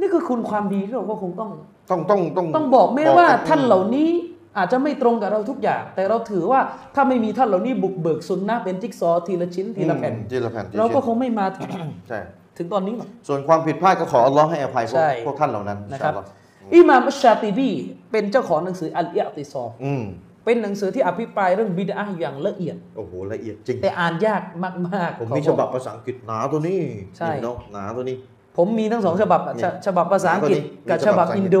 [0.00, 1.50] นี่คือคุณความดีที่เราก็คงต้อง
[1.90, 4.10] ต้องต้องต้องต้องบอกแม้ว่ากัท่านเหล่านี้
[4.56, 6.60] อาจจะไม่ตรงกับเราทุกอย่าง แต่เราถือว่า
[6.94, 11.68] ถ้าไม่มีท่านเหล่านี้บุกเบิกซุนนะห์เป็นจิ๊กซอว์ทีละชิ้นทีละแผ่นอืมทีละแผ่นทีละเราก็ชิ้นคงไม่มาถึง
[12.08, 12.20] ใช่
[12.56, 17.70] ถึงตอนนี้หรอกส่วนความผิดพลาดก็ขออัลลอฮ์ให้อภัยพวกใช่พวกท่านเหล่านั้นนะครับอินชาอัลลอฮ์อิหม่ามอัชชาติบี
[18.12, 20.04] เป็นเจ้าของหนังสืออัลอิอติซอมอืม
[20.44, 26.80] เป็นหนังสือที่อภิปรายเรื่องบิดอะห์อย่างละเอียด โอ้โหละเอียดจริง แต่อ่านยากมากๆ ผมขอมีบฉอกบับภาษาอังกฤษหนาตัวนี้
[27.16, 28.16] ใช่นี่เนาะหนาตัวนี้
[28.56, 31.58] ผมมีทั้งสองฉบับอะเนี่ยฉฉบับภาษาอังกฤษแล้วก็นี่กับฉบับมีฉบับภาษาอังกฤษอินโด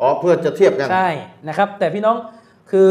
[0.00, 1.10] อ๋อเพื่อจะเทียบกัน ใช่
[1.48, 2.16] นะครับ แต่พี่น้อง
[2.70, 2.88] คือ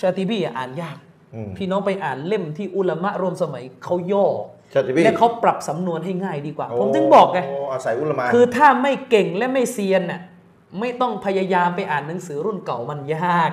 [0.00, 0.96] ชาติบีอะอ่านยาก
[1.34, 4.26] อืมพี่น้องไปอ่านเล่มที่อุลามะรวมสมัยเขาย่อ
[4.72, 10.20] ชาติพี่และเขาปรับสำนวนให้ง่ายดีกว่า ผมถึงบอกไงโอาศัยอุลามะคือถ้าไม่เก่งและไม่เซียนน่ะ
[10.80, 13.50] ไม่ต้องพยายามไปอ่านหนังสือรุ่นเก่ามันยาก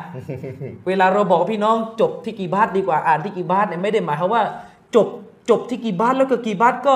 [0.87, 4.43] เวลาเราบอกว่าพี่น้องจบที่กี่บาทดีกว่าอ่านที่กี่บาทเนี่ยไม่ได้หมายความว่า
[4.95, 5.07] จบ
[5.49, 6.95] จบที่กี่บาทแล้วก็กี่บาทก็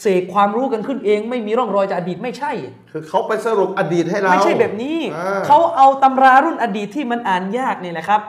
[0.00, 2.52] เสกความรู้กันขึ้นเอง ไม่มีร่องรอยจากอดีตไม่ใช่
[2.92, 8.20] คือเขาไปสรุปอดีตให้เราไม่ใช่แบบนี้อ่าเขาเอาตำรารุ่นอดีตที่มันอ่านยากนี่แหละครับ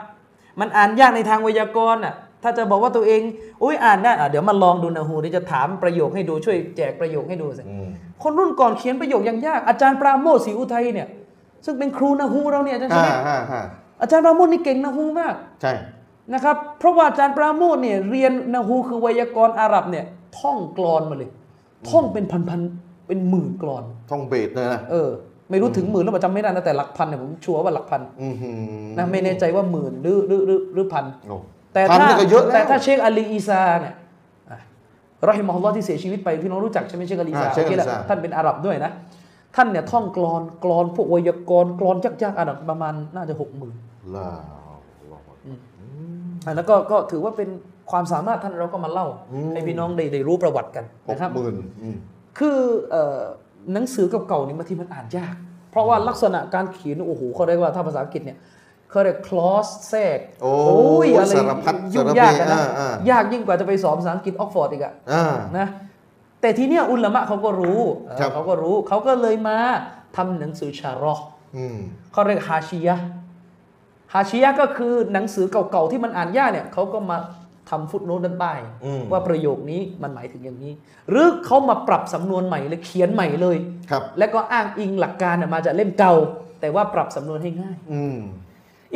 [0.60, 3.22] มันอ่านยากในทางไวยากรณ์อะถ้าจะบอกว่าตัวเอง
[3.62, 7.86] อุ้ยอ่านได้อะเดี๋ยวมาลองดูนะฮูเดี๋ยวจะถามประโยคให้ดูช่วยแจกประโยคให้ดูสิอืม
[8.22, 11.08] คนรุ่นก่อนเขียนประโยคยังยาก อาจารย์ปราโมทศรีอุทัยเนี่ย
[11.64, 13.64] ซึ่งเป็นครูนะฮูเราเนี่ยอาจารย์ชอ่าลิดอ่าอ่า
[14.00, 15.72] อาจารย์ปราโมทนี่เก่งนะฮูมาก ใช่
[16.34, 20.04] นะครับ เพราะว่าอาจารย์ปราโมทเนี่ยเรียนนะฮูคือไวยากรณ์อาหรับเนี่ย
[20.38, 21.30] ท่องกลอนมาเลย
[21.90, 25.10] ท่องเป็นพันๆเป็นหมื่นกลอน ท่องเบสเลยนะเออ
[25.50, 28.56] ไม่รู้ถึงหมื่นแล้วจำไม่ได้นะแต่หลักพันเนี่ยผม sure ว่าหลักพันอือหือ
[28.98, 31.36] นะไม่แน่ใจว่าหมื่นหรือหรือหรือหรือพันโอ้
[31.74, 33.94] แต่พันถ้านี่ก็เยอะแล้วแต่ถ้าเชคอาลีอีซาเนี่ย
[34.50, 34.58] อะ
[35.28, 38.90] رحمه اللهที่เสียชีวิตไปพี่น้องรู้จักใช่ไหมเชคอาลีอีซาอ่าเชคอาลีอีซาโอเคแหละท่านเป็นอาหรับด้วยนะ
[39.56, 43.74] ท่านเนี่ยท่องกลอนกลอนพวกไวยากรณ์กลอนยากๆอาหรับประมาณน่าจะหกหมื่น
[44.16, 44.30] ลา
[46.46, 47.48] อะแล้วก็ก็ถือว่าเป็น
[47.90, 49.06] ความสามารถท่านเราก็มาเล่า
[49.52, 51.96] ให้พี่น้องได้ได้รู้ประวัติกันหกนะครับหมื่นอืม
[52.38, 52.58] คือ
[52.90, 53.20] เอ่อ
[53.72, 55.34] หนังสือเก่าๆนี่บางทีมันอ่านยาก
[55.70, 58.38] เพราะว่าลักษณะการเขียนโอ้โหเขาเรียกว่าถ้าภาษาอังกฤษเนี่ย
[58.90, 60.54] เขาเรียก clause แทรกโอ้
[61.04, 65.66] ยอะไรสารพัดยุ่งสารเพยากอะนะอ่าอ่ายากยิ่งกว่าจะไปสอนภาษาอังกฤษออกฟอร์ดอีกอะอ่านะ
[66.40, 69.58] แต่ทีเนี้ยอุลามะเขาก็รู้เออครับเขาก็รู้เขาก็เลยมา
[70.16, 71.26] ทำหนังสือชาร์อห์
[71.56, 71.78] อืม
[72.12, 73.06] เขาเรียกฮาชิยะห์
[74.12, 77.18] ฮาชิยะห์ก็คือหนังสือเก่าๆที่มันอ่านยากเนี่ยเขาก็มา
[77.72, 78.54] ทำฟุตโนตด้านใต้
[78.84, 80.72] อืมว่าประโยคนี้มันหมายถึงอย่างนี้
[81.10, 83.56] หรือเขามาปรับสำนวนใหม่เลยเขียนใหม่เลย
[83.90, 86.14] ครับแล้วก็อ้างอิงหลักการน่ะมาจากเล่มเก่า
[86.60, 88.18] แต่ว่าปรับสำนวนให้ง่ายอืม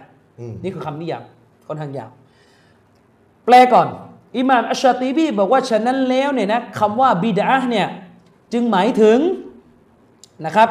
[0.63, 1.23] นี่คือคำนิยาม
[1.67, 2.09] ค่อนข้างยาว
[3.45, 3.87] แปลก่อน
[4.37, 7.87] อิมามอัชตีบีบอกว่าฉะนั้นแล้วเนี่ยนะคำว่าบิดาเนี่ย
[8.53, 9.19] จึงหมายถึง
[10.45, 10.69] นะครับ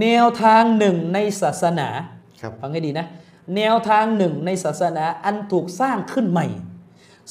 [0.00, 1.88] แนวทางหนึ่งในศาสนา
[2.60, 3.06] ฟังให้ดีนะ
[3.56, 6.46] แนวทางหนึ่งในศาสนาอันถูกสร้างขึ้นใหม่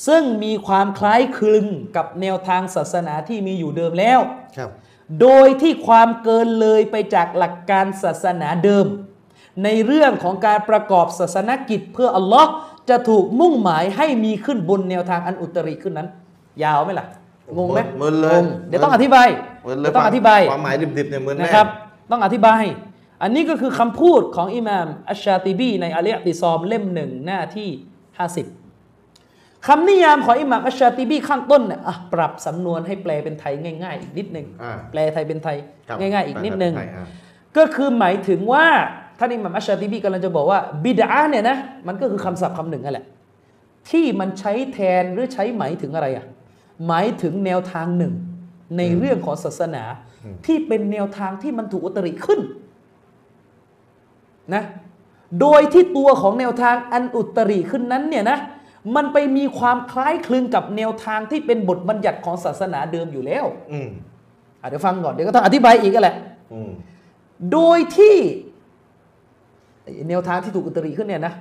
[0.08, 4.20] ซึ่งมีความคล้ายคลึงกับแนวทางศาสนาที่มีอยู่เดิมแล้ว
[4.58, 4.70] ครับ
[5.22, 8.86] โดยที่ความเกินเลยไปจากหลักการศาสนาเดิม
[9.64, 12.50] ในเรื่องของการประกอบศาสนกิจเพื่ออัลลอฮ์
[12.89, 16.08] จะถูกมุ่งหมายให้มีขึ้นบนแนวทางอันอุตริขึ้นนั้น
[16.64, 17.06] ยาวไหมล่ะ
[17.58, 19.28] งงไหมมึนเลยงงเดี๋ยวต้องอธิบาย
[19.64, 21.68] เหมือนเลเดี๋ยยวต้องอธิบายความหมายดิบๆเนี่ยเหมือนแน่นะครับ
[22.12, 22.64] ต้องอธิบาย
[23.22, 27.70] อันนี้ก็คือคำพูดของอิหม่ามอัชชาติบีในอาลียติซอมเล่มหนึ่งหน้าที่
[28.20, 28.59] 50
[29.68, 35.57] คำนิยามของอิหม่ามอัชชาติบีข้างต้นเนี่ยอะปรับสำนวนให้แปลเป็นไทยง่าย ๆ อีกนิดหนึ่งอ่าแปลไทยเป็นไทย
[35.88, 37.05] ครับง่าย ๆ อีกนิดหนึ่งใช่อ่า
[37.57, 38.66] ก็คือหมายถึงว่า
[39.18, 41.57] ท่านอิหม่ามอัชชาติบีกำลังจะบอกว่าบิดาเนี่ยนะ
[41.88, 43.05] มันก็คือคำศัพท์คำหนึ่งนั่นแหละ
[43.89, 46.26] ที่มันใช้แทนหรือใช้หมายถึงอะไรอะ
[46.88, 48.14] หมายถึงแนวทางหนึ่ง
[48.78, 49.84] ในเรื่องของศาสนา
[50.45, 52.39] ที่เป็นแนวทางที่มันถูกอุตริขึ้น
[54.53, 54.64] นะ
[55.41, 58.39] โดยที่ตัวของแนวทางอันอุตริขึ้นนั้นเนี่ยนะ
[58.96, 63.90] มันไปมีความคล้ายคลึงกับแนวทางที่เป็นบทบัญญัติของศาสนาเดิมอยู่แล้วอืม
[64.62, 66.16] อะเดี๋ยวฟังก่อนเดี๋ยวก็ต้องอธิบายอีกกันแหละ
[66.54, 66.72] อืม
[67.52, 68.16] โดยที่
[69.84, 71.34] ไอ้แนวทางที่ถูกอุตริขึ้นเนี่ยนะ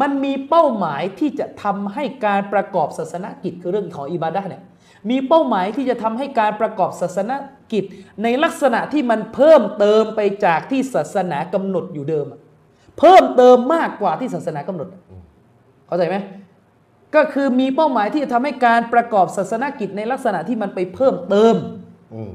[0.00, 4.62] มันมีเป้าหมายที่จะทำให้การประกอบศาสนกิจคือเรื่องของอิบาดะห์เนี่ย
[5.10, 7.32] มีเป้าหมายที่จะทำให้การประกอบศาสน
[7.72, 7.84] กิจ
[8.22, 12.40] ในลักษณะที่มันเพิ่มเติมไปจากที่ศาสนากำหนดอยู่เดิมอะ
[12.98, 14.88] เพิ่มเติมมากกว่าที่ศาสนากำหนด
[15.86, 16.16] เข้าใจไหม
[17.14, 21.54] ก็คือมีเป้าหมายที่จะทำให้การประกอบศาสนกิจในลักษณะที่มันไปเพิ่มเติม
[22.14, 22.32] อืม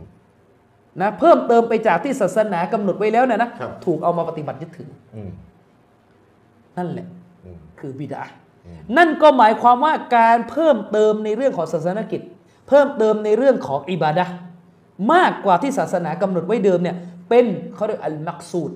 [1.01, 5.31] นะเพิ่มเติมไปจากที่ศาสนากำหนดไว้แล้วเนี่ยนะครับ ถูกเอามาปฏิบัติยึดถือ อืม
[6.77, 7.07] นั่นแหละ
[7.45, 8.23] อืม คือบิดา
[8.97, 12.21] นั่นก็หมายความว่าการเพิ่มเติมในเรื่องของศาสนกิจ
[12.67, 14.33] เพิ่มเติมในเรื่องของอิบาดะห์
[15.13, 16.95] มากกว่าที่ศาสนากำหนดไว้เดิมเนี่ย
[17.29, 18.71] เป็นเขาเรียกอัลมักซูด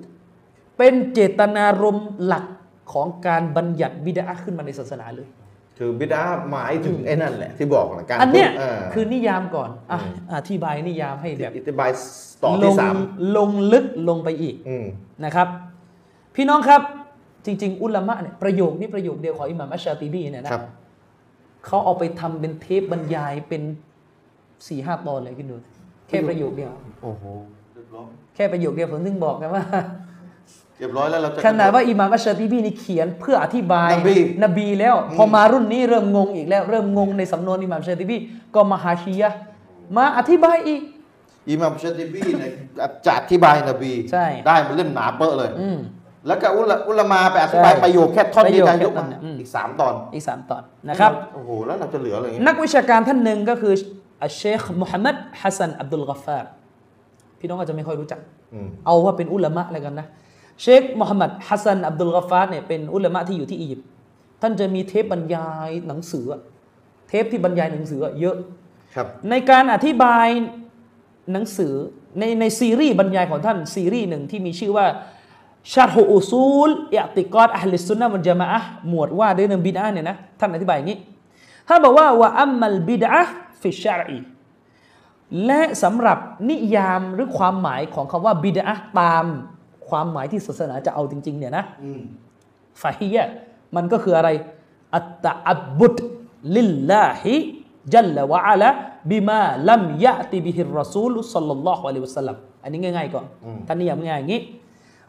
[0.78, 2.46] เป็นเจตนารมณ์หลัก
[2.94, 5.28] ของการบัญญัติบิดาขึ้นมาในศาสนาเลย
[5.78, 10.00] คือบิดาหมายถึงไอ้นั่นแหละที่บอกนะการอันเนี้ยพูดาคือนิยามก่อนอะ
[10.36, 11.90] อธิบายนิยามให้แบบอธิบาย
[12.44, 12.96] ต่อลที่งสาม
[13.38, 14.86] ลงลึกลงไปอีกอืม
[15.26, 15.48] นะครับ
[16.36, 16.82] พี่น้องครับ
[17.46, 20.64] จริง ๆ อุลามะเนี่ยประโยคนี้ประโยคเดียวของอิหม่ามอัชชาติบีเนี่ยนะครับ
[21.66, 23.62] เขาเอาไปทำเป็นเทปบรรยายเป็น
[24.68, 25.56] สี่ห้าตอนเลยคิดดู
[26.08, 26.72] แค่ประโยคเดียว
[27.04, 27.24] โอ้โห
[27.74, 29.64] เรียบร้อยแค่ประโยคเดียวผมถึงบอกไงว่า
[30.82, 38.18] เรียบร้อยแล้วเราจะขนาดว่าอิหม่ามอัชชาติบีนี่เขียนเพื่ออธิบายนบีนบีแล้ว พอมารุ่นนี้เริ่มงงอีกแล้ว เริ่มงงในสำนวนอิหม่ามอัชชาติบี
[38.56, 39.38] ก็มาฮาชียะห์
[39.98, 40.82] มาอธิบายอีก
[41.50, 42.52] อิหมัมชาติบีเนี่ย
[43.06, 45.80] จะอธิบายนบีใช่ได้มันเล่มหนาเปอะเลยอืม
[46.28, 53.74] แล้วก็อุลาอุลามาไปอธิบายใช่ประโยคแค่ท่อนประเดีโยยวคกันแค่ยกท่มาอนเนี่ยอืมอีกสามตอนอีกสามตอนนะครับโอ้โหแล้วเราจะเหลืออะไรเงี้ยนักวิชาการท่านหนึ่งก็คือ
[54.24, 56.50] อัชเชคมุฮัมมัดฮัสซันอับดุลกอฟฟาร์
[57.40, 58.20] พี่น้องอาจจะไม่ค่อยรู้จัก
[58.54, 60.08] อืมเอาว่าเป็นอุลามะอะไรกันนะ
[60.62, 63.88] เชคมุฮัมมัดฮัสซันอับดุลกอฟฟาร์เนี่ยเป็นอุลามะที่อยู่ที่อียิปต์
[64.42, 66.42] ท่านจะมีเทปบรรยายหนังสืออะ
[67.08, 68.36] เทปที่บรรยายหนังสืออะเยอะ
[68.96, 70.28] ครับ ในการอธิบาย
[71.32, 71.74] หนังสือ
[72.20, 74.86] ในในซีรีส์บรรยายของท่านซีรีส์หนึ่งที่มีชื่อว่า
[75.74, 80.98] شرح أصول اعتقاد أهل السنة والجماعة หมวดว่าด้วยเรื่องบิดอะห์เนี่ยนะท่านอธิบายอย่างนี้
[81.68, 84.20] ท่านบอกว่า وأما البدعةฟิชชารี
[85.46, 86.18] และสำหรับ
[86.50, 89.26] นิยามหรือความหมายของคำว่าบิดอะห์ตาม
[89.92, 92.02] ความหมายที่ศาสนาจะเอาจริง ๆ เนี่ยนะอืม
[92.82, 93.24] ฟาฮิยะ
[93.76, 94.30] มันก็คืออะไร
[94.96, 95.98] อัตตะอับบุด
[96.56, 97.36] ลิลลาฮิ
[97.94, 98.70] จัลละวะอะละ
[99.12, 103.26] บิมาลัมยะติบิฮิรรอซูลสัลลัลลอฮุอะลัยฮิวะสัลลัมอันนี้ง่ายๆก่อน
[103.68, 104.42] ท่านนิยามง่ายๆอย่างนี้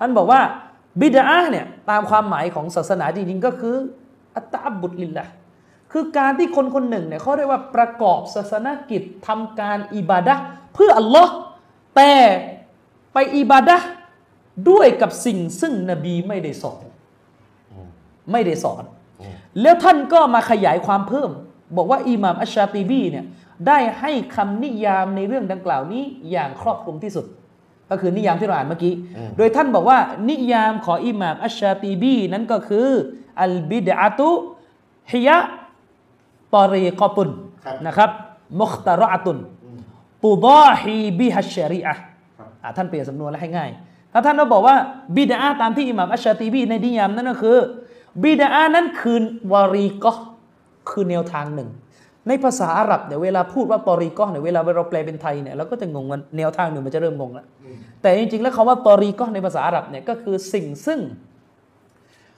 [0.01, 0.41] ท่านบอกว่า
[1.01, 3.76] บิดาเนี่ยตามความหมายของศาสนาจริงๆก็คือ
[4.37, 5.24] อัตตะอับบุดลิลละ
[5.93, 10.43] คือการที่คนคนหนึ่งเนี่ยเขาเรียกว่าประกอบศาสนกิจทำการอิบาดะห์
[10.74, 11.33] เพื่ออัลลอฮ์
[11.97, 12.12] แต่
[13.12, 13.87] ไปอิบาดะห์
[14.68, 16.84] ด้วยกับสิ่งซึ่งนบีไม่ได้สอน
[18.32, 18.84] ไม่ได้สอน
[19.61, 21.30] แล้วท่านก็มาขยายความเพิ่ม
[21.76, 23.24] บอกว่าอิหม่ามอัชชาติบีเนี่ย
[23.66, 27.26] ได้ให้คำนิยามในเรื่องดังกล่าวนี้อย่างครอบคลุมที่สุด
[27.90, 28.94] ก็คือนิยามที่เราอ่านเมื่อกี้
[29.36, 29.98] โดยท่านบอกว่า
[30.30, 32.88] นิยามของอิหม่ามอัชชาติบีนั้นก็คือ
[33.42, 34.28] อัลบิดอะตุ
[35.12, 35.38] ฮิยะ
[36.55, 37.30] ตอรีกอตุน
[37.64, 38.11] ครับนะครับ
[38.61, 39.38] มุคตารอะตุน
[40.24, 42.03] ตุดาฮีบิฮัชชารีอะห์
[42.38, 43.70] ครับอะท่านเปลี่ยนสำนวนแล้วให้ง่าย
[44.12, 44.76] ถ้าท่านเราบอกว่า
[45.16, 47.56] บิดาตามที่อิหม่ามอัชชาติบีในนิยามนั้นก็คือ
[48.22, 49.18] บิดานั้นคือ
[49.52, 50.24] วารีกอห์
[50.90, 51.68] คือแนวทางหนึ่ง
[52.28, 57.46] ในภาษาอาหรับเนี่ยเวลาพูดว่าตอรีกอห์เนี่ยเวลาเราแปลเป็นไทยเนี่ยเราก็จะงงว่าแนวทางหนึ่งมันจะเริ่มงงแล้ว
[58.02, 61.00] แต่จริงๆแล้วคำว่าตอรีกอห์ในภาษาอาหรับเนี่ยก็คือสิ่งซึ่ง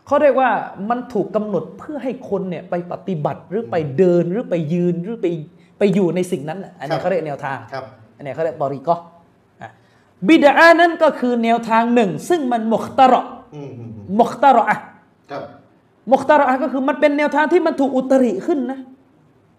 [0.06, 0.50] เขาเรียกว่า
[0.90, 5.26] มันถูกกำหนดเพื่อให้คนเนี่ยไปปฏิบัติหรือไปเดินหรือไปยืนหรือไป
[5.78, 7.84] ไปอยู่ในสิ่งนั้นน่ะอันครันี้บเขาเรียกแนวทางครับ
[8.16, 9.04] อันนี้เขาเรียกตอรีกอห์อะ
[10.28, 13.22] บิดานั้นก็คือแนวทางหนึ่ง ซึ่งมันมุคตาระ
[13.54, 14.78] อืมอืมอืมมุคตาระอะ
[15.30, 15.42] ครับ
[16.12, 18.78] มุคตาระอะก็คือมันเป็นแนวทางที่มันถูกอุตริขึ้นนะ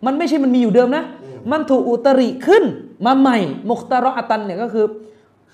[0.05, 1.03] มันไม่ใช่มันมีอยู่เดิมนะ
[1.51, 2.63] มันถูกอุตริขึ้น
[3.05, 3.38] มาใหม่
[3.70, 4.86] มุคตาระอะตันเนี่ยก็คือ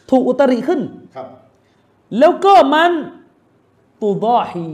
[0.09, 0.81] ถูกอุตริขึ้น
[1.15, 1.27] ครับ
[2.19, 2.91] แล้วก็มัน
[4.01, 4.69] ตูดอฮี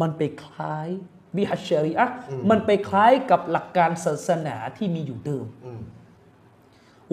[0.00, 0.88] มันไปคล้าย
[1.36, 2.14] บิฮัชชารีอะห์
[2.50, 5.80] มันไปคล้ายกับหลักการศาสนาที่มีอยู่เดิมอืม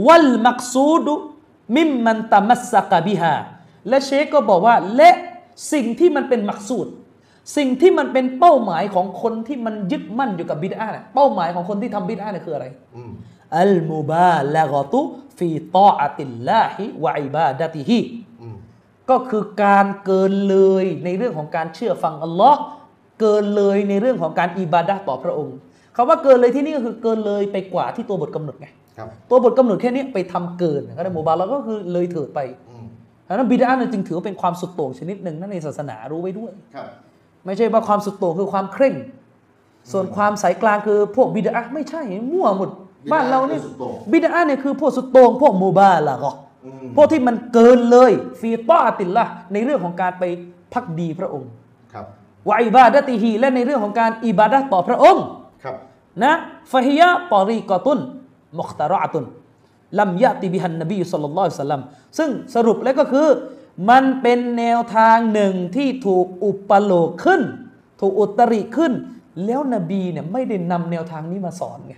[0.08, 1.14] วัลมักซูดุ
[1.76, 3.36] มิมมันตามัสสกะบิฮา
[3.90, 5.10] และเชคก็บอกว่าและ
[5.74, 6.88] สิ่งที่มันเป็นมักซูด
[7.58, 13.12] สิ่งที่มันเป็นเป้าหมายของคนที่มันยึดมั่นอยู่กับบิดอาเนี่ยเป้าหมายของคนที่ทำบิดอาเนี่ยคืออะไรอืม
[13.60, 15.00] อัลมุบาละกตุ
[15.38, 18.00] ฟีตออะติลลาฮิวะอิบาดะติฮิ
[18.42, 18.56] อืม
[19.10, 22.60] ก็คือการเกินเลยในเรื่องของการเชื่อฟังอัลลอฮ์
[23.22, 25.58] เกินเลยในเรื่องของการอิบาดะห์ต่อพระองค์
[25.96, 28.83] คำว่าเกินเลยที่นี่ก็คือเกินเลยไปกว่าที่ตัวบทกำหนดไงครับ
[29.30, 32.40] ตัวบทกำหนดแค่นี้ไปทำเกินก็ได้โมบาแล้วก็คือเลยเถิดไป
[32.70, 32.86] อืม
[33.28, 36.88] ดังนั้นบิดาเนี่ยจึงถือว่าเป็นความสุดโต่งชนิดหนึ่งนั่นในศาสนารู้ไว้ด้วยครับ
[37.46, 38.96] ไม่ใช่ว่าความสุดโต่งคือความเคร่ง
[39.92, 42.70] ส่วนความสายกลางคือพวกบิดาไม่ใช่มั่วหมด
[43.12, 46.32] บ้านเราเนี่ยบิดอะห์คือสุดโต่งบิดาเนี่ยคือพวกสุดโต่งพวกโมบาละก็
[46.66, 50.24] อืมพวกที่มันเกินเลยฟีตอติลละในเรื่องของการไป
[50.74, 51.50] พักดีพระองค์
[51.94, 52.06] ครับ
[52.50, 55.24] วะอิบาดะติฮีและในเรื่องของการอิบาดะห์ต่อพระองค์
[55.64, 55.76] ครับ
[56.24, 56.34] นะ
[56.72, 58.00] ฟะฮิยะตอรีกอตุน
[58.60, 59.26] มุคตาระอะตุน
[60.00, 61.82] ลัมยะติบิฮันนบีสัลลัลลอฮุอะลัยฮิวะสัลลัม
[62.18, 63.28] ซึ่งสรุปแล้วก็คือ
[63.90, 67.42] มันเป็นแนวทางหนึ่งที่ถูกอุปโลกขึ้น
[68.02, 68.94] ถูกอุตริขึ้น
[69.46, 71.96] แล้วนบีเนี่ยไม่ได้นำแนวทางนี้มาสอนไง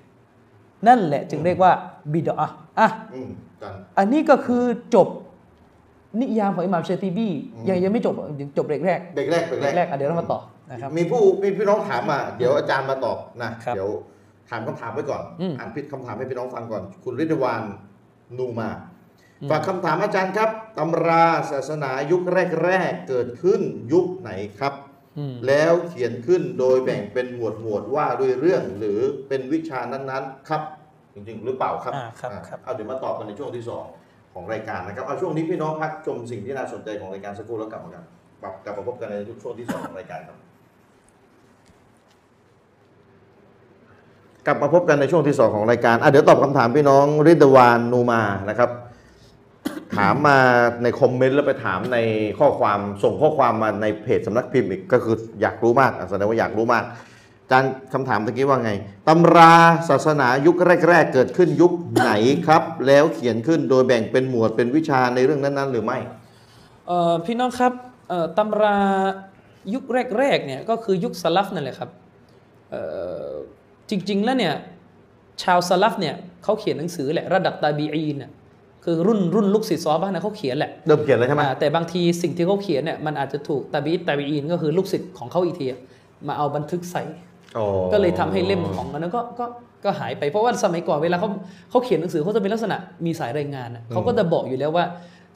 [0.88, 1.72] นั่นแหละจึงเรียกว่า
[2.14, 3.30] บิดอะห์อะอืม
[3.62, 4.64] จันอันนี้ก็คือ
[4.96, 5.08] จบ
[6.22, 7.28] นิยามของอิหม่ามเชติบี
[7.70, 10.40] ยังยังไม่จบยังจบเบรกแรกเบรกแรกเบรกเบรแรกกแรกอะเดี๋ยวเรามาต่อ
[10.72, 13.90] นะครับมีผู้มีพี่น้องถามมา เดี๋ยวอาจารย์มาตอบนะครับเดี๋ยว
[14.50, 17.64] ถามคำถามไว้ก่อน อืม อ่านพิดคำถามให้พี่น้องฟังก่อน คุณฤทธิวาน
[18.38, 18.70] นูมา
[19.50, 22.22] ฝากคำถามอาจารย์ครับตำราศาสนายุค
[22.66, 23.62] แรก ๆ เกิดขึ้น
[23.94, 24.74] ยุคไหนครับ
[25.18, 30.62] อืมแล้วเขียนขึ้นโดยแบ่งเป็นหมวดหมวดว่าด้วยเรื่องหรือเป็นวิชานั้นๆ ครับ
[31.14, 33.86] จริง ๆ หรือเปล่าครับอ่าครับอ่าครับ เอาเดี๋ยวมาตอบกันในช่วงที่สอง
[34.34, 38.04] ของรายการนะครับเอาช่วงนี้พี่น้องพักชมสิ่งที่น่าสนใจของรายการสักครู่แล้วกลับมากัน
[38.42, 40.38] กลับกลับมาพบกันในช่วงที่สองของรายการครับ
[44.46, 48.70] กลับมาพบกันในช่วงที่สองของรายการอะเดี๋ยวตอบคำถามพี่น้องริดวานนูมานะครับ
[49.98, 50.38] ถามมา
[50.84, 51.98] ในคอมเมนต์แล้วไปถามใน
[52.40, 56.84] ข้อความส่งข้อความมาในเพจสำนักพิมพ์อีกก็คืออยากรู้มากแสดงว่าอยากรู้มาก
[57.44, 58.72] อาจารย์คำถามตะกี้ว่าไง
[59.08, 59.54] ตำรา
[59.90, 60.56] ศาสนายุค
[60.90, 62.12] แรก ๆ เกิดขึ้นยุคไหน
[62.48, 65.98] ครับ แล้วเขียนขึ้นโดยแบ่งเป็นหมวดเป็นวิชาในเรื่องนั้น ๆ หรือไม่
[67.26, 67.74] พี่น้องครับ
[68.38, 68.78] ตำรา
[69.74, 69.84] ยุค
[70.18, 71.90] แรกๆเนี่ยก็คือยุคสลัฟนั่นแหละครับ
[73.90, 74.54] จริง ๆ แล้วเนี่ย
[75.44, 78.32] ชาวสลัฟเนี่ยเขาเขียนหนังสือแหละระดับตาบีอีนน่ะ
[78.86, 85.80] คือรุ่นรุ่นลูกศิษย์ซอฮาบ้านนะเขาเขียนแหละเริ่มเขียนแล้วใช่ไหมอ่าแต่บางทีสิ่งที่เขาเขียนเนี่ยมันอาจจะถูกตาบีตาบีอีนก็คือลูกศิษย์ของเขาอีกทีอะ
[86.28, 87.04] มาเอาบันทึกใส่
[87.58, 89.46] อ๋อก็เลยทำให้เล่มของอันนั้นก็ก็
[89.84, 91.30] ก็หายไปเพราะว่าสมัยก่อนเวลาเขา
[91.70, 94.86] เขาเขียนหนังสือเขาจะเป็นลักษณะมีสายรายงานน่ะเขาก็จะบอกอยู่แล้วว่า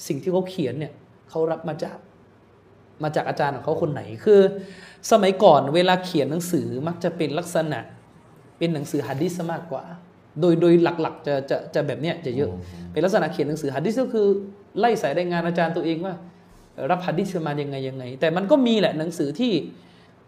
[0.08, 0.92] สิ่งที่เขาเขียนเนี่ย
[1.30, 1.98] เขารับมาจาก
[3.04, 4.40] มาจากอาจารย์ของเขาคนไหนคือ
[5.12, 7.80] สมัยก่อนเวลาเขียนหนังสือมักจะเป็นลักษณะ
[8.60, 9.84] เป็นหนังสือฮะดีษซะมากกว่า
[10.42, 12.52] โดยโดยหลักๆจะจะจะแบบเนี้ยจะเยอะ
[12.92, 14.28] เป็นลักษณะเขียนหนังสือฮะดีษก็คือ
[14.80, 16.14] ไล่สายรายงานอาจารย์ตัวเองว่า
[16.92, 19.54] รับฮะดีษมายังไงยังไง แต่มันก็มีแหละหนังสือที่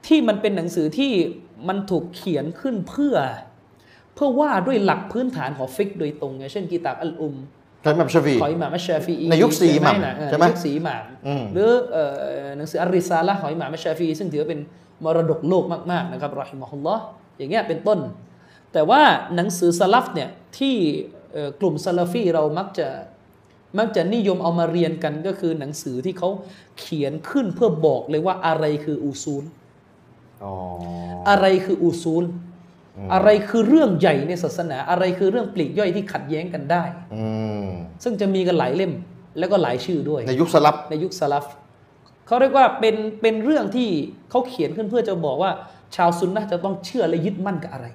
[0.08, 1.12] ที่มันเป็นหนังสือที่
[1.68, 3.16] มันถูกเขียนขึ้นเพื่อ
[4.16, 7.36] เพื่อว่าด้วยหลักพื้นฐานของฟิกฮ์โดยตรงไงเช่นกีตาบอัลอุม
[7.84, 12.06] ใช่ไหมชาฟีของอิหม่ามอัชชาฟีอีในยุคสี่อิหม่ามใช่ไหมนะเออใช่ไหมในยุคสี่อิหม่ามอืมหรือเอ่
[12.46, 14.62] หนังสืออัลริซาละห์ของอิหม่ามอัชชาฟีอีซึ่งถือว่าเป็น
[15.04, 17.04] มรดกโลกมากๆนะครับرحمه الله
[17.38, 18.00] อย่างเงี้ยเป็นต้น
[18.74, 19.02] แต่ว่า
[19.36, 20.76] หนังสือสลัฟเนี่ยที่
[21.34, 22.88] เอ่อกลุ่มซาลาฟีเรามักจะ
[23.80, 26.30] มักจะนิยมเอามาเรียนกันก็คือหนังสือที่เขา
[26.80, 29.44] เขียนขึ้นเพื่อบอกเลยว่าอะไรคืออูซูล
[30.44, 30.54] อ๋อ
[31.30, 32.26] อะไรคืออูซูล
[33.14, 36.84] อะไรคือเรื่องใหญ่ในศาสนา อะไรคือเรื่องปลีกย่อยที่ขัดแย้งกันได้
[37.16, 37.26] อืม
[37.64, 37.68] ม
[38.04, 38.94] ซึ่งจะมีกันหลายเล่ม
[39.40, 41.46] แล้วก็หลายชื่อด้วย ในยุคสลับในยุคสลับ
[42.28, 43.90] เขาเรียกว่าเป็นเป็นเรื่องที่
[44.30, 45.52] เขาเขียนขึ้นเพื่อจะบอกว่า
[45.96, 47.88] ชาวซุนนะห์จะต้องเชื่อและยึดมั่นกับอะไร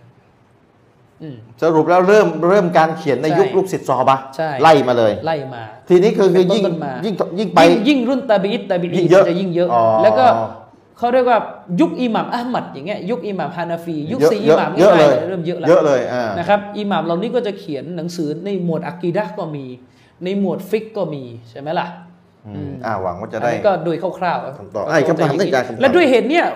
[1.22, 10.26] อืมสรุปแล้วเริ่มเริ่มการเขียนในใช่ยุคลูกศิษย์ซอฮาบะห์ใช่ไล่มาเลย ไล่มา ทีนี้คือคือเป็นต้นยิ่งต้นมายิ่ยิ่งยิ่งไปยิ่งยิ่งรุ่นตาบีอิตตาบียิ่อีงเยอะจะยิ่งเยอะอ๋อแล้วก็
[10.98, 11.38] เขาเรียกว่า
[11.80, 19.64] ยุคอิหม่ามอัลมัดอย่างเงี้ยยุคอิหม่ามฮานาฟี ยุคเยอะสี่เยอิอะหม่ามเยอะเลยเริ่มเยอะแล้วเยอะเลยอ่านะครับอิหม่ามเหล่านี้ก็จะเขียนหนังสือในหมวดอะกีดะห์ก็มี
[20.24, 21.86] ในหมวดฟิกก็มีใช่ไหมล่ะ
[22.46, 26.46] อืมอ่าหวังว่าจะอันได้นี้ก็โดยคร่าวๆคำตอบไอ้คำถามได้จากคำตอบและด้วยเหตุเนี้ย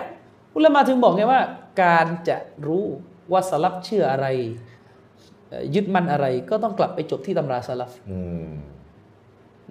[0.55, 1.41] อุลามะถึงบอกไงว่า
[1.83, 2.37] การจะ
[2.67, 2.85] รู้
[3.31, 4.27] ว่าสลับเชื่ออะไร
[5.49, 8.49] เอ่อยึดมั่นอะไรก็ต้องกลับไปจบที่ตำราสลับอืม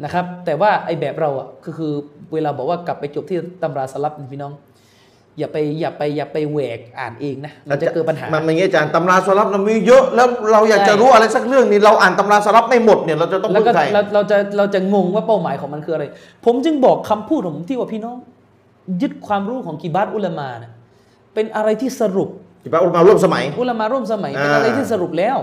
[0.04, 1.92] นะครับ แต่ว่าไอ้แบบเราอะก็คือ
[2.32, 4.54] เวลาบอกว่ากลับไปจบที่ตำราสลับพี่น้อง
[5.38, 16.04] อย่าไปอย่าไปอย่าไปแหวกอ่านเองนะมันจะเกิดปัญหามันเป็นอย่างงี้อาจารย์ตำราสลับเรามีเยอะแล้วเราอยากใช่จะรู้อะไรสักเรื่องนี้เราอ่านตำราสลับไม่หมดเนี่ยเราจะต้องแล้วพึ่ก็งใครเราเราจะเราจะงงว่าเป้าหมายของมันคืออะไร
[16.44, 18.16] ผมจึงบอกคำพูดของผมที่ว่าพี่น้อง
[19.02, 20.72] ยึดความรู้ของกีบาตอุลามาเนี่ย
[21.34, 22.28] เป็นอะไรที่สรุป
[22.62, 25.38] ที่พระอุลามาร่วมสมัย อุลามาร่วมสมัยเป็นอ่าอะไรที่สรุปแล้ว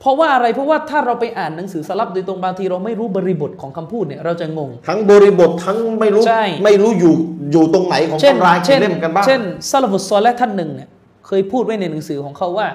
[0.00, 7.14] เพราะว่าอะไรเพราะว่าถ้าเราไปอ่านหนังสือสลับโดยตรงบางทีเราไม่รู้บริบทของคำพูดเนี่ยเราจะงง ทั้งบริบททั้งไม่รู้ใช่ไม่รู้อยู่
[7.52, 9.40] อยู่ตรงไหนของเช่นตำราเช่กี่นเล่มกันบ้างเช่น
[9.70, 10.88] ซาลฟุตซอลและท่านหนึ่งเนี่ย
[11.26, 12.66] เคยพูดไว้ในหนังสือของเขาว่า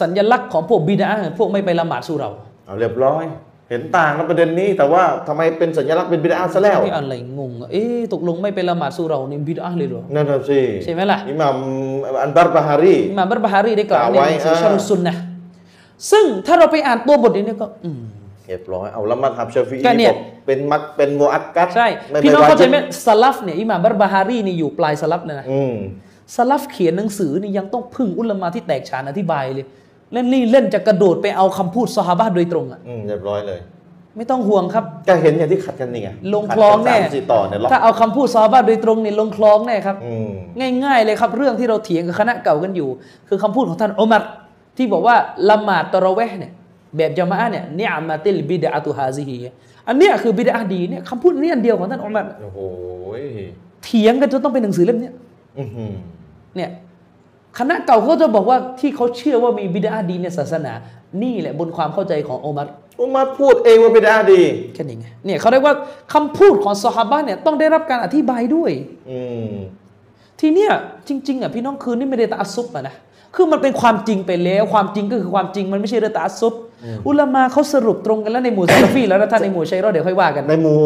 [0.00, 3.24] สัญลักษณ์ของพวกบิดาพวกไม่ไปละหมาดสุเราะห์เอาเรียบร้อย
[3.70, 11.56] เห็นต่างกันประเด็นนี้ แต่ว่าทำไมเป็นสัญลักษณ์เป็นบิดาซะแล้วนี่อะไรงงอะเอ๊ะตกลงไม่ไปละหมาดสุเราะห์นี่บิดาเลยเหรอนั่นน่ะสิใช่ไหมล่ะอิหม่าม
[12.22, 15.22] อันบาร์บาฮารีอิหม่ามบัรบาฮารีได้กล่าวกล่าวในไว้หนังสืออ่าชารุซุนนะห์
[16.10, 18.00] ซึ่งถ้าเราไปอ่านตัวบทนี้ก็อืม
[18.46, 25.74] เรียบร้อยเอาละมัดฮับชาฟีอีก็เนี่ยบอกเป็นมัดเป็นโมอักกัดใช่ไม่พี่น้องไม่เข้าใจไหมวจิบสลัฟเนี่ยอิหม่ามบัรบาฮารีนี่อยู่ปลายสลัฟเลยนะอืม
[26.36, 29.66] สลัฟเขียนหนังสือนี่ยังต้องพึ่งอุลามะที่แตกฉานอธิบายเลย
[30.12, 33.60] เล่นนี่เล่นจะกระโดดไปเอาคำพูดซอฮาบะห์โดยตรงอะอืมเรียบร้อยเลย
[34.16, 40.30] ไม่ต้องห่วงครับก็เห็นอย่างที่ขัดกันนี่ไงลงคลองแน่ขัดกัสามสี่ต่อเนี่ยล็อกถ้าเอาคำพูดซอฮาบะห์โดยตรงเนี่ยลงคลองแน่ครับอืม
[40.84, 42.88] ง่ายๆเลยครับเรื่องที่เราเถียงกับคณะเก่ากันอยู่
[43.28, 44.22] คือคำพูดของท่านอุมัร
[44.76, 45.16] ที่บอกว่า
[45.50, 46.52] ละหมาดตะเราะเวห์เนี่ย
[46.96, 49.36] แบบจามะอะห์เนี่ยنعمت البدعة هذه
[49.88, 52.58] อันเนี้ยคือบิดอะห์ดีเนี่ยคำพูดนี้อันเดียวของท่านอุมัรโอ้โห
[53.84, 55.14] เถียงกันจนต้องเป็นหนังสือเล่มเนี้ย
[55.58, 55.92] อื้อหือ
[56.56, 56.70] เนี่ย
[57.58, 60.72] คณะเก่าเขาจะบอกว่าที่เขาเชื่อว่ามีบิดอะห์ดีในศาสนา
[61.22, 62.68] นี่แหละบนความเข้าใจของอุมัร
[63.00, 64.42] อุมัดพูดเองว่าบิดาดี
[64.74, 65.74] แค่นี้ไงเนี่ยเขาเรียกว่า
[66.12, 68.72] คำพูดของซอฮาบะห์เนี่ยต้องได้รับการอธิบายด้วย
[69.10, 69.20] อื
[69.52, 69.54] ม
[70.40, 70.70] ทีเนี้ย
[71.08, 72.94] จริงๆอะพี่น้องคือนี่ไม่ได้ตาอัสซุบอะนะ
[73.34, 76.54] คือมันเป็นความจริงไปแล้ว ความจริงก็คือความจริงมันไม่ใช่เรื่องตาอัสซุบ
[77.08, 80.78] อุลามาเขาสรุปตรงกันแล้วในหมู่ซาลาฟีแล้วนะท่านในหมู่ชัยรอดเดี๋ยวค่อยว่ากันในหมู่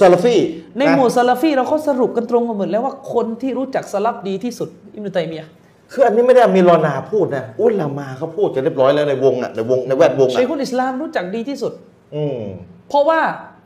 [0.00, 0.36] ซาลาฟี
[0.78, 5.50] ในหมู่ซาลาฟีเราเขาสรุปกันตรงกันหมดแล้วว่าคนที่รู้จักสลับดีที่สุดอิมนุตัยมียะห์
[5.92, 11.72] คืออันนี้ไม่ได้มีรอนาพูดนะอุลามาเขาพูดจะเรียบร้อยแล้วในวงอะในวงในแวดวงชัอะยคุลอิสลามรู้จักดีที่สุด
[12.14, 12.40] อืม
[12.88, 13.20] เพราะว่า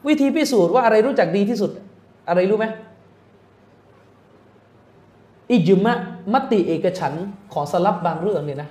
[0.09, 1.71] วิธีพิสูจน์ว่าอะไรรู้จักดีที่สุด
[2.29, 2.67] อะไรรู้ไหม
[5.53, 5.95] อิจมะ
[6.33, 8.71] มติเอกฉันท์ของสลับบางเรื่องเนี่ยนะ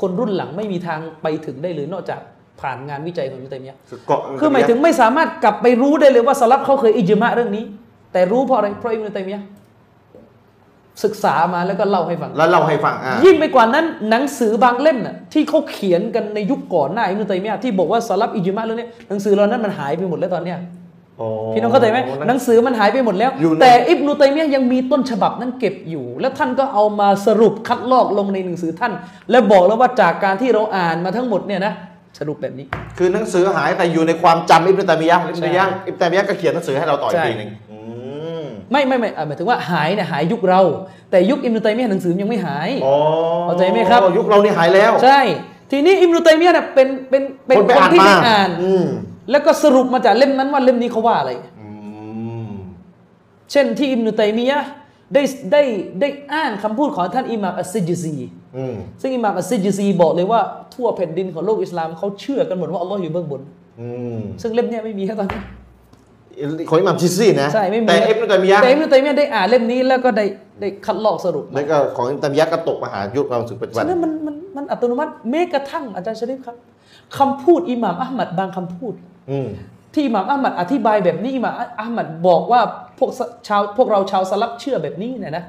[0.00, 2.20] คนรุ่นหลังไม่มีทางไปถึงได้เลยนอกจาก
[2.60, 7.64] ผ่านงานวิจัยของอิบนุตัยมียะห์คือเกาะคือหมายถึงไม่สามารถกลับไปรู้ได้เลยว่าสลับเขาเคยอิจมะเรื่องนี้
[8.12, 9.46] แต่รู้เพราะอะไรเพราะอิบนุตัยมียะห์
[11.04, 20.58] ศึกษามาแล้วก็เล่าให้ฟัง แล้วเล่าให้ฟังอ่ายิ่งไปกว่านั้นหนังสือบางเล่มน่ะที่เขาเขียนกันในยุคก่อนหน้าอิบนุตัยมียะห์ที่บอกว่าสลับอิจมะเรื่องนี้หนังสือเหล่านั้นมันหายไปหมดแล้วตอนเนี้ย
[21.54, 21.98] พี่น้องเข้าใจไหม
[22.28, 28.92] หนังสือมันหายไปหมดแล้วอยู่ในแต่อิบนุตัยมียะห์ยังมีต้นฉบับนั้นเก็บอยู่ แล้วท่านก็เอามาสรุปคัดลอกลงในหนังสือท่าน
[29.30, 31.74] และบอกแล้วว่าจากการที่เราอ่านมาทั้งหมดเนี่ยนะ
[32.18, 32.66] สรุปแบบนี้
[32.98, 37.65] คือหนังสือหายแต่อยู่ในความจำอิบนุตัยมียะห์อิบนุตัยมียะห์อิบนุตัยมียะห์ก็เขียนหนังสือให้เราต่ออีกใช่ทีหนึ่งอืม
[38.72, 40.60] ไม่ไม่ไม่อะหมายถึงว่าหายเนี่ยหายยุคเรา
[41.10, 42.94] แต่ยุคอิบนุตัยมียะห์หนังสือยังไม่หายอ๋อ
[43.46, 45.20] เข้าใจไหมครับยุคเรานี่หายแล้ว ใช่
[45.70, 48.84] ทีนี้อิบนุตัยมียะห์เนี่ยเป็นเป็นเป็นคนไปคนอ่านที่มาได้อ่านอืม
[49.30, 51.68] แล้วก็สรุปมาจากเล่มนั้นว่าเล่มนี้เขาว่าอะไรอื
[52.48, 52.50] ม
[53.50, 54.70] เช่นที่อิบนุตัยมียะห์
[55.14, 55.22] ได้
[55.52, 55.62] ได้
[56.00, 58.14] ได้อ้างคำพูดของท่านอิหม่ามอัสซิจซี
[58.56, 60.40] อืมซึ่งอิหม่ามอัสซิจซีบอกเลยว่า
[60.74, 63.42] ทั่วแผ่นดินของโลกอิสลามเขาเชื่อกันหมดว่าอัลลอฮ์อยู่เบื้องบน
[63.80, 65.40] อืมซึ่งเล่มเนี้ยไม่มีแค่ตอนนี้
[66.68, 70.24] ของอิหม่ามชิซี่นะใช่ไม่มีแต่อิบนุตัยมียะห์แต่อิบนุตัยมียะห์ได้อ่านเล่มนี้แล้วก็ได้
[70.60, 76.56] ได้คัดลอกสรุปแล้วก็ของอิบนุตัยมียะห์ก็ตกมาหายุคเราสึกปัจจุบัฉะนนั้นมันมันมันอัตโนมัติแม้กระทั่งอาจารย์ชริฟครับ
[77.18, 78.94] คำพูดอิหม่ามอัลมัดบางคำพูด
[79.30, 79.48] อืม
[79.94, 82.60] ที่อิหม่ามอัลมัดอธิบายแบบนี้อิหม่ามอัลมัดบอกว่า
[82.98, 83.10] พวก
[83.48, 85.44] ชาวพวกเราชาวสลับเชื่อแบบนี้เนี่ยนะ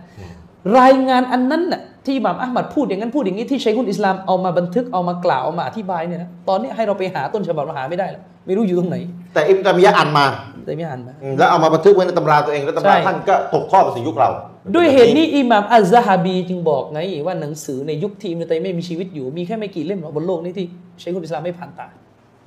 [0.80, 8.98] รายงานอันนั้นน่ะที่อิหม่ามอัลมัดพูดอย่างนั้นพูดอย่างนี้ที่ชัยคุลอิสลามเอามาบันทึกเอามากล่าวเอามาอธิบายเนี่ยนะตอนนี้ให้เราไปหาต้นฉบับเราหาไม่ได้แล้ว ไม่รู้อยู่ตรงไหน
[9.34, 10.26] แต่อิบนุตัยมียะห์อ่านมา
[10.66, 14.30] แต่ไม่อ่านมาอืมแล้วเอามาบันทึกไว้ในตำราตัวเองแล้วตำราใช่ท่านก็ตกข้อไปถึงยุคเรา
[14.76, 20.66] ด้วยเหตุนี้อิหม่ามอัลซะฮาบีจึงบอกไงว่าหนังสือในยุคที่อิบนุตัยมียะห์ไม่มีชีวิตอยู่มีแค่ไม่กี่เล่มหรอกบนโลกนี้ที่
[21.02, 21.88] ชัยคุลอิสลามไม่ผ่านตา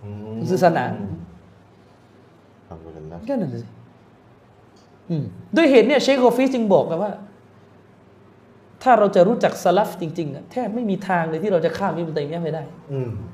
[0.05, 0.85] อืมศาสนา
[2.69, 3.61] อัลฮัมดุลิลลาห์ก็นั่นสิ
[5.11, 5.25] อืม
[5.57, 7.13] ด้วยเหตุเนี่ยเชคโกฟิสจึงบอกกันว่า
[8.83, 12.63] ถ้าเราจะรู้จักสลัฟจริงๆอะแทบไม่มีทางเลยที่เราจะข้ามอิบนุตัยมียะห์ไปได้
[12.93, 13.30] อืมอืม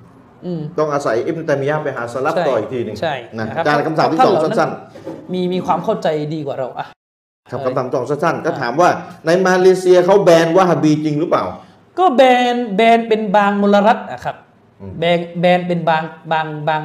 [0.79, 4.71] ต้องอาศัยอิบนุตัยมียะห์ไปหาสลับใช่ต่ออีกทีหนึ่งใช่นะนะครับการคำถามที่ท่านสองเหล่านั้นสั้น
[5.33, 8.89] มีมีความเข้าใจดีกว่าเราอะๆครับคำถามสองสั้นๆก็ถามว่า
[9.27, 11.45] ในมาเลเซียเขาแบนวะฮาบีจริงหรือเปล่า
[11.99, 12.23] ก็แบ
[12.55, 14.37] นแบนเป็นบางมลรัฐอะครับ
[14.81, 16.03] อืมแบนแบนเป็นบาง
[16.33, 16.83] บางบาง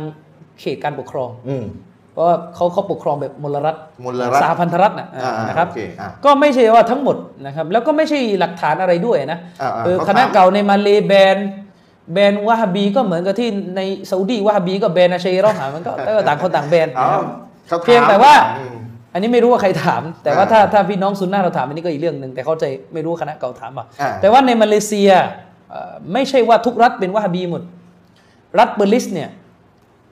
[0.59, 1.65] เขตการปกครองอืม
[2.13, 11.37] เพราะว่าเขาเขาปกครองแบบมลรัฐมลรัฐสหพันธรัฐนะอ่าๆนะครับโอเคอะก็ไม่ใช่ว่าทั้งหมดนะครับ แล้วก็ไม่ใช่หลักฐานอะไรด้วยนะอ่าๆเออเขาคณะถามเก่าในมาเลแบน
[12.13, 18.75] แบนวะฮาบีก็เหมือนกับที่ในซาอุดีวะฮาบีก็แบนอาชัยรอหามันก็ก็ต่างคนต่างแบนอ๋อนะครับเขาถมเพียงแต่ว่าอืม
[19.13, 25.11] อันนี้ไม่รู้ว่าใครถาม แต่ว่าอ่าถ้าถ้าพี่น้องซุนนะเราถามอันนี้ก็อีกเรื่องหนึ่งแต่เข้าใจไม่รู้คณะเก่าถามป่ะอ่าแต่ว่าในมาเลเซีย
[25.69, 27.61] เอ่อไม่ใช่ว่าทุกรัฐเป็นวะฮาบีหมด
[28.59, 29.29] รัฐเปอร์ลิสเนี่ย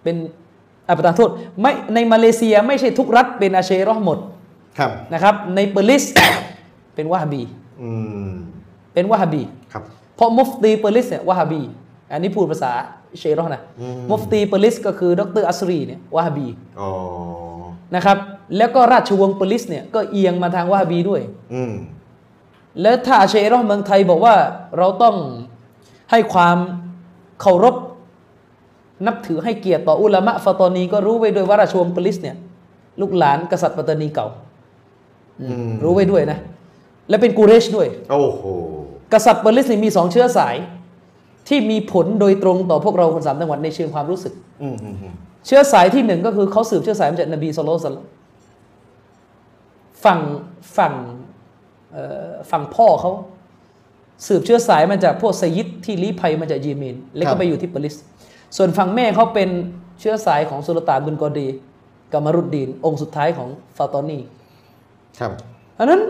[0.04, 0.16] เป็น
[0.88, 1.30] อ่าประทานโทษ
[1.62, 4.20] ไม่ในมาเลเซียไม่ใช่ทุกรัฐเป็นอาเชยรอห์หมด
[4.80, 6.04] ครับนะครับ ในเปอร์ลิส
[6.96, 7.42] เป็นวะฮาบี
[7.82, 7.90] อื
[8.30, 8.32] ม
[8.94, 9.44] เป็นวะฮาบี
[9.74, 9.84] ครับ
[10.20, 11.62] เพราะมุฟตีเปอร์ลิสเนี่ยวะฮาบี
[12.12, 12.72] อันนี้พูดภาษา
[13.20, 16.48] เชยรอห์นะอืมมุฟตีเปอร์ลิสก็คือดรอัสรีเนี่ยวะฮาบี
[16.80, 16.90] อ๋อ
[17.96, 18.18] นะครับ
[18.58, 21.22] แล้วก็ราชวงศ์เปอร์ลิสเนี่ยก็เอียงมาทางวะฮาบีด้วย
[21.54, 21.74] อืม
[22.82, 24.36] แล้วถ้าอาเชยรอห์เมืองไทยบอกว่า
[24.78, 25.16] เราต้อง
[26.12, 26.58] ให้ความ
[27.42, 27.76] เคารพ
[29.06, 32.36] นับถือให้เกียรติต่ออุลามะฟาตอนีก็รู้ไว้ด้วยว่าราชวงศ์เปอร์ลิสเนี่ย
[33.02, 34.28] ลูกหลานกษัตริย์ปัตตานีเก่า
[35.42, 36.38] อืมรู้ไว้ด้วยนะ
[37.10, 38.44] และเป็นกูเรชด้วย โอ้โห
[39.14, 40.56] กษัตริย์เปอร์ลิสนี่มีสองเชื้อสาย
[41.48, 45.14] ที่มีผลโดยตรงต่อพวกเราคนสามจังหวัดในเชิงความรู้สึกอืมอืมอืม
[45.48, 47.98] เชื้อสายที่หนึ่งก็คือเขาสืบเชื้อสายมาจากนบีสุลต่าน
[50.04, 50.20] ฝั่ง
[50.78, 50.94] ฝั่ง
[51.92, 53.12] เอ่อฝั่งพ่อเขา
[54.28, 57.96] สืบเชื้อสายมาจากพวกไซยิดที่ลี้ภัยมาจากเยเมนแล้วก็ไปอยู่ที่เปอร์ลิส
[58.58, 59.50] ส่วนฝั่งแม่เขาเป็น
[60.00, 61.48] เชื้อสายของสุลต่านบุนกอดี
[62.14, 64.20] กามารุดดีน องค์สุดท้ายของฟาตอนี
[65.20, 65.32] ครับ
[65.80, 66.02] อันนั้น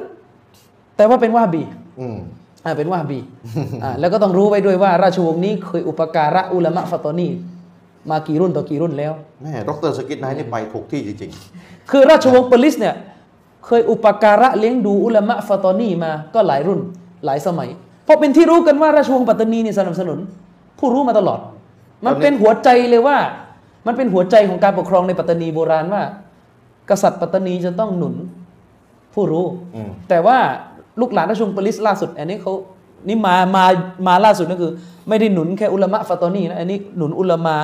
[0.95, 1.63] แต่ว่าเป็นวาฮาบี
[1.99, 2.19] อืมอ่า
[2.77, 3.19] เป็นวาฮาบี
[3.83, 7.27] อ่าแล้วก็ต้องรู้ไว้ด้วยว่า ราชวงศ์นี้เคยอุปการะอุลามะฟาตอนี
[8.09, 11.31] มากี่รุ่นต่อกี่รุ่นแล้วแม่ดรซากิรไนค์นี่ไปถูกที่จริง
[11.91, 12.95] คือราชวงศ์เปอร์ลิสเนี่ย
[13.65, 16.79] เคยอุปการะเลี้ยงดูอุลามะฟาตอนีมาก็หลายรุ่น
[17.25, 17.69] หลายสมัย
[18.05, 20.19] เพราะเป็นที่รู้กันว่าราชวงศ์ปัตตานีเนี่ยสนับสนุน
[20.79, 21.39] ผู้รู้มาตลอด
[22.05, 23.17] มันเป็นหัวใจเลยว่า
[23.87, 26.01] มันเป็นหัวใจของการปกครองในปัตตานีโบราณว่า
[26.89, 28.15] กษัตริย์ปัตตานีจะต้องหนุน
[29.13, 30.39] ผู้รู้ๆอืมแต่ว่า
[31.01, 32.53] ลูกหลานราชวงศ์เปอร์ลิสล่าสุด อันนี้เขา
[33.07, 33.65] นี่มามา
[34.07, 34.71] มาล่าสุดก็คือ
[35.09, 37.55] ไม่ได้หนุนแค่อุลามะฟาตอนีนะอันนี้หนุนอุลามะ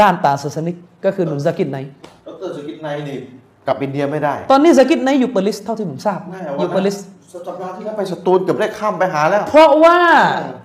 [0.00, 1.78] ด้านต่างศาสนิกก็คือหนุนซากิรไนค์
[2.26, 3.18] ดรซากิรไนค์นี่
[3.66, 6.96] กลับอินเดียไม่ได้ ตอนนี้ซากิรไนค์อยู่เปอร์ลิสเท่าที่ผมทราบแม่อวันยู่เปอร์ลิส
[7.32, 9.98] สัปดาห์ที่แล้วไปสตูลเกือบได้ข้ามไปหาแล้ว เพราะว่า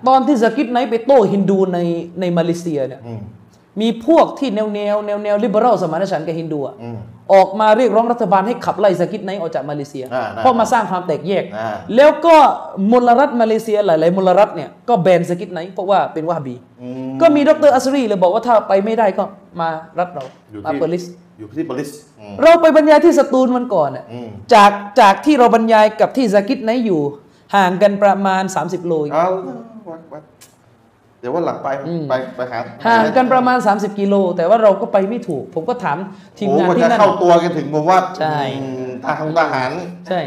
[0.08, 1.78] ตอนที่ซากิรไนค์ไปโต้ฮินดูใน
[2.20, 3.20] ในมาเลเซียเนี่ยอืม
[3.80, 6.74] มีพวกที่แนวแนวแนวแนว liberal สมานฉันท์กับฮินดูอะ
[7.22, 12.36] อืมออกมาเรียกร้องรัฐบาลให้ขับไล่ซากิรไนค์ออกจากมาเลเซียอ่าได้เพราะมาสร้างความแตกแยกอ่าแล้วก็
[12.90, 19.24] มลรัฐมาเลเซียหลาย ๆ มลรัฐเนี่ยก็แบนซากิรไนค์เพราะว่าเป็นวะฮาบีอืมก็มีดรอัสรีเลยบอกว่าถ้าไปไม่ได้ก็
[19.60, 19.68] มา
[19.98, 21.04] รัฐเราอยู่มาที่เปอร์ลิส
[21.38, 21.90] อยู่ที่เปอร์ลิส
[22.20, 27.00] อืมเราไปบรรยายที่สตูลวันก่อนน่ะอืมจากจากที่เราบรรยายกับที่ซากิรไนค์อยู่
[27.56, 28.94] ห่างกันประมาณ 30 โล
[31.22, 35.96] เองเอาวัดวัดเดี๋ยวว่าหลังไปอืมไปไปหาห่างกันประมาณ 30 กิโล แต่ว่าเราก็ไปไม่ถูก ผมก็ถาม
[36.38, 39.70] ทีมโอ้งานกว่าที่จะนั่นเข้าตัวกันถึงผมว่าใช่อืมทหารทหาร
[40.08, 40.20] ใช่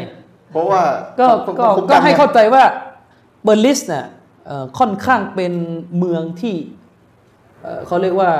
[0.50, 0.82] เพราะว่า
[1.20, 2.64] ก็ต้องก็คุ้มก็นให้ไงเข้าใจว่า
[3.44, 4.06] เบอร์ลิสเนี่ย
[4.46, 5.52] เอ่อค่อนข้างเป็น
[5.98, 6.54] เมืองที่
[7.62, 8.30] เอ่อเขาเรียกว่า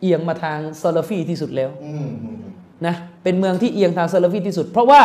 [0.00, 2.38] เอียงมาทางซาลาฟีที่สุดแล้วอืมอืม
[2.86, 5.00] นะเป็นเมืองที่เอียงทางซาลาฟีที่สุด เพราะว่า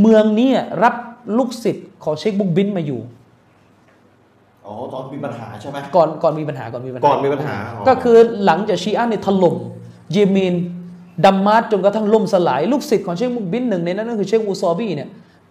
[0.00, 0.50] เมืองนี้
[0.82, 0.94] รับ
[1.36, 3.00] ลูกศิษย์ของเชคบุกบินมาอยู่
[4.70, 9.56] อ๋อตอนมีปัญหาใช่ไหมก่อนก่อนมีปัญหาก่อนมีปัญหาก่อนมีปัญหาอ๋อก็คือหลังจากชีอะห์เนี่ยถล่ม
[10.12, 10.54] เยเมน
[11.24, 15.08] ดัมมาจจนกระทั่งล่มสลายลูกศิษย์ของเชคมุกบิลหนึ่งในนั้นก็คือเชคอูซอบีเนี่ย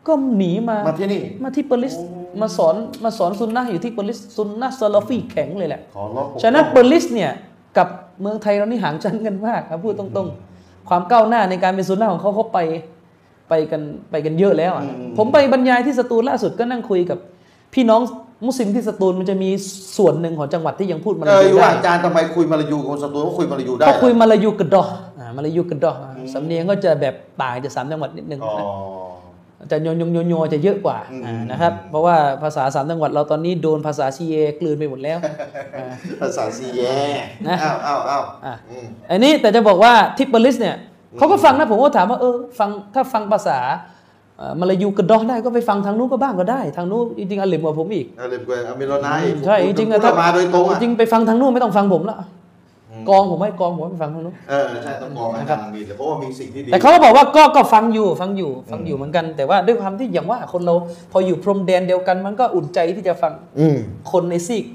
[0.08, 1.94] ก็หนีมามาที่นี่มาที่เปอร์ลิส
[2.41, 7.32] มาสอนมาสอนซุนนะห์อยู่ที่เปอร์ลิสซุนนะห์ซาลาฟีแข็งเลยแหละขอรบปกฉะนั้นป้องเปอร์ลิสเนี่ย
[7.78, 7.88] กับ
[8.22, 12.60] เมืองไทยเรานี่ห่างกันกันมากครับพูดตรงๆ ความก้าวหน้าในการเป็นซุนนะห์ของเขาเขาไป
[13.50, 13.82] ไปกัน
[14.12, 14.86] ไปกันเยอะแล้วอะ
[15.18, 17.18] ผมไปบรรยายที่สตูลล่าสุดก็นั่งคุยกับ
[17.74, 18.02] พี่น้อง
[18.45, 19.49] มุสลิมที่สตูลมันจะมี
[19.98, 24.84] ส่วนหนึ่งของจังหวัดที่ยังพูดมาเอลาออยู่ยูได้อาจารย์ทำไมคุยมาลายูคนสตูลก็คุยมาลายูได้เขาคุยมาลายูกระดอ
[25.20, 28.56] อ่ามาลายูกระดออ่าสำเนียงก็จะแบบต่างจากสามจังหวัดนิดนึงอ๋อ
[29.60, 35.18] นะจะโยนโยนโยนโยจะเยอะกว่าอืมอ่านะครับ เพราะว่าภาษาสามจังหวัดเราตอนนี้โดนภาษาซีแยกลืนไปหมดแล้ว
[35.76, 35.86] อ่า
[36.22, 36.84] ภาษาซีแย
[37.48, 40.76] นะอ้าวอ้าวอ้าวอะอืมอันนี้แต่จะบอกว่าที่เปอร์ลิสเนี่ย
[41.18, 43.99] เขาก็ฟังนะผมก็ถามว่าเออฟังถ้าฟังภาษาเอ่อ
[44.60, 52.18] มาลายูกระดอได้ก็ไปฟังทางนู้นก็บ้างก็ได้ ทางนู้นจริงๆอันเหลิมกว่าผมอีกเอาเลยกว่าอเมโรไนท์ใช่จริงๆอะอะถ้ามาโดยตรงอะจริงไปฟังทางนู้นไม่ต้องฟังผมละ
[53.10, 60.76] กองผมให้กองผมให้ไปฟังทางนู้นเออใช่ต้องมองอาจารย์ดีแต่เพราะว่ามีสิ่งที่ดีแต่เขาก็บอกว่าก็ก็ฟังอยู่ฟังอยู่ฟังอยู่เหมือนกัน แต่ว่าด้วยความที่อย่างว่าคนเรา
[61.11, 63.78] พออยู่พรมแดนเดียวกันมันก็อุ่นใจที่จะฟังอืม
[64.11, 64.66] คนในซีก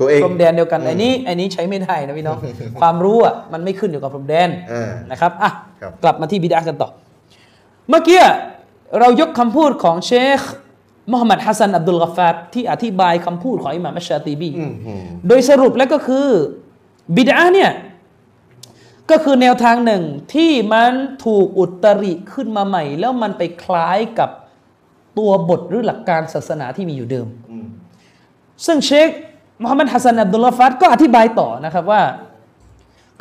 [0.00, 2.38] ตัวเองพรมแดนเดียวกันไอ้นี้ไอ้นี้ใช้ไม่ได้นะพี่น้อง
[2.80, 5.50] ความรู้อะมันไม่ขึ้นอยู่กับพรมแดนเออนะครับอะ
[5.80, 6.88] ครับกลับมาที่บิดากันต่อ
[7.88, 8.20] เมื่อกี้
[9.00, 10.40] เรายกคำพูดของเชค
[11.10, 16.26] มุฮัมมัดฮัสซันอับดุลกฟาดที่อธิบายคำพูดของอิหม่ามอัชชาตีบีอืมอืมโดยสรุปแล้วก็คือ
[17.16, 17.72] บิดาเนี่ย
[19.10, 20.02] ก็คือแนวทางหนึ่ง
[20.34, 20.92] ที่มัน
[21.24, 24.30] ถูกอุตริขึ้นมาใหม่ แล้วมันไปคล้ายกับ
[25.18, 27.68] ตัวบทหรือหลักการศาสนาที่มีอยู่เดิมอืม
[28.66, 29.08] ซึ่งเชค
[29.62, 32.02] มุฮัมมัดฮัสซันอับดุลลาฟัดก็อธิบายต่อนะครับว่า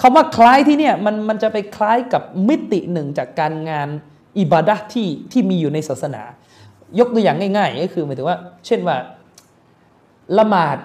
[0.02, 3.88] คำว่าคล้ายที่เนี่ยมันมันจะไปคล้ายกับมิติหนึ่งจากการงาน
[4.39, 6.23] อิบาดะห์ที่ที่มีอยู่ในศาสนา
[6.99, 8.95] ยกตัวอย่างง่าย ๆ ก็คือหมายถึงว่า เช่นว่า
[10.38, 10.77] ละหมาด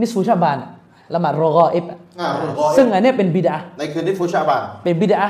[0.00, 0.70] นิสฟูชาบานอะ
[1.14, 2.30] ละหมาดรอกอเอฟอะอ่า
[2.76, 5.28] ซึ่งอันเนี้ยเป็นบิดาในคืนที่ฟุชาบานเป็นบิดา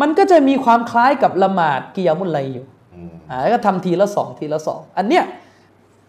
[0.00, 2.64] มันก็จะมีความคล้ายกับละหมาดกิยามุลไลอยู่
[2.94, 5.24] อืมอ่าแล้วก็ทำทีละสองทีละสองอันเนี้ย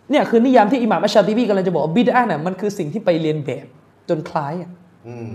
[0.09, 3.65] เนี่ยคือนิยามที่อิหม่ามอัชชาติบีกำลังจะบอกว่าบิดาเนี่ยมันคือสิ่งที่ไปเรียนแบบ
[4.09, 4.69] จนคล้ายอะ
[5.07, 5.29] อืม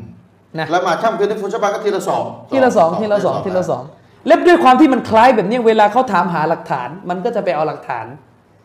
[0.58, 3.82] นะแล้วมาค่ำคืนที่ฟุชาบานก็ทีละสองทีละสองทีละสองทีละสอง
[4.26, 8.06] แล้วด้วยความที่มันคล้ายแบบเนี้ยเวลาเขาถามหาหลักฐาน มันก็จะไปเอาหลักฐาน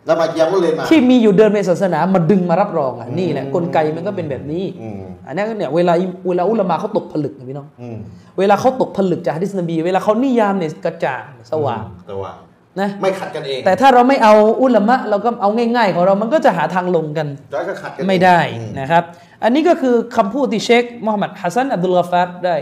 [0.05, 5.93] แล้วมาเยี่ยมก็เลยมาที่มีอยู่เดิมในศาสนามาดึงมารับรองอะนี่แหละกลไกมันก็เป็นแบบนี้อืมอันนี้เนี่ยเวลา
[6.27, 7.97] เวลาอุลามะเขาตกผลึกนะพี่น้องอืม
[8.39, 12.33] เวลาเขาตกผลึกจากฮะดิษนบี เวลาเขานิยามเนี่ยกระจ่างสว่างแต่ว่า
[12.79, 19.03] นะไม่ขัดกันเอง แต่ถ้าเราไม่เอาอุลามะเราก็เอาง่าย ๆ ของเรามันก็จะหาทางลงกันแล้วก็ขัดกันเองไม่ได้อืมนะครับ
[19.43, 22.55] อันนี้ก็คือคำพูดที่เชคมุฮัมมัดฮัสซันอับดุลกาฟาดได้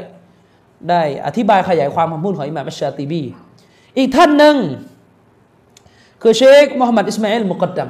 [0.90, 3.22] ได้อธิบายขยายความคำพูดของอิหม่ามอัชชาติบี
[3.98, 4.56] อีกท่านหนึ่ง
[6.22, 7.90] คือเชคมุฮัมมัดอิสมาอิลมุกัดดัม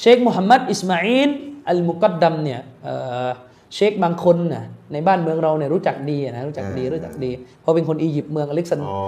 [0.00, 1.30] เชคมุฮัมมัดอิสมาอิล
[1.68, 2.94] อัลมุกัดดัมเนี่ยเอ่
[3.26, 3.28] อ
[3.74, 7.30] เชคบางคนนะในบ้านเมืองเราเนี่ยรู้จักดีนะรู้จักดีรู้จักดี
[7.60, 8.98] เพราะเป็นคนอียิปต์เมืองอเล็กซานอ๋อ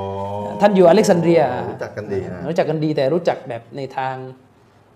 [0.61, 4.15] ท่านอยู่อเล็กซานเดรียรู้จักกันดีนะรู้จักกันดีแต่รู้จักแบบในทาง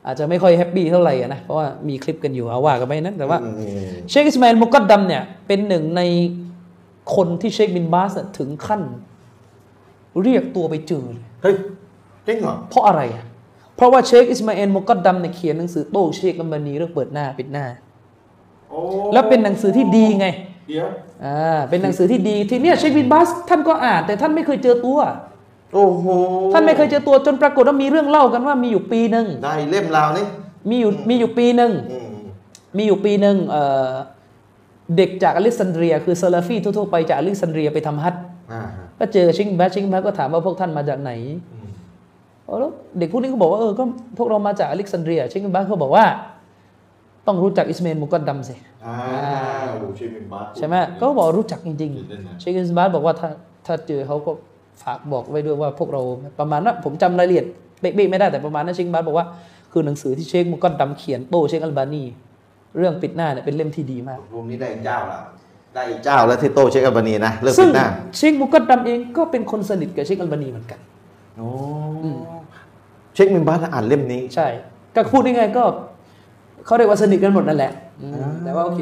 [0.06, 6.02] อาจจะไม่ค่อย happy เท่าไหร่อะนะเพราะว่ามีคลิปกันอยู่เอาว่ากันไปนั้นแต่ว่าอืมอืมเชคอิสมาอิลมุกัดดัมเนี่ยเป็นหนึ่งใน
[7.14, 8.82] คนที่เชคบินบาสเนี่ยถึงขั้น
[10.22, 11.54] เรียกตัวไปเจอเลยเฮ้ย
[12.26, 13.24] จริงเหรอเพราะอะไรอะ
[13.76, 17.66] เพราะว่าเชคอิสมาอิลมุกัดดัมเนี่ยเขียนหนังสือโต้เชคอัลบานีเรื่องเปิดหน้าปิดหน้า
[18.70, 18.78] โอ้
[19.12, 20.26] แล้วเป็นหนังสือที่ดีไง
[20.68, 20.88] เดี๋ยว
[21.24, 24.98] อ่าเป็นหนังสือที่ดีทีเนี้ยเชคบินบาสท่านก็อ่าน แต่ท่านไม่เคยเจอตัว
[25.74, 26.06] โอ้โห
[26.52, 30.26] ท่านไม่เคยเจอตัวจนปรากฏว่ามีเรื่องเล่ากันว่ามีอยู่ปีหนึ่งได้เล่มราวนี่
[30.70, 32.16] มีอยู่มีอยู่ปีหนึ่งอืม
[32.76, 33.90] มีอยู่ปีหนึ่งเอ่อ
[34.96, 41.12] เด็กจากอเล็กซานเดรีย คือซาลาฟีทั่วๆไปจากอเล็กซานเดรียไปทำฮัจญ์อ่าฮะก็เจอเชคบินบาสเชคบินบาสก็ถามว่าพวกท่านมาจากไหน
[41.52, 41.70] อืม
[42.46, 43.84] เออแล้วเด็กพวกนี้ก็บอกว่าเออก็
[44.18, 46.04] พวกเรามาจากอเล็กซานเดรีย เชคบินบาสเขาบอกว่า
[47.26, 48.54] ต้องรู้จักอิสมาอิลมุกัดดัมสิ
[48.86, 48.94] อ่า
[49.70, 53.28] โอ้โหเชคบินบาสใช่ไหมก็บอกรู้จักจริงตื่นเต้นนะๆเชคอิสมาอิลบอกว่าถ้า
[53.66, 54.30] ถ้าเจอเขาก็
[54.82, 56.02] ฝากบอกไว้ด้วยว่าพวกเรา
[56.38, 57.46] ประมาณนั้นผมจำรายละเอียด
[57.80, 59.26] เป๊ะๆไม่ได้แต่ประมาณนั้นเชคบาสบอกว่า
[59.72, 62.04] คือหนังสือที่เชคมุกอดดำเขียนโต้เชคอัลบานี
[62.76, 65.18] เรื่องปิดหน้าเนี่ยเป็นเล่มที่ดีมากรวมนี้ได้เจ้าละ
[65.74, 67.86] ได้เจ้าแล้วที่โต้เชคอัลบานีนะเรื่องซึ่ปิงดหน้า
[68.16, 70.80] เชคมุกอดดำเองก็เป็นคนสนิทกับเชคอัลบานีเหมือนกัน
[71.36, 71.48] โอ้
[73.14, 74.48] เช็คมินบาสอ่านเล่มนี้ ใช่
[74.94, 75.64] ก็พูดง่ายๆก็
[76.66, 77.72] เขาเรียกว่าสนิทกันหมดนั่นแหละ
[78.02, 78.78] อืมแต่ว่าโอเค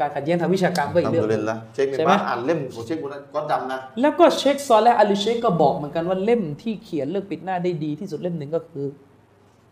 [0.00, 8.86] การขัดแย้งทางวิชาการก็อีกทำเรื่องตัวเล่นละเช็คมินใช่ไหมบาสอ่านเล่มของเช็คบุญก็ดำนะ แล้วก็เชคซอลและอาลีเชคก็บอกเหมือนกันว่าเล่มที่เขียนเรื่องปิดหน้าได้ดีที่สุดเล่มหนึ่งก็คือ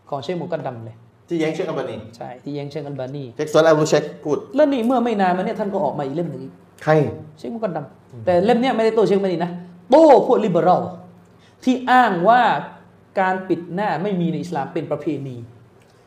[0.09, 0.97] ของเชคมุกอดดำเลย
[1.28, 6.53] ที่แย้งเช็คอัลบานีใช่ที่แย้งเชคอัลบานีเช็คซอลแล้วรู้เช็คพูดแล้วนี่เมื่อไม่นานมาเนี่ยท่านก็ออกมาอีกเล่มหนึ่งอีก
[6.85, 6.93] ใคร
[7.39, 9.51] เชคมุกอดดำแต่เล่มเนี้ยไม่ได้โต้เชคมานีนะ
[9.90, 10.82] โต้พวกลิเบอรัล
[11.65, 12.43] ที่อ้างว่า
[13.20, 15.36] การปิดหน้าไม่มีในอิสลามเป็นประเพณี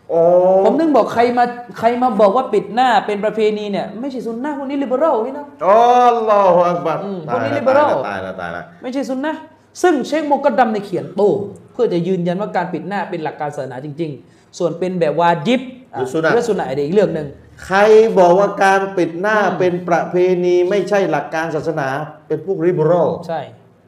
[0.09, 0.21] โอ้
[0.65, 1.43] ผมนึงบอกใครมา
[1.79, 5.73] ใครมาบอกว่าปิดหน้าเป็นประเพณีเนี่ยไม่ใช่ซุนนะพวกนี้ลิเบอรัลนี่นะโอ้
[6.09, 9.33] อัลลอฮฺอักบัรอืมตายพวกนี้แล้ว liberal ตายแล้วตายแล้วไม่ใช่ซุนนะ
[9.81, 11.29] ซึ่งเชคโมกดดัมในเขียนโต้
[11.73, 15.61] เพื่อจะยืนยันว่าการปิดหน้าเป็นหลักการศาสนาจริง ๆ ส่วนเป็นแบบวาจิบ
[15.93, 17.27] หรือสุนัขเรื่องสุนัขอีกเรื่องหนึ่ง
[17.65, 17.79] ใคร
[18.17, 21.87] บอกว่าการปิดหน้าเป็นประเพณีไม่ใช่หลักการศาสนา
[22.27, 23.41] เป็นพวกริบรอลใช่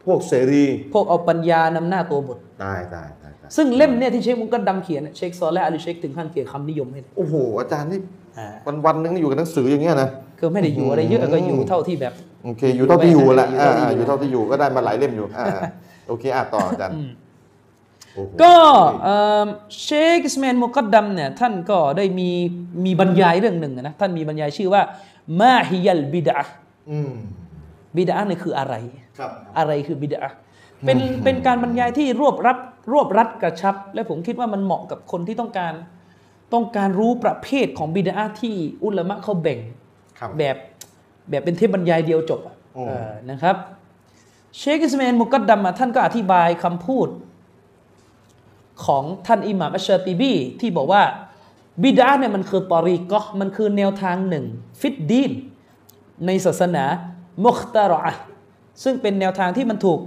[0.06, 8.00] พวกเสรี พวกเอาปัญญานำหน้าตัวบท ตายตายตายตายซึ่งเล่มเนี่ยที่เชคมุกดดัมเขียนเนี่ยเชคซอลและอาลีเชคถึงขั้นเขียนคำนิยมให้เลยโอ้โห อาจารย์นี่
[8.38, 10.10] อ่าวันวันๆนึงอยู่กับหนังสืออย่างเงี้ยนะ
[10.40, 12.14] คือไม่ได้อยู่อะไรเยอะก็อยู่เท่าที่แบบ
[12.44, 15.62] โอเค อยู่เท่าที่อยู่แหละอยู่อ่าเท่าที่อ่าอยู่อยู่เท่าที่อยู่ก็ได้มาหลายเล่มอยู่อ่าอ่า
[16.08, 17.21] โอเคอะต่ออาจารย์โอ้โห
[18.44, 18.56] ก็
[19.04, 19.46] เอ่อ
[19.84, 22.30] เชคอิสมาอิลมุกดดัมเนี่ยท่านก็ได้มี
[22.86, 24.82] มีบรรยายเรื่องหนึ่งนะท่านมีบรรยายชื่อว่า
[25.42, 26.54] มาฮิยัลบิดะห์
[26.92, 27.14] อืม
[27.98, 28.76] บิดะห์เนี่ยคืออะไร
[29.18, 30.38] ครับอะไรคือบิดอะห์
[30.86, 32.58] เป็นเป็นการบรรยายที่รวบรัด
[32.92, 35.74] รวบรัดกระชับ และผมคิดว่ามันเหมาะกับคนที่ต้องการ
[36.54, 39.60] ต้องการรู้ประเภทของบิดอะห์ที่อุลามะเขาแบ่ง
[40.20, 40.56] ครับแบบ
[41.30, 43.56] แบบเป็นเทปบรรยายเดียวจบอะโอ้เออนะครับ
[44.58, 47.08] เชคอิสมาอิลมุกัดดัมอะท่านก็อธิบายคำพูด
[48.86, 51.04] ของท่านอิหม่ามอัชชาติบีที่บอกว่า
[51.84, 54.46] บิดอะห์เนี่ยมันคือطريقةมันคือแนวทางหนึ่ง
[54.82, 55.32] في الدين
[56.26, 56.86] ในศาสนา
[57.46, 58.22] مخترعة
[58.84, 60.00] ซึ่งเป็นแนวทางที่มันถูก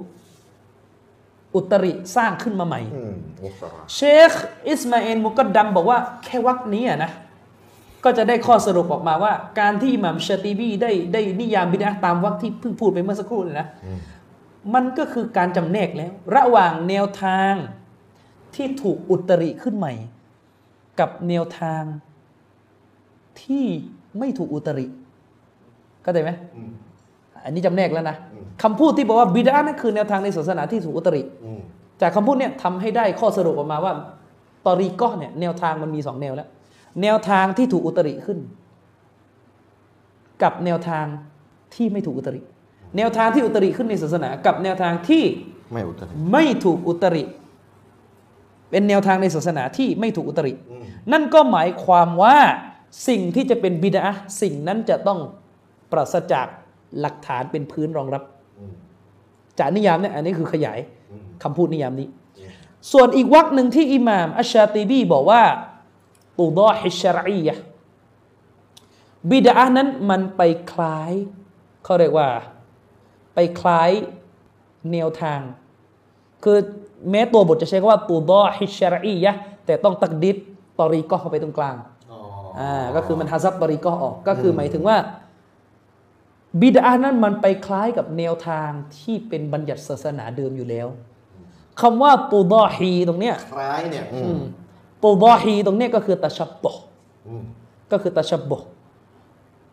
[1.55, 3.15] อุตริสร้างขึ้นมาใหม่อืม
[3.45, 4.33] มุสลิมเชค
[4.69, 7.13] อิสมาอิลมุกัดดัมบอกว่าแค่วักนี้อะนะ
[8.05, 13.69] ก็จะได้ข้อสรุปออกมาว่า การที่อิหม่ามชาติบีได้ได้นิยามบิดาตามวักที่เพิ่งพูดไปเมื่อสักครู่นี่นะ
[14.75, 17.55] มันก็คือการจำแนกแล้ว ระหว่างแนวทาง
[18.55, 19.93] ที่ถูกอุตริขึ้นใหม่
[21.01, 21.83] กับแนวทาง
[23.43, 23.65] ที่
[24.19, 24.87] ไม่ถูกอุตริ
[26.03, 26.73] เข้าใจไหมอืม
[27.45, 31.61] อันนี้จำแนกแล้วนะอืมคำพูดที่บอกว่าบิดานั่นคือแนวทางในศาสนาที่ถูกอุตริอืม
[32.01, 33.93] จากคำพูดเนี่ยทำให้ได้ข้อสรุปออกมาว่า
[34.67, 36.49] ตอรีก้อเนี่ยแนวทางมันมีสองแนวแล้ว
[37.03, 38.39] แนวทางที่ถูกอุตริขึ้น
[40.43, 41.07] กับแนวทาง
[41.75, 42.41] ที่ไม่ถูกอุตริ
[42.97, 45.25] แนวทางที่อุตริขึ้นในศาสนา กับแนวทางที่
[45.73, 47.23] ไม่อุตริไม่ถูกอุตริ
[48.75, 52.37] เป็นแนวทางในศาสนาที่ไม่ถูกอุตริอืมนั่นก็หมายความว่า
[53.09, 54.07] สิ่งที่จะเป็นบิดา
[54.43, 55.21] สิ่งนั้นจะต้อง
[55.93, 56.47] ปราศจาก
[57.01, 58.23] หลักฐานเป็นพื้นรองรับ
[58.59, 58.75] อืม
[59.59, 60.79] จากนิยามเนี่ยอันนี้คือขยาย
[61.11, 62.09] อืมคำพูดนิยามนี้
[62.93, 65.43] ส่วนอีกวรรคหนึ่งที่อิหม่ามอัชชาติบีบอกว่า
[66.39, 67.65] ตูดอฮิชรอียะห์
[69.31, 70.43] บิดานั้นมันไป
[70.73, 71.13] คล้าย
[71.85, 72.29] เขาเรียกว่า
[73.35, 73.91] ไปคล้าย
[74.93, 75.41] แนวทาง
[76.45, 76.59] คือ
[77.11, 80.37] แม้ตัวบทจะใช้คำว่าตูดอฮิชรอียะห์แต่ต้องตักดิด
[80.79, 81.77] ตอรีก็เข้าไปตรงกลาง
[82.13, 82.21] อ๋อ
[82.61, 84.97] อ่าก็คือมันฮาซับตอรีก็ออกก็คือหมายถึงว่า
[86.61, 90.87] บิดานั้นมันไปคล้ายกับแนวทางที่เป็นบัญญัติศาสนาเดิมอยู่แล้ว
[91.81, 94.41] คำว่าตูดอฮีตรงเนี้ยคล้ายเนี่ยอืม
[95.03, 96.77] ตูดอฮีตรงเนี้ยก็คือตะชับบะ
[97.29, 97.45] อืม
[97.93, 98.63] ก็คือตะชับบะ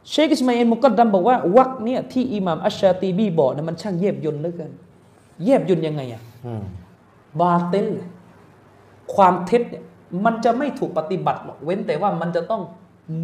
[0.10, 4.72] เชคอิสมาอิลมุกัดดัมบอกว่าวักเนี่ยที่อิหม่ามอัชชาตีบีบอกนะมันช่างเย็บยนต์เหลือเกิน
[5.44, 6.64] เย็บยนต์ยังไงอะอืม
[7.40, 7.88] บาเตน
[9.16, 9.84] ความเท็จเนี่ย
[10.26, 12.62] มันจะไม่ถูกปฏิบัติหรอกเว้นแต่ว่ามันจะต้อง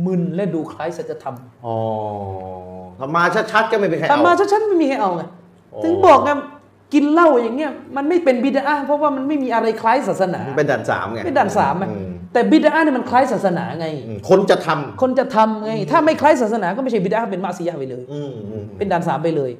[0.05, 1.35] มึนและดูคล้ายสัจธรรม
[1.65, 1.75] อ๋อ
[2.99, 5.23] ถ้ามาชัดๆก็ไม่เป็นใครแต่เอามาชัดๆไม่มีใครเอาไง
[5.71, 6.31] โอ้ถึงบอกไง
[6.93, 19.51] กินเหล้าอย่างเงี้ยมันไม่เป็นบิดาเพราะว่ามันไม่มีอะไรคล้ายศาสนามันเป็นด่านสามไงเป็นด่านสามไงอืมแต่บิดาเนี่ยมันคล้ายศาสนาไงอืมคนจะทำคนจะทำไง ถ้าไม่คล้ายศาสนาก็ไม่ใช่บิดาเป็นมาซียะห์ไปเลยอืมอืมเป็นด่านสามไปเลย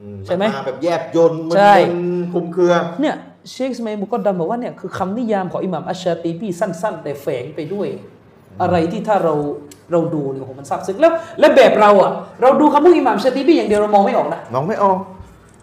[0.00, 2.02] อืใช่ไหมาแบบแยบยนต์มันใช่มัน
[2.32, 3.16] คลุมเครือเนี่ย
[3.52, 7.88] เชคสมัยบุกอดดัมบอกว่าเนี่ยคือคำนิยามของอิหม่ามอัชชาตีบีสั้น ๆ แต่แฝงไปด้วย
[8.62, 9.34] อะไรที่ถ้าเรา
[9.92, 14.98] เราดูเนี่ยโอ้โหมันซับซึ้งแล้ว และแบบเราอะ เราดูคำพูดอิหม่ามชาตีบีอย่างเดียวเรามองไม่ออกนะน้องไม่ออก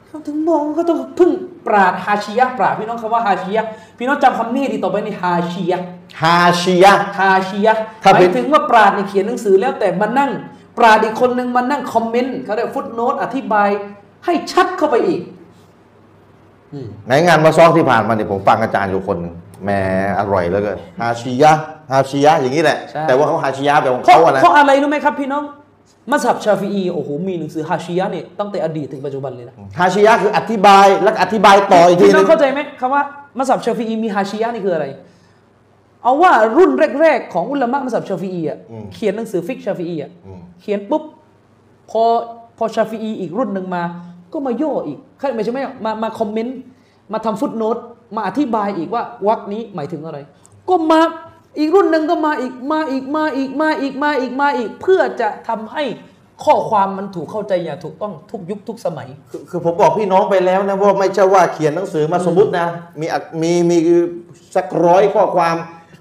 [0.07, 1.31] เขาถึงมองก็ต้องพึ่ง
[1.67, 5.85] ปราดฮาชียะห์ปราดพี่น้องคำว่าฮาชียะห์พี่น้องจำคำนี้ให้ดีต่อไปนี่ฮาชียะห์
[6.21, 10.31] ฮาชิยะฮาชียะห์หถ้าเป็มานยถึงว่าปราดเนี่ยเขียนหนังสือแล้วแต่มานั่ง
[10.77, 13.69] ปราดอีกคนนึงมานั่งคอมเมนต์เขาเรียกฟุตโนตอธิบาย
[14.25, 15.44] ให้ชัดเข้าไปอีกอืม
[17.09, 19.33] ในงานมาซอกที่ผ่านมาเนี่ยผมฟังอาจารย์อยู่คนหนึ่ง
[19.63, 19.69] แหม
[20.19, 21.51] อร่อยเหลือเกินฮาชิยะ
[21.91, 25.43] ฮาชิยะอย่างนี้แหละ ใช่ แต่ว่าเขาฮาชิยะแบบของเพราะเขาอะนะ เพราะอะไรรู้ไหมครับพี่น้อง
[26.11, 33.01] มัสฮับชาฟีอีโอ้โหมีหนังสือฮาชิยะเนี่ยตั้งแต่อดีตถึงปัจจุบันเลยนะฮาชิยะคืออธิบายแล้วก็อธิบายต่ออีกทีพี่น้นึองงเข้าใจไหมคำว่า
[33.37, 34.85] มัสฮับชาฟีอีมีฮาชิยะนี่คืออะไร
[36.03, 36.71] เอาว่ารุ่น
[37.01, 38.57] แรกๆของอุลามะมัสฮับชาฟีอีอะ
[38.93, 41.03] เขียนหนังสือฟิกชาฟีอีอะอืมเขียนปุ๊บ
[41.91, 42.03] พอ
[42.57, 43.83] พอชาฟีอีอีกรุ่นหนึ่งมา
[44.35, 46.57] ก็มาย่ออีกเข้าไม่ใช่ไหมมามาคอมเมนต์
[47.13, 47.77] มาทำฟุตโนต
[48.15, 50.17] มาอธิบายอีกว่าวักนี้หมายถึงอะไร
[50.69, 51.01] ก็มา
[51.59, 55.83] อีกรุ่นหนึ่งก็มาอีกมาอีกมาอีกมาอีกมาอีกมาอีก เพื่อจะทำให้
[56.45, 59.07] ข้อความมันถูกเข้าใจอย่างถูกต้องทุกยุคทุกสมัย
[59.49, 62.67] คือผมบอกพี่น้องไปแล้วนะว่าไม่ใช่ว่าเขียนหนังสือมาสมมตินะ
[62.99, 63.05] มี
[63.41, 63.77] มีมี
[64.55, 65.55] สักร้อยข้อความ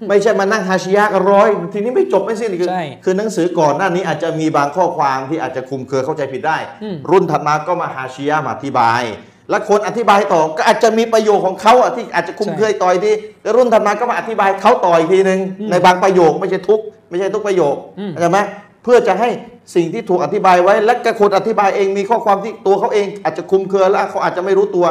[0.09, 9.03] ไม่ใช่มานั่งฮาชิยะกันร้อยทีนี้ไม่จบไม่สิ้นคือใช่คือหนังสือก่อนหน้านี้อาจจะมีบางข้อความที่อาจจะคลุมเครือเข้าใจผิดได้อืมรุ่นถัดมาก็มาฮาชิยะมาอธิบาย
[9.49, 13.11] แล้วคนอธิบายต่อก็อาจจะมีประโยคของเขาอะที่อาจจะคลุมเครือต่อยที
[13.43, 15.39] แล้วรุ่นถัดมาก็มาอธิบายเขาต่ออีกทีหนึ่ง
[15.71, 18.39] ในบางประโยคไม่ใช่ทุกไม่ใช่ทุกประโยคอืมเข้าใจไหม
[18.83, 19.29] เพื่อจะให้
[19.75, 24.85] สิ่งที่ถูกอธิบายไว้ และก็คนอธิบายเองมีข้อความที่ตัวเขาเองอาจจะคลุมเครือแล้วเขาอาจจะไม่รู้ตัว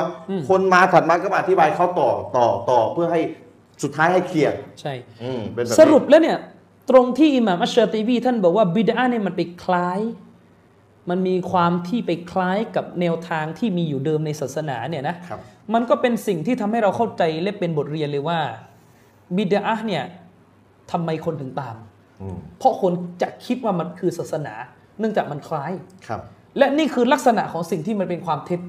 [0.48, 3.20] คนมาถัดมาก็มาอธิบายเขาต่อต่อต่อเพื่อให้
[3.84, 4.92] สุดท้ายให้เคลียร์ใช่
[5.22, 6.38] อืมเป็นแบบนี้สรุปแล้วเนี่ย
[6.90, 10.00] ตรงที่อิหม่ามอัชชาติบีท่านบอกว่าบิดาเนี่ยมันไปคล้าย
[11.10, 15.40] มันมีความที่ไปคล้ายกับแนวทางที่มีอยู่เดิมในศาสนาเนี่ยนะครับ
[15.74, 18.40] มันก็เป็นสิ่งที่ทำให้เราเข้าใจและเป็นบทเรียนเลยว่า
[19.36, 20.04] บิดาเนี่ย
[20.92, 21.76] ทำไมคนถึงตาม
[22.22, 22.92] อืมเพราะคน
[23.22, 24.54] จะคิดว่ามันคือศาสนา
[24.98, 25.72] เนื่องจากมันคล้าย
[26.06, 26.20] ครับ
[26.58, 28.60] และนี่คือลักษณะของสิ่งที่มันเป็นความเท็จ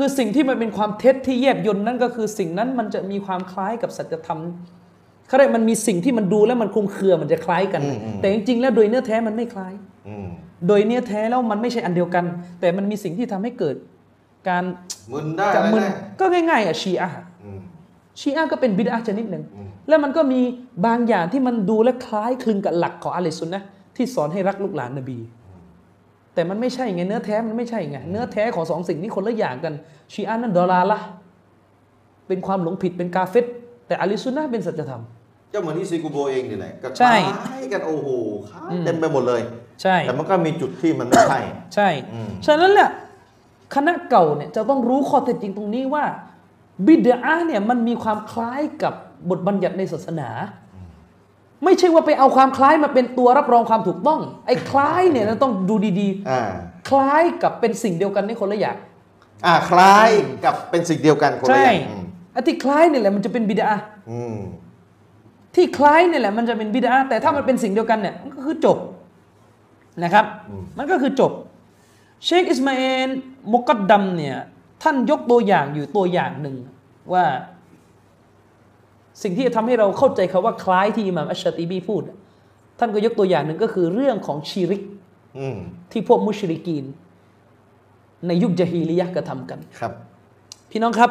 [0.00, 4.40] คือสิ่งที่มันเป็นความเท็จที่แยบยนต์นั่นก็คือสิ่งนั้นมันจะมีความคล้ายกับสัจธรรม
[5.28, 9.74] เขาเรียกมันมีสิ่งที่มันดูแล้วมันคลุมเครือมันจะคล้ายกันอืมอืมแต่จริงๆแล้วโดยเนื้อแท้มันไม่คล้าย
[10.08, 10.26] อืม
[10.68, 12.24] โดยเนื้อแท้แล้วมันไม่ใช่อันเดียวกัน
[12.60, 13.76] แต่มันมีสิ่งที่ทำให้เกิด
[14.48, 14.64] การ
[15.12, 17.58] มึนได้จะมึนได้ก็ง่ายๆอะชีอะห์อืม
[18.20, 20.40] ชีอะห์ก็เป็นบิดอะห์ชนิดหนึ่งอืมแล้วมันก็มี
[20.86, 23.66] บางอย่างที่มันดูและคล้ายคลึงกับหลักของอะลัยซุนนะห์
[23.96, 25.18] ที่สอนให้รักลูกหลานนบี
[26.38, 29.74] แต่มันไม่ใช่ไงเนื้อแท้มันไม่ใช่ไงเนื้อแท้ของสองสิ่งนี้คนละอย่างกัน
[30.12, 31.06] ชีอะห์นั้นดอลาละห์
[32.28, 33.44] เป็นความหลงผิดเป็นกาเฟต
[33.86, 35.02] แต่อะลัยซุนนะห์เป็นสัจธรรม
[35.52, 37.14] ก็เหมือนที่ซีกูโบเองนี่แหละก็ใช่
[37.46, 38.08] คล้ายกันโอ้โห
[38.50, 39.40] คล้ายเต็มไปหมดเลย
[39.82, 41.40] ใช่ แต่มันก็มีจุดที่มันไม่ใช่
[41.74, 42.90] ใช่อืมฉะนั้นแหละ
[43.74, 46.04] คณะเก่าเนี่ยจะต้องรู้ข้อเท็จจริงตรงนี้ว่า
[46.86, 48.94] บิดาเนี่ยมันมีความคล้ายกับ
[49.30, 50.28] บทบัญญัติในศาสนา
[51.64, 58.76] ไม่ใช่ว่าไปเอาความคล้ายมาเป็นตัวรับรองความถูกต้อง ไอ้คล้ายเนี่ยเราต้องดูดีอ่าๆคล้ายกับเป็นสิ่งเดียวกันในคนละอย่าง
[59.46, 60.10] อ่าคล้าย
[60.44, 63.70] กับเป็นสิ่งเดียวกันคนละใช่อย่างอืมไอ้ที่คล้ายเนี่ยแหละมันจะเป็นบิดา
[64.10, 64.38] อืม
[65.54, 68.78] ที่คล้ายเนี่ยแหละมันจะเป็นบิดาแต่ถ้ามันเป็นสิ่งเดียวกันเนี่ยมันก็คือจบ
[70.04, 70.26] นะครับ
[70.78, 71.32] มันก็คือจบ
[72.24, 73.08] เชคอิสมาเอล
[73.52, 74.36] มุกัดดัมเนี่ย
[74.82, 76.56] ท่านยกตัวอย่างอยู่ตัวอย่างหนึ่ง
[77.12, 77.24] ว่า
[79.22, 82.02] สิ่งที่จะทำให้เราเข้าใจคาว่าคล้ายที่อิหม่ามอัชชาติบีพูด
[82.78, 84.82] ท่านก็ยกตัวอย่างหนึ่งก็คือเรื่องของชีริก
[85.38, 85.58] อืม
[85.92, 86.84] ที่พวกมุชริกีน
[88.26, 89.92] ในยุคจาฮีลียะห์กระทำกันครับ
[90.70, 91.10] พี่น้องครับ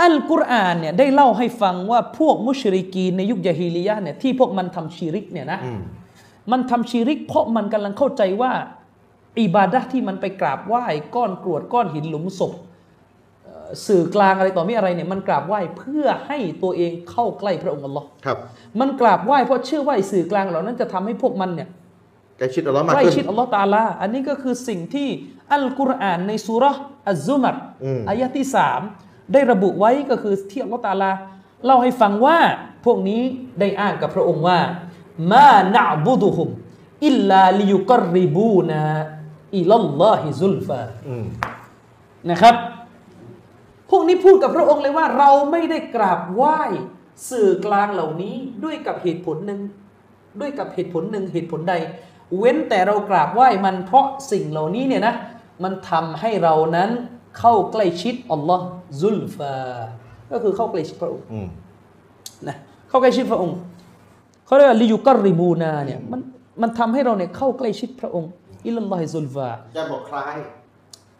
[0.00, 5.80] อัลกุรอานเนี่ยได้เล่าให้ฟังว่าพวกมุชริกีนในยุคยาฮีลียะห์เนี่ยที่พวกมันทำชีริกเนี่ยนะอืม
[6.52, 8.52] มันทำชีริก เพราะมันกำลังเข้าใจว่า
[9.40, 10.84] อิบาดะห์ที่มันไปกราบไหว้
[11.14, 12.70] ก้อนกรวดก้อนหินหลุมศพเอ่อ
[13.86, 18.38] สื่อกลางอะไรต่อมีอะไรเนี่ยมันกราบไหว้เพื่อให้ตัวเองเข้าใกล้พระองค์อัลลอฮ์ครับ
[18.80, 21.68] มันกราบไหว้เพราะเชื่อว่าไอ้สื่อกลางเหล่านั้นจะทำให้พวกมันเนี่ย
[22.38, 25.08] ใกล้ชิดอัลลอฮ์มากใกล้ขึ้นชิดอัลลอฮ์ตะอาลาอันนี้ก็คือสิ่งที่
[25.54, 28.80] อัลกุรอานในสุเราะห์อัซซุมัรอืมอายะที่สาม
[29.32, 31.10] ได้ระบุไว้ก็คือที่อัลลอฮ์ตะอาลา
[31.64, 32.38] เล่าให้ฟังว่า
[32.84, 33.22] พวกนี้
[33.60, 34.58] ได้อ้างกับพระองค์ว่า
[35.32, 36.48] มานะบุดุฮุม
[37.06, 38.82] อิลลาลิยุกรริบูนา
[39.56, 41.26] อิลัลลอฮิซุลฟาอืม
[42.30, 42.54] นะครับ
[43.92, 46.60] พวกนี้พูดกับพระองค์เลยว่าเราไม่ได้กราบไหว้
[47.30, 49.60] สื่อกลางเหล่านี้ด้วยกับเหตุผลหนึ่ง
[50.40, 51.74] ด้วยกับเหตุผลหนึ่งเหตุผลใด
[52.38, 55.14] เว้นแต่เรากราบไหว้มันเพราะสิ่งเหล่านี้เนี่ยนะ
[55.64, 56.90] มันทำให้เรานั้น
[57.38, 58.66] เข้าใกล้ชิดอัลลอฮ์
[59.00, 59.56] ซุลฟา
[60.30, 61.46] ก็คือเข้าใกล้ชิดพระองค์อืม
[62.48, 62.56] นะ
[62.88, 63.56] เข้าใกล้ชิดพระองค์
[64.46, 66.20] เขาเรียกว่าลิยุกรริบูนาเนี่ยมัน
[66.62, 68.30] มันทำให้เราเนี่ยเข้าใกล้ชิดพระองค์
[68.66, 70.36] อิลลัลลอฮิซุลฟาจะบอกคล้าย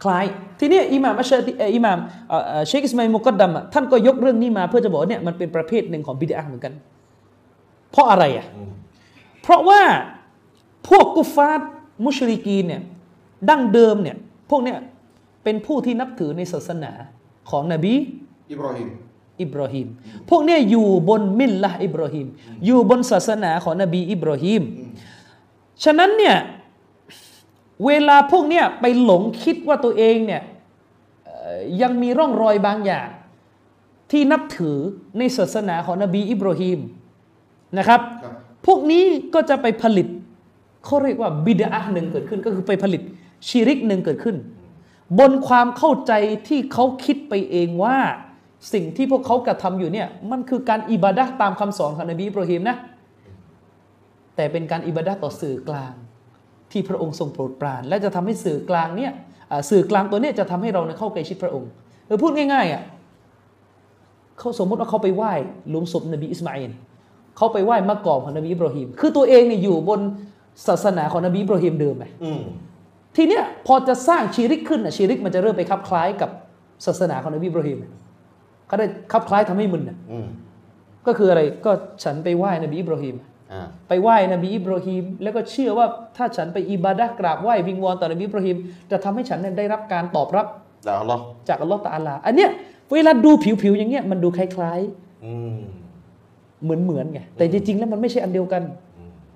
[0.03, 0.24] คล้าย
[0.61, 1.99] ทีนี้อิหม่ามอัชชาติเอ่ออิหม่าม
[2.29, 6.73] เอ่อเอ่อเชคอิสมาอิลมุกัดดัมอะท่านก็ยกเรื่องนี้มาเพื่อจะบอกว่าเนี่ยมันเป็นประเภทหนึ่งของบิดาเหมือนกัน
[7.91, 8.70] เพราะอะไรอะอืม
[9.43, 9.83] เพราะว่า
[10.89, 11.69] พวกกุฟาร์
[12.05, 12.83] มุชริกีนเนี่ย
[13.49, 14.16] ดั้งเดิมเนี่ย
[14.51, 14.79] พวกเนี่ย
[15.45, 16.93] เป็นผู้ที่นับถือในศาสนา
[17.51, 17.95] ของนบี
[18.53, 18.89] อิบราฮิม
[19.43, 19.87] อิบราฮิม
[20.31, 22.27] พวกเนี่ยอยู่บนมิลละห์อิบราฮิม
[22.66, 24.62] อยู่บนศาสนาของนบีอิบราฮิม
[25.85, 26.37] ฉะนั้นเนี่ย
[27.86, 30.42] เวลาพวกเนี่ยไปหลงคิดว่าตัวเองเนี่ย
[31.24, 33.09] เอ่ออยังมีร่องรอยบางอย่าง
[34.10, 34.78] ที่นับถือ
[35.18, 36.78] ในศาสนาของนบีอิบราฮิม
[37.78, 38.34] นะครับครับ
[38.66, 39.04] พวกนี้
[39.34, 40.06] ก็จะไปผลิต
[40.84, 43.02] เขาเรียกว่าบิดาหนึ่งเกิดขึ้นก็คือไปผลิต
[43.48, 44.36] ชีริกหนึ่งเกิดขึ้น
[45.18, 46.12] บนความเข้าใจ
[46.48, 47.98] ที่เขาคิดไปเองว่า
[48.72, 52.76] สิ่งที่พวกเขากระทำอยู่เนี่ยมันคือการอิบาดะห์ตามคำสอนของนบีอิบราฮิมนะ
[54.36, 55.92] แต่เป็นการอิบาดะห์ต่อสื่อกลาง
[56.73, 59.12] ที่พระองค์ทรงโปรดปราน และจะทำให้สื่อกลางเนี่ย
[59.51, 61.70] อ่าสื่อกลางตัวเนี้จะทำให้เราเนี่ยเข้าใกล้ชิดพระองค์
[62.07, 62.82] หรือพูดง่ายๆอะ
[64.39, 65.32] เขาสมมติว่าเขาไปไหว้
[65.70, 66.73] หลุมศพนบีอิสมาอิล
[67.36, 70.01] เขาไปไหว้มะกอมของนบีอิบราฮิมคือตัวเองเนี่ยอยู่บน
[70.66, 72.43] ศาสนาของนบีอิบราฮิมเดิมไหมอืม
[73.16, 76.31] ทีเนี้ยพอจะสร้างชีริกขึ้นอะชีริกมันจะเริ่มไปคลับคล้ายกับ
[76.86, 77.78] ศาสนาของนบีอิบราฮิม
[78.66, 80.27] เขาได้คลับคล้ายทำให้มึนน่ะอืม
[81.07, 81.70] ก็คืออะไรก็
[82.05, 83.31] ฉันไปไหว้นบีอิบราฮิมอ่า
[83.89, 88.57] ไปไหว้นบีอิบราฮิมแล้วก็เชื่อว่าถ้าฉันไปอิบาดะห์กราบไหว้วิงวอนต่อนบีอิบราฮิม
[88.91, 90.47] จะทำให้ฉันเนี่ยได้รับการตอบรับ
[90.85, 92.51] แล้วอัลลอฮ์จากอัลลอฮฺตะอาลาอันเนี้ย
[92.93, 93.31] เวลาดู
[93.62, 94.81] ผิวๆอย่างเงี้ยมันดูคล้าย
[95.24, 98.62] อืมๆเหมือนๆไงแต่จริงๆแล้วมันไม่ใช่อันเดียวกัน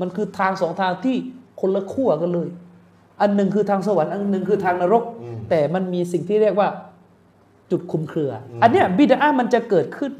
[0.01, 1.17] มันคือทางสองทางที่
[1.61, 2.49] คนละขั้วกันเลย
[3.21, 5.03] อันหนึ่งคือทางสวรรค์อันหนึ่งคือทางนรก
[5.51, 6.69] แต่มันมีสิ่งที่เรียกว่า
[7.71, 8.31] จุดคุมเครือ
[8.63, 10.13] อันเนี้ยบิดามันจะเกิดขึ้น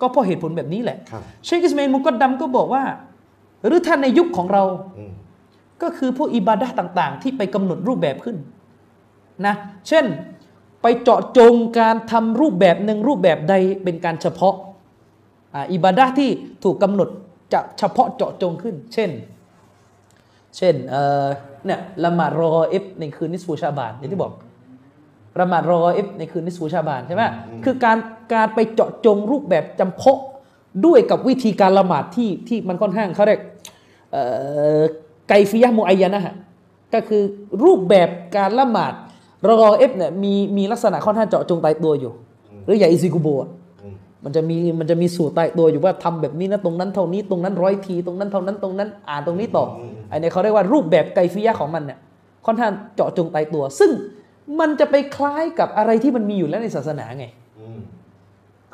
[0.00, 2.82] ก็เพราะเหตุผลแบบนี้แหละครับเชคอิสมาอิลมุกดดัมก็บอกว่า
[3.66, 4.64] หรือท่านในยุคของเรา
[4.98, 5.12] อืม
[5.82, 8.36] ก็คือพวกอิบาดะห์ต่างๆ ที่ไปกำหนดรูปแบบขึ้น
[9.46, 9.54] นะ
[9.88, 10.04] เช่น
[10.82, 14.54] ไปเจาะจงการทำรูปแบบหนึ่งรูปแบบใดเป็นการเฉพาะ
[15.54, 16.30] อ่าอิบาดะห์ที่
[16.64, 17.08] ถูกกำหนด
[17.52, 19.10] จะเฉพาะเจาะจงขึ้น เช่น
[20.56, 21.26] เช่นเอ่อ
[21.66, 24.32] เนี่ยละหมาดรอฆออิบในคืนนิสฟูชาบานอย่างที่บอก
[25.40, 27.22] ละหมาดรอฆออิบในคืนนิสฟูชาบานใช่ไหม
[27.64, 27.98] คือการ
[28.34, 30.20] การไปเจาะจงรูปแบบจำเพาะ
[30.86, 33.50] ด้วยกับวิธีการละหมาดที่ที่มันค่อนข้างเขาเรียกเอ่อ
[35.28, 36.34] ไกฟิยะห์มุอัยยะนะฮะ
[36.94, 37.22] ก็คือ
[37.64, 38.92] รูปแบบการละหมาด
[39.48, 42.12] รอเอฟเนี่ยมีมีลักษณะค่อนข้างเจาะจงตายตัวอยู่
[42.64, 43.48] หรืออย่าอิซิกุโบะ
[43.82, 43.94] อืม
[44.24, 49.64] มันจะมีมันจะมีสูตรตายตัวอยู่ว่าทำแบบนี้นะตรงนั้นเท่านี้ตรงนั้นร้อยทีตรงนั้นเท่านั้นตรงนั้นอ่านตรงนี้ต่อ
[50.10, 51.98] อันนี้เขาเรียกว่ารูปแบบไกฟิยะห์ของมันเนี่ย
[52.46, 53.90] ค่อนข้างเจาะจงตายตัว ซึ่ง
[54.60, 57.26] มันจะไปคล้ายกับอะไรที่มันมีอยู่แล้วในศาสนาไง
[57.60, 57.78] อืม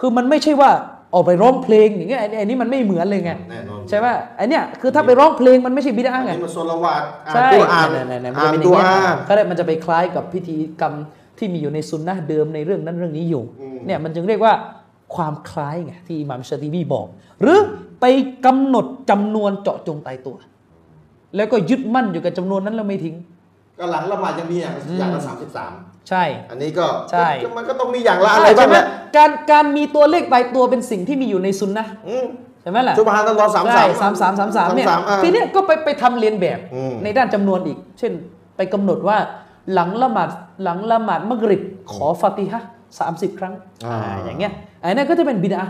[0.01, 0.71] คือมันไม่ใช่ว่า
[1.15, 4.07] ออกไปร้องเพลงอย่างเงี้ยไอ้ไอันนี้มันไม่เหมือนเลยไงแน่นอนใช่ไหม
[4.37, 10.93] ไอเนี้ยคือถ้าไปร้องเพลงมันไม่ใช่บิดาอันไงนี้มันโซลวาดอ่านใช่ตัวอ่านนั่นๆๆมันอ่าจะนเป็นอตัย่างวเงี้ยอ่านก็เลยมันจะไปคล้ายกับพิธีกรรม
[11.39, 14.55] ที่มีอยู่ในซุนนะห์เดิมในเรื่องนั้นเรื่องนี้อยู่อืมเนี่ยมันจึงเรียกว่า
[15.17, 17.07] ความคล้ายไงที่อิหม่ามชาติบีบอก
[17.43, 17.59] หรือ
[18.01, 18.05] ไป
[18.47, 20.37] กำหนดจำนวนเจาะจงตายตัว
[21.37, 23.17] แล้วก็ยึดมั่นอยู่กับจำนวนนั้นแล้วไม่ทิ้ง
[23.79, 25.73] ก็หลังละหมาดยังมีอย่างอย่างละสามสิบสาม
[26.09, 28.85] ใช่ อันนี้ก็ใช่ก็มันก็ต้องมีอย่างละอะไรบ้าใช่งไหมแหละ
[29.17, 32.27] การการมีตัวเลขตายตัวเป็นสิ่งที่มีอยู่ในซุนนะห์อืม
[32.63, 38.13] ใช่ไหมล่ะ สุบฮานัลลอฮ์สามใช่สามสามสามสามสามเนี่ยสามอ่าทีเนี้ยก็ไปไปทำเรียนแบบอืม ในด้านจำนวนอีก เช่น
[38.57, 39.19] ไปกำหนดว่า
[39.73, 40.29] หลังละหมาด
[40.63, 41.63] หลังละหมาดมักริบ
[41.93, 42.63] ขอฟาติฮะ
[42.99, 43.55] สามสิบครั้ง
[43.87, 44.53] อ่าอ่าอย่างเงี้ย
[44.83, 45.63] อันนั้นก็จะเป็นบิดา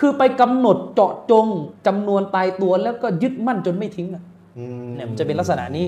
[0.00, 1.46] คือไปกำหนดเจาะจง
[1.86, 4.22] จำนวนตายตัวแล้วก็ยึดมั่นจนไม่ทิ้งอะ
[4.58, 5.86] อืมเนี่ยมันจะเป็นลักษณะนี้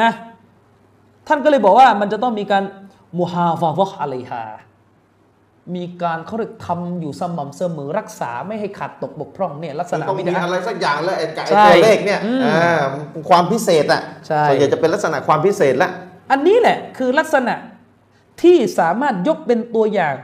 [0.00, 0.10] นะ
[1.28, 2.62] ท่านก็เลยบอกว่ามันจะต้องมีการ
[3.18, 4.44] มุฮาฟาฟะอะไรฮา
[5.76, 12.82] มีการเขาเรียกทำอยู่สม่ำเสมอรักษาไม่ให้ขาดตกบกพร่องเนี่ยลักษมันณะต้องบิมีดาอะไรสักอย่างแล้วไอ้ไก่ใช่ตัวเลขเนี่ยอืมอ่า
[13.28, 15.90] ความพิเศษอะใช่ส่วนใหญ่จะเป็นลักษณะความพิเศษละ
[16.30, 17.54] อันนี้แหละคือลักษณะ
[18.42, 20.14] ที่สามารถยกเป็นตัวอย่าง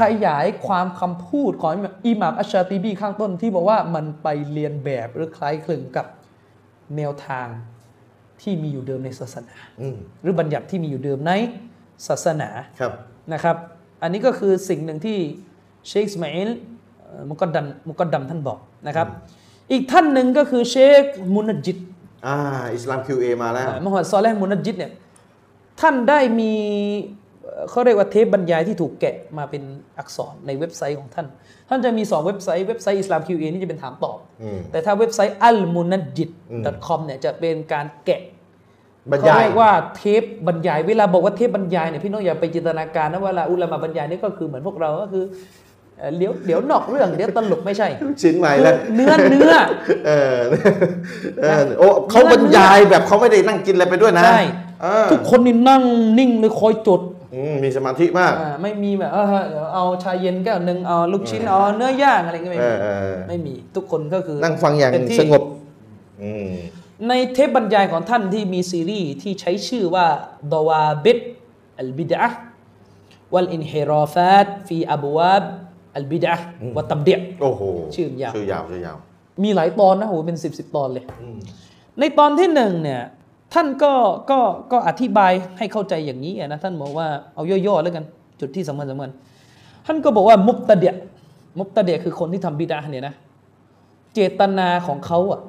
[0.00, 1.72] ขยายความคำพูดของ
[2.06, 6.06] อิหม่ามอัชชาติบีข้างต้นที่บอกว่ามันไปเรียนแบบหรือคล้ายคลึงกับ
[6.96, 7.46] แนวทาง
[8.42, 11.32] ที่มีอยู่เดิมในศาสนาอืมหรือบัญญัติที่มีอยู่เดิมใน
[12.06, 12.48] ศาสนา
[12.80, 12.92] ครับ
[13.32, 13.56] นะครับ
[14.02, 15.18] อันนี้ก็คือสิ่งหนึ่งที่
[15.88, 16.50] เชคอิสมาอิล
[17.00, 19.08] เอ่อมุกดดัมมุกดดัมท่านบอกนะครับ
[19.72, 21.04] อีกท่านหนึ่งก็คือเชค
[21.34, 21.78] มุนัจญิด
[22.26, 22.36] อ่า
[22.74, 24.92] อิสลาม QA มาแล้วมูฮัมหมัดซอเลห์มุนัจญิดเนี่ย
[25.80, 26.52] ท่านได้มี
[27.42, 29.62] เอ่อเขาเรียกว่าเทปบรรยายที่ถูกแกะมาเป็น
[29.98, 31.26] อักษรในเว็บไซต์ของท่าน
[31.68, 38.22] ท่านจะมีสองเว็บไซต์เว็บไซต์อิสลาม QA นี่จะเป็นถามตอบอืมแต่ถ้าเว็บไซต์อัลมุนัจญิดอืม com เนี่ยจะเป็นการแกะ
[39.10, 45.24] บรรเขายายเรียกว่าเทปบรรยายเวลาบอกว่าเทปบรรยายเนี่ยพี่น้องอย่าไปจินตนาการนะเวลาอุลามะบรรยายนี่ก็คือเหมือนพวกเราก็คือ
[45.98, 47.88] เอ่อเดี๋ยวเดี๋ยวนอกเรื่องเดี๋ยวตลกไม่ใช่
[48.22, 49.52] ชิ้นใหม่แล้วเนื้อเนื้อ
[50.06, 50.38] เออ
[51.42, 54.42] เออโอ้เขาบรรยายแบบเขาไม่ได้นั่งกินอะไรไปด้วยนะใช่
[54.82, 55.82] เออทุกคนนี่นั่ง
[56.18, 57.00] นิ่งเลยคอยจด
[57.34, 65.42] อืมมีสมาธิมากอ่าไม่มีแบบเออเดี๋ยวเอาชาเย็นแก้วหนึ่งเอาลูกชิ้นเอาเนื้อย่างอะไรก็ไม่เอมีอเออไม่มีทุกคนก็คือนั่งฟังอย่างเต็มที่สงบ
[66.22, 66.48] อืม
[67.08, 70.06] ในเทปบรรยายของท่านที่มีซีรีส์ที่ใช้ชื่อว่า
[70.52, 71.18] ดาวาบิด
[71.80, 72.30] อัลบิดะ
[73.34, 75.44] วัลอินฮิราฟาตฟีอับวาบ
[75.96, 76.34] อัลบิดะ
[76.76, 77.62] วัตตับเดียโอ้โห
[77.94, 78.96] ชื่อยาวชื่อยาวชื่อยาว
[79.42, 81.38] มีหลายตอนนะโหเป็นสิบสิบตอนเลยอืม
[81.98, 83.02] ในตอนที่หนึ่งเนี่ย
[83.54, 83.92] ท่านก็
[84.30, 84.38] ก็
[84.72, 88.04] ก็อธิบายให้เข้าใจอย่างนี้อะนะท่านบอกว่าเอาย่อๆแล้วกัน
[88.38, 89.10] จจุดที่สำคัญสำคัญ
[89.86, 90.92] ท่านก็บอกว่ามุบตะเดีย
[91.58, 93.14] มุบตะเดียคือคนที่ทำบิดาเนี่ยนะ
[94.14, 95.40] เจตนาของเขาอะ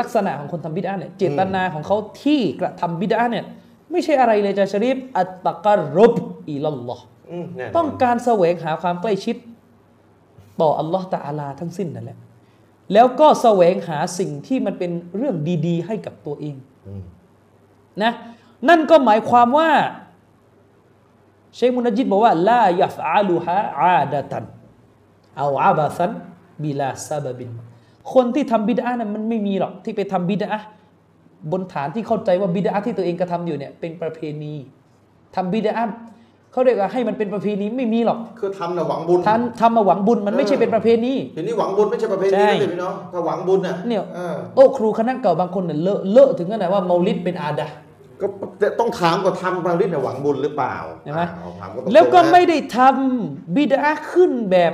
[0.00, 3.44] ลักษณะของคนทำบิดาเนี่ยเจตนาของเขาที่กระทำบิดาเนี่ย
[3.90, 6.12] ไม่ใช่อะไรเลยจะชริฟอัตตะการรบ
[6.50, 9.36] อิลลอฮ์อืมแน่นนต้องการแสวงหาความใกล้ชิด
[10.60, 12.18] ต่ออัลลอฮ์ตะอาลาทั้งสิ้นนั่นแหละ
[12.92, 15.36] แล้วก็แสวงหาสิ่งที่มันเป็นเรื่อง
[15.66, 16.56] ดีๆ ให้กับตัวเอง
[16.86, 17.02] อืม
[18.02, 18.12] นะ
[18.68, 19.70] นั่นก็หมายความว่า
[21.54, 27.50] เชคมุนจิดบอกว่าلا يفعلها عادة أو عبثا بلا سبب
[28.14, 30.50] คนที่ทำบิดอะฮ์นั้นมันไม่มีหรอกที่ไปทำบิดอะฮ์
[31.52, 34.54] บนฐานที่เข้าใจว่าบิดอะฮ์ที่ตัวเองกระทำอยู่เนี่ยเป็นประเพณี
[35.34, 35.74] ทำบิดอะฮ์
[36.52, 47.74] เขาเรียกว่าให้มันเป็นประเพณีไม่มีหรอก คือทำนะหวังบุญทำทำมาหวังบุญมันไม่ใช่เป็นประเพณีทีนี้หวังบุญไม่ใช่ประเพณีใช่นะพี่น้องถ้าหวังบุญน่ะเนี่ยออโต๊ะครูคณะเก่าบางคนเนี่ยเลอะเลอะถึงขนาดว่าเมาลิดเป็นอาดะห์
[48.20, 48.26] ก็
[48.80, 54.72] ต้องถามก่อนทำบางฤทธิ์เนี่ยหวังบุญหรือเปล่าเห็นไหมอ่าถามตรงๆแล้วก็นะไม่ได้ทำบิดาขึ้นแบบ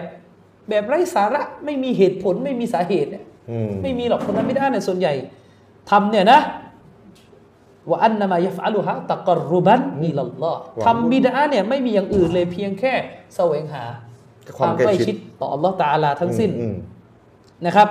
[0.68, 5.14] แบบไร้สาระไม่มีเหตุผลไม่มีสาเหตุเนี่ยอืมไม่มีหรอกคนทำบิดาเนี่ยส่วนใหญ่
[5.90, 6.40] ทำเนี่ยนะ
[7.88, 12.93] ว่าอันนามายฟอัลุฮะตะกรรุบันอิลลอฮ์ทำบิดาเนี่ยไม่มีอย่างอื่นเลยเพียงแค่
[13.36, 13.84] แสวงหา
[14.59, 16.76] ความใกล้ชิดต่ออัลลอฮ์ตะอาลาทั้งสิ้นอืม
[17.66, 17.88] นะครับ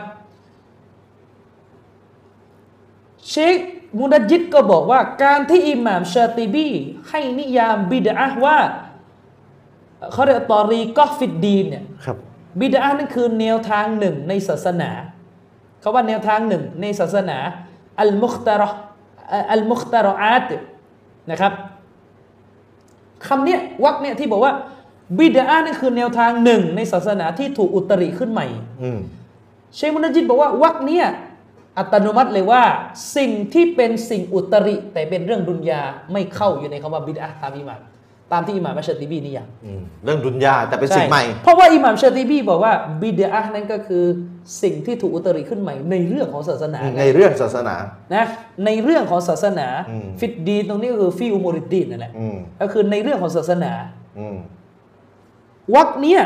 [3.29, 3.57] เชค
[3.99, 6.67] มุนัจยิดก็บอกว่าการที่อิหม่ามชาติบี
[7.09, 8.57] ให้นิยามบิดาว่า
[10.11, 12.13] เขาเรียกตอรีกอฟิดดีนเนี่ยครั
[12.59, 14.89] บบิดานั่นคือแนวทางหนึ่งในศาสนา
[15.81, 17.37] เขาว่าแนวทางหนึ่งในศาสนา
[17.99, 18.69] อัลมุคตารอ
[19.51, 20.49] อัลมุคตารออาต
[21.31, 21.53] นะครับ
[23.27, 24.53] คำเนี้ยวักเนี่ยที่บอกว่า
[25.19, 28.47] บิดานั่นคือแนวทางหนึ่งในศาสนาที่ถูกอุตริขึ้นใหม่
[28.81, 28.99] อืม
[29.75, 31.05] เชคมุนจิตบอกว่าวักเนี้ย
[31.77, 32.63] อัตโนมัติเลยว่า
[33.15, 37.81] สิ่งที่เป็นสิ่งอุตริ แต่เป็นเรื่องดุนยาไม่เข้าอยู่ในคำว่าบิดอะห์ตามอิหม่าม
[38.33, 44.03] ตามที่อิหม่ามมัชติบีนิยามอืมเรื่องดุนยาแต่เป็นสิ่งช่ใหม่ เพราะว่าอิหม่ามชาติบีบอกว่าบิดอะห์นั้นก็คือ
[44.63, 47.75] สิ่งที่ถูกอุตริขึ้นใหม่ในเรื่องของศาสนา ในเรื่องศาสนา
[48.15, 48.25] นะ
[48.65, 53.71] ในเรื่องของศาสนาอืมฟิดดีนตรงนี้ก็คือฟิอุมูริดดีนนั่นแหละอืมก็คือในเรื่องของศาสนา
[54.19, 54.37] อืม
[55.75, 56.21] วักเนี้ย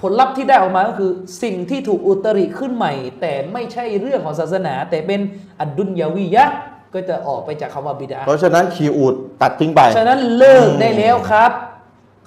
[0.00, 1.10] ผลลัพธ์ที่ได้ออกมาก็คือ
[1.42, 5.20] สิ่งที่ถูกอุตริขึ้นใหม่ แต่ไม่ใช่เรื่องของศาสนา แต่เป็น
[5.60, 6.56] อัดดุนยาวิยะห์
[6.94, 11.52] ก็จะออกไปจากคำว่าบิดาเพราะฉะนั้นคีย์อูดตัดทิ้งไปฉะนั้นเลิกได้แล้วครับ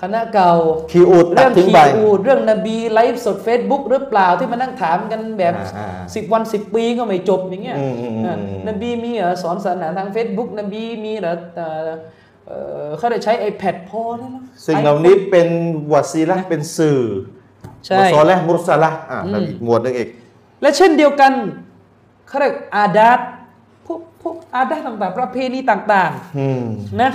[0.02, 0.54] คณะเก่า
[0.92, 8.36] คีย์อูดตัเรื่ดองทิ้งขีไปอูดเรื่องนบีไลฟ์สด Facebook หรือเปล่าที่มานั่งถามกันแบบอ่าสิบวันสิบปีก็ไม่จบอย่างเงี้ยอืมอืมอืมอ่า
[8.68, 11.90] นบีมีเหรอสอนศาสนาทาง Facebook นบีมีเหรอเอ่อ
[12.48, 15.48] เอ่อเขาได้ใช้ iPad พอแล้วนะสิ่งเหล่านี้เป็น
[15.94, 17.02] วาซีละห์เป็นสื่อ
[17.86, 20.10] ใช่วะซอและห์มุรสละห์อ่าแล้วอีกหมวดหนึงอีก
[20.62, 21.32] และเช่นเดียวกัน
[22.28, 23.22] เขาเรียกอาดาตพ
[24.28, 27.12] วกพวกอาดาตต่างๆ ประเพณีต่างอืมๆนะ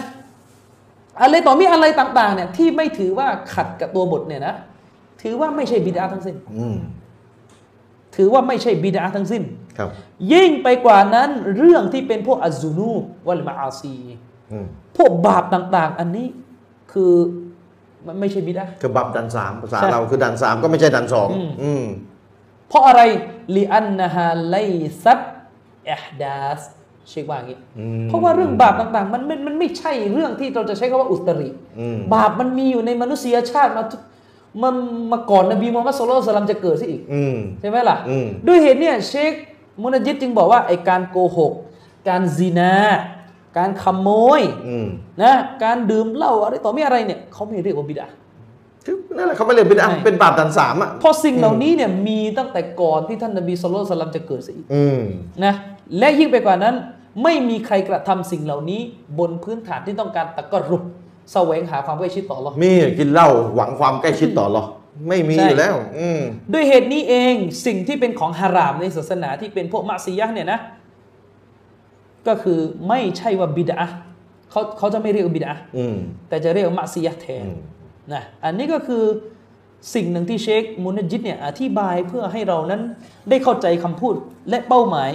[1.20, 4.54] อะไรต่อมีอะไรต่าง ๆ เนี่ย ที่ไม่ถือว่าขัดกับตัวบทเนี่ยนะ
[5.22, 6.76] ถือว่าไม่ใช่บิดาทั้งสิ้นอืม
[8.16, 9.42] ถือว่าไม่ใช่บิดาทั้งสิ้น
[9.78, 9.90] ครับ
[10.32, 13.96] ยิ่งไปกว่านั้น เรื่องที่เป็นพวกอัจญูนูบวัลมาอาซี
[14.52, 14.66] อืม
[14.96, 16.26] พวกบาปต่าง ๆ อันนี้
[16.92, 17.12] คือ
[18.06, 21.84] มันไม่ใช่บิดาคือบับดันสามภาษาใช่เราคือดันสามก็ไม่ใช่ดันสองอืมอืม
[22.68, 23.02] เพราะอะไร
[23.56, 24.56] ลิอันนะฮาไล
[25.02, 25.20] ซัต
[25.90, 26.60] อิฮดาส
[27.08, 31.50] เชคว่าอย่างนี้อืมเพราะว่าเรื่องบาปต่างๆมันมันมันไม่ใช่เรื่องที่เราจะใช้คำว่าอุตริ
[31.80, 34.00] อืมบาปมันมีอยู่ในมนุษยชาติมาทุก
[34.62, 34.74] มัน
[35.12, 39.32] มาก่อนนบีมูฮัมมัดสุลลัลสลัมจะเกิดซะอีกอืมใช่ไหมล่ะอืมด้วยเหตุเนี่ยเชค
[39.82, 41.52] มุนจิตจึงบอกว่าไอการโกหก
[42.08, 42.74] การซินา
[43.58, 44.08] การขโม
[44.38, 44.88] ยอืม
[45.22, 45.32] นะ
[45.64, 48.06] การดื่มเหล้าอะไรต่อไม่อะไรเนี่ยเขาไม่เรียกว่าบิดา
[48.86, 55.00] คือนั่นแหละเขาไม่เรียกเป็นอะใช่เป็นบาปดันสามอะเพราะสิ่งเหล่านี้เนี่ยมีตั้งแต่ก่อนที่ท่านนบีสุลต่านสลัมจะเกิดซะอีกอืม
[55.44, 55.54] นะ
[55.98, 56.74] และยิ่งไปกว่านั้น
[57.22, 58.80] ไม่มีใครกระทำสิ่งเหล่านี้
[59.18, 60.82] บนพื้นฐานที่ต้องการตะกรุบ
[61.32, 64.64] แสวงหาความใกล้ชิดต่ออัลเลาะห์มีกินเหล้าหวังความใกล้ชิดต่อหรอ
[65.08, 66.20] ไม่มีใช่อยู่แล้ว อืม
[66.52, 67.34] ด้วยเหตุนี้เอง
[67.66, 70.60] สิ่งที่เป็นของฮารามในศาสนาที่เป็นพวกมัซียะห์เนี่ยนะ
[72.26, 73.78] ก็คือไม่ใช่ว่าบิดา
[74.50, 75.96] เขาเขาจะไม่เรียกว่าบิดาอืม
[76.28, 77.56] แต่จะเรียกว่ามัซียะห์แทนอืม
[78.12, 79.04] นะอันนี้ก็คือ
[79.94, 82.82] สิ่งหนึ่งที่เชคมุนจิตเนี่ยอธิบายเพื่อให้เรานั้น
[83.30, 84.14] ได้เข้าใจคำพูด
[84.48, 85.10] และเป้าหมาย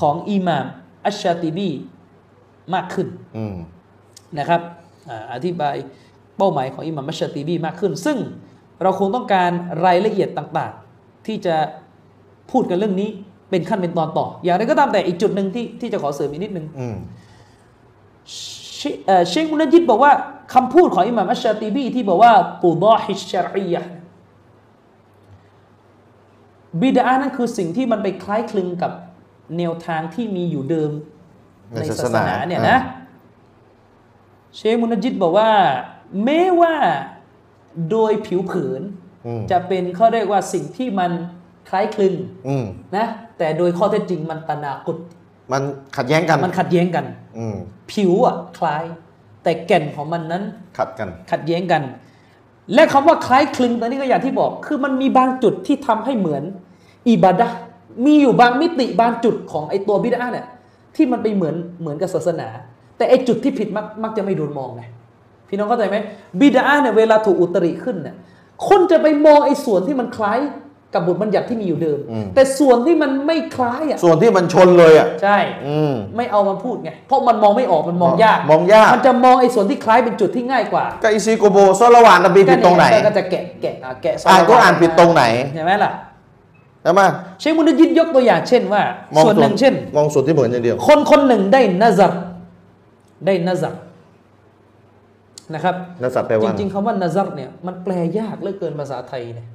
[0.00, 0.66] ของอิหม่าม
[1.04, 1.70] อัชชาติบี
[2.74, 3.56] มากขึ้นอืม
[4.38, 4.60] นะครับ
[5.08, 5.76] อ่าอธิบาย
[6.38, 8.18] เป้าหมายของอิหม่ามมัชชาตีบีมากขึ้น ซึ่ง
[8.82, 9.50] เราคงต้องการ
[9.84, 11.56] รายละเอียดต่างๆ ที่จะ
[12.50, 13.08] พูดกันเรื่องนี้
[13.50, 16.96] เป็นขั้นเป็นตอนต่อ อย่างไรก็ตามแต่อีกจุดหนึ่งที่ที่จะขอเสริมอีกนิดนึงอืม
[18.76, 20.12] เชเอ่อเชคมุนจิตบอกว่า
[20.54, 23.92] คำพูดของอิหม่ามอัชชาตีบีที่บอกว่าตูดอฮิชชารียะห์
[26.80, 28.92] บิดานั้นคือสิ่งที่มันไปคล้ายคลึงกับ
[29.58, 30.90] แนวทางที่มีอยู่เดิม
[31.72, 32.80] ในในศาศาสสนานาเนี่ยอ่านะ
[34.56, 35.50] เชคมุนจิตบอกว่า
[36.24, 36.74] แม้ว่า
[37.90, 38.82] โดยผิวเผิน
[39.26, 41.10] อืมจะเป็นเขาเรียกว่าสิ่งที่มัน
[41.68, 42.14] คล้ายคลึง
[42.48, 42.64] อืม
[42.96, 43.06] นะ
[43.38, 44.98] แต่โดยข้อเท็จจริงมันตนากุด
[45.52, 45.62] มัน
[45.96, 47.04] ขัดแย้งกันมันขัดแย้งกัน
[47.38, 47.56] อืม
[47.92, 48.84] ผิวอะคล้าย
[49.42, 50.42] แต่แก่นของมันนั้น
[50.78, 51.82] ขัดกัน ขัดแย้งกัน
[52.74, 56.42] และคำว่าคล้ายคลึงตอนนี้ก็อย่างที่บอก คือมันมีบางจุดที่ทำให้เหมือน
[57.08, 57.58] อิบาดะห์
[58.04, 60.46] มีอยู่บางมิติบางจุดของไอตัวบิดาเนี่ย
[60.96, 62.48] ที่มันไปเหมือนเหมือนกับศาสนา
[62.96, 64.82] แต่ไอจุดที่ผิดมักมักจะไม่โดนมองไง
[65.48, 65.96] พี่น้องเข้าใจไหม
[66.40, 68.16] บิดาเนี่ยเวลาถูกอุตริขึ้นเนี่ย
[68.68, 70.38] คนจะไปมองไอส่วนที่มันคล้าย
[70.94, 85.22] กับบทบัญญัติที่มีอยู่เดิมอืมแต่ส่วนที่มันไม่คล้ายอะส่วนที่มันชนเลยอะใช่อืมไม่เอามาพูดไงเพราะมันมองไม่ออกมันมองยาก มองยากมันจะมองไอ้ส่วนที่คล้ายเป็นจุดที่ง่ายกว่าก็อิซิโกโบซอละหวานนบีผิดตรงไหนก็จะแกะแกะอะแกะอ่านก็อ่านผิดตรงไหน
[85.54, 85.92] ใช่ไหมล่ะ
[86.84, 87.02] ใช่ไหม
[87.40, 88.82] เชคมุนยินยกตัวอย่างเช่นว่า
[89.16, 92.12] มองส่วนหนึ่งเช่น มองส่วนที่เหมือนอย่างเดียว คนคนหนึ่งได้นาซัร
[93.26, 93.74] ได้นาซัร
[95.54, 99.48] นะครับนักสัตว์แปลจว่าริงๆคำว่านาซัรเนี่ยมันแปลยากเหลือเกินภาษาไทยเนี่ย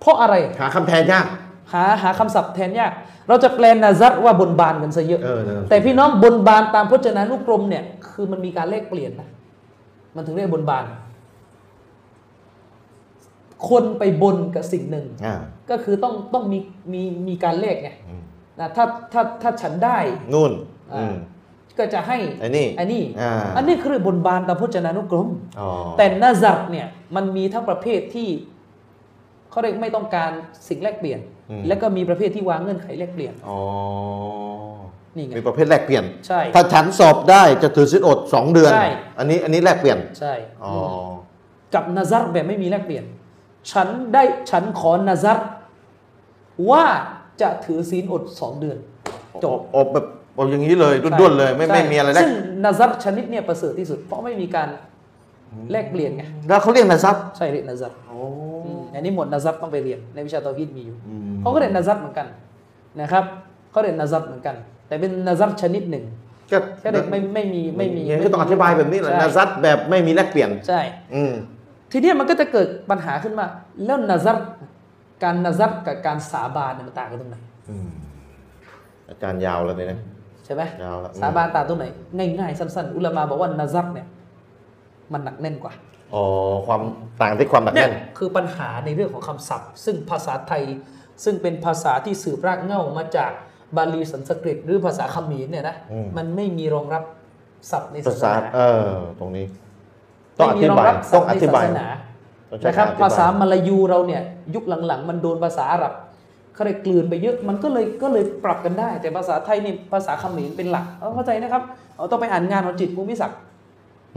[0.00, 1.26] เพราะอะไรหาคำแทนยาก
[1.72, 2.92] หาหาคำศัพท์แทนยาก
[3.28, 9.28] เราจะแปลนาซัรว่าบนบานกันซะเยอะเออเออแต่พี่น้องบนบานตามพจนานุกรมเนี่ย คือมันมีการเลขเปลี่ยนนะ
[10.14, 10.84] มันถึงเรียกบนบาน
[13.68, 15.34] คนไปบนกับสิ่งหนึ่งอ่า
[15.70, 16.58] ก็คือต้องต้องมี
[16.92, 17.90] มีมีการเลขไง
[18.60, 19.98] นะถ้าถ้าถ้าฉันได้
[20.32, 20.52] นู่น
[20.92, 21.14] อ่าอืม
[21.78, 25.28] ก็จะให้ไอ้นี่ไอ้นี่อ่าอันนี้คือบนบานตามพจนานุกรม
[25.60, 25.68] อ๋อ
[25.98, 26.86] แต่นาซัรเนี่ย
[27.16, 28.28] มันมีทั้งประเภทที่
[29.50, 30.30] เขาเรียกไม่ต้องการ
[30.68, 31.20] สิ่งแลกเปลี่ยน
[31.68, 33.58] และก็มีประเภทที่วางเงื่อนไขแลกเปลี่ยนอ๋อ
[35.16, 38.86] นี่ไงมีประเภทแลกเปลี่ยนใช่ถ้าฉันสอบได้จะถือสินอดสองเดือนใช่
[39.18, 40.72] อันนี้อันนี้แลกเปลี่ยนใช่อ๋อ
[41.74, 43.04] กับนาซัรแบบไม่มีแลกเปลี่ยน
[43.72, 45.38] ฉันได้ฉันขอนาซัร
[46.70, 46.84] ว่า
[47.40, 48.78] จะถือศีลอดสองเดือน
[49.44, 50.06] จบอบแบบ
[50.38, 52.32] อบอย่างนี้เลยด้วนๆเลยไม่ใช่ไม่มีอะไรแลกซึ่ง
[52.64, 54.68] นาซัรชนิดเนี่ยประเสริฐที่สุด เพราะไม่มีการ
[55.72, 58.18] แลกเปลี่ยนไงแล้วเขาเรียกนะซับใช่เรียกนาซัรโอ้
[58.64, 62.26] อืมอันนี้หมวดนาซัรต้องไปเรียนในวิชาเตาฮีดมีอยู่อืมเขาก็เรียนนาซัรเหมือนกัน
[63.00, 63.24] นะครับ
[63.70, 64.56] เขาเรียนนาซัรเหมือนกัน
[64.88, 66.04] แต่เป็นนาซัรชนิดหนึ่ง
[66.52, 70.80] ก็แค่เด็กไม่ไม่มีไม่มีเนี่ยก็ต้องอธิบายแบบนี้แหละใช่นะซัดแบบไม่มีแลกเปลี่ยนใช่
[71.14, 71.32] อืม
[71.96, 73.46] ทีเนี้ยมันก็จะเกิดปัญหาขึ้นมา
[73.84, 74.36] แล้วนาซัร
[75.22, 77.36] การนาซัรกับการสาบานเนี่ยมันต่างกันตรงไหน
[79.08, 79.98] อาจารย์ยาวแล้วเนี่ยนะ
[80.44, 81.84] ใช่ไหมยาวละสาบานต่างตรงไหน
[82.38, 84.06] ง่ายๆสั้นๆ อุลามาบอกว่านาซัรเนี่ย
[85.12, 85.72] มันหนักแน่นกว่า
[86.14, 86.24] อ๋อ
[86.66, 86.80] ความ
[87.22, 90.62] ต่างที่ความหนักเนี่ยแน่นคือปัญหาในเรื่องของคำศัพท์ ซึ่งภาษาไทย
[91.24, 93.32] ซึ่งเป็นภาษาที่สืบรากเหง้ามาจาก
[93.76, 95.76] บาลีสันสกฤตหรือภาษาเขมรเนี่ยนะ
[96.16, 97.02] มันไม่มีรองรับ
[97.70, 98.88] ศัพท์ในภาศาสษานาเออ
[99.18, 99.46] ตรงนี้
[100.38, 101.86] ต้องอไม่มีธิรองบายรับศัต้พองท์อในธิศาบายสนา
[102.50, 104.22] ต้องใช้นะครับกอธิภาษาบยมาลายูเราเนี่ย
[104.54, 105.92] ยุคหลังๆ มันโดนภาษาอาหรับ
[106.54, 111.62] เขาเลยกลืนไปเยอะมันก็เลยก็เลยปรับกันได้ แต่ภาษาไทยนี่ภาษาเขมรเป็นหลักเอาเข้าใจนะครับ
[111.96, 113.38] เอาต้องไปอ่านงานของจิตภูมิศักดิ์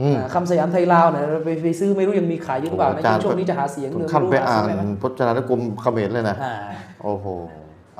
[0.00, 6.54] อืมอ่าคำสยามไทยลาวเนี่ยไปไปซื้อไม่รู้ยังมีขายอยู่หรือเปล่าโอ้ในอาจารย์ช่วงนี้จะหาเสียงถึหรืงอขั้นไปม่รู้อ่านหเสียงหมพจนานุกรมเขมรเลยนะอ่า
[7.02, 7.26] โอ้โห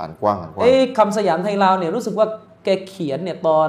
[0.01, 2.27] อ่านกว้างอ่านกว้างเอ้คำสยามไทยลาวเนี่ยรู้สึกว่า
[2.65, 3.69] แกเขียนเนี่ยตอน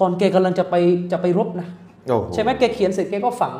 [0.00, 0.74] ตอนแกกำลังจะไป
[1.12, 1.85] จะไปรบนะโอ้โห
[2.34, 3.54] ใช่ไหมแกเขียนเสร็จแกก็ฝัง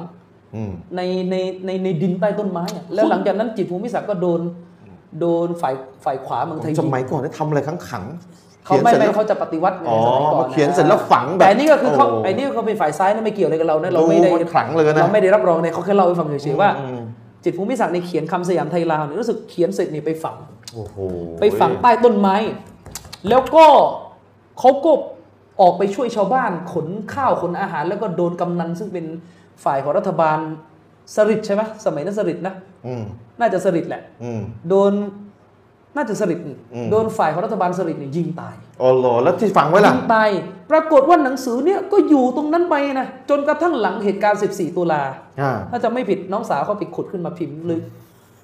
[0.57, 1.01] อืมใน
[1.31, 1.37] ใน
[1.67, 4.41] ในในดินใต้ต้นไม้อะแล้วหลังจากนั้นจิตรภูมิศักดิ์ก็โดน
[5.21, 5.75] โดนฝ่าย
[6.05, 17.01] ฝ่ายขวาเมืองไทยสยิงมัยก่อนได้ทำอะไรขังขังๆเขาขียนไม่สร็จไม่แล้วเขาจะปฏิวัติไงอ๋อสมัยก่อนมาเขียนเสร็จแล้วฝังแบบแต่อันนี่ก็คือเขาโอ้ไอ้นี่เขาเป็นฝ่ายซ้ายนะไม่เกี่ยวอะไรกับเรานะเราไม่ได้ดูมันขลังเลยนะเราไม่ได้รับรองเนี่ยเขาแค่เล่าให้ฟังเฉยๆว่าอืม
[17.45, 20.37] จิตรภูมิศักดิ์ในเขียนคำสยามไทยลาวเนี่ยรู้สึกเขียนเสร็จนี่ไปฝัง
[20.75, 20.97] โอ้โห
[21.41, 22.37] ไปฝังใต้ต้นไม้
[23.29, 23.67] แล้วก็
[24.59, 24.93] เขาก็
[25.61, 29.07] ออกไปช่วยชาวบ้านขนข้าวขนอาหาร แล้วก็โดนกำนันซึ่งเป็น
[29.65, 30.39] ฝ่ายของรัฐบาล
[31.15, 32.55] สริดใช่ไหมสมัยนั้นสริดนะ
[32.87, 33.05] อืม
[33.41, 34.93] น่าจะสริดแหละอืมโดน
[35.97, 40.31] น่าจะสริดอืมโดนฝ่ายของรัฐบาลสริดเนี่ยยิงตายอ๋อเหรอแล้วที่ฝังไว้ล่ะยิงตาย
[40.71, 45.03] ปรากฏว่าหนังสือเนี่ยก็อยู่ตรงนั้นไปนะจนกระทั่งหลังเหตุการณ์ 14 ตุลา
[45.41, 47.81] อ่าถ้าจะไม่ผิดน้องสาวเขาไปขุดขึ้นมาพิมพ์เลย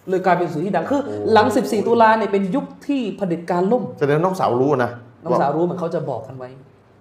[0.09, 1.03] เลยกลายเป็นหนังสือที่ดังคือ
[1.33, 4.91] หลัง 14 ตุลาเนี่ยเป็นยุคที่เผด็จการล่มแสดงว่าน้องสาวรู้นะ
[5.25, 6.51] น้องสาวรู้เหมือนเขาจะบอกกันไว้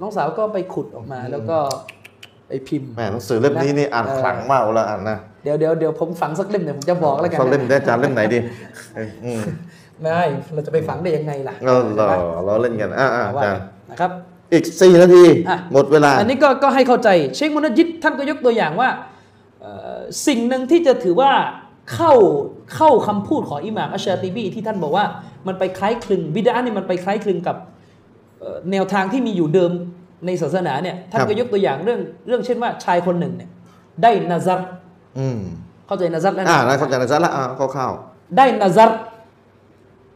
[0.01, 1.57] น้องสาวก็ไปขุดออกมาแล้วก็
[2.47, 8.39] ไปพิมพ์แหมหนังสือเล่มนี้นี่อ่านเออขลังมากเวลาอ่านนะเดี๋ยวเดี๋ยวเดี๋ยวผมฝังสักเล่มเดี๋ยวผมจะบอกแล้วกันเขาเล่มได้อาจารย์เล่มไหนดี
[8.95, 9.41] เอออืม
[10.01, 10.21] ไม่
[10.53, 12.09] เราจะไปฝังได้ยังไงล่ะเออเหรอ
[12.45, 13.61] เราเล่นกันอ่าอ่าอาว่าจารย์
[13.91, 14.11] นะครับ
[14.53, 18.89] อีกสี่นาทีอะหมดเวลา อันนี้ก็ก็ให้เข้าใจ เชคมุนยิดท่านก็ยกตัวอย่างว่า
[19.61, 19.97] เอ่อ
[20.27, 21.31] สิ่งหนึ่งที่จะถือว่า
[21.93, 22.13] เข้า
[22.75, 25.05] เข้าคำพูดของอิหม่ามอัชชาติบีที่ท่านบอกว่า
[25.47, 27.71] มันไปคล้ายคลึงบิดานี่มันไปคล้ายคลึงกับเอ่อ
[28.71, 29.71] แนวทางที่มีอยู่เดิม
[30.25, 33.49] ในศาสนาเนี่ยท่านครับก็ยกตัวอย่างเรื่องเรื่องเช่นว่าชายคนหนึ่งเนี่ย
[34.03, 34.59] ได้นาซัร
[35.19, 35.39] อืม
[35.87, 37.91] เข้าใจนาซัรแล้วอ่านะนะเข้าใจนะจ๊ะละอ่าคร่าว
[38.37, 38.91] ได้นาซัร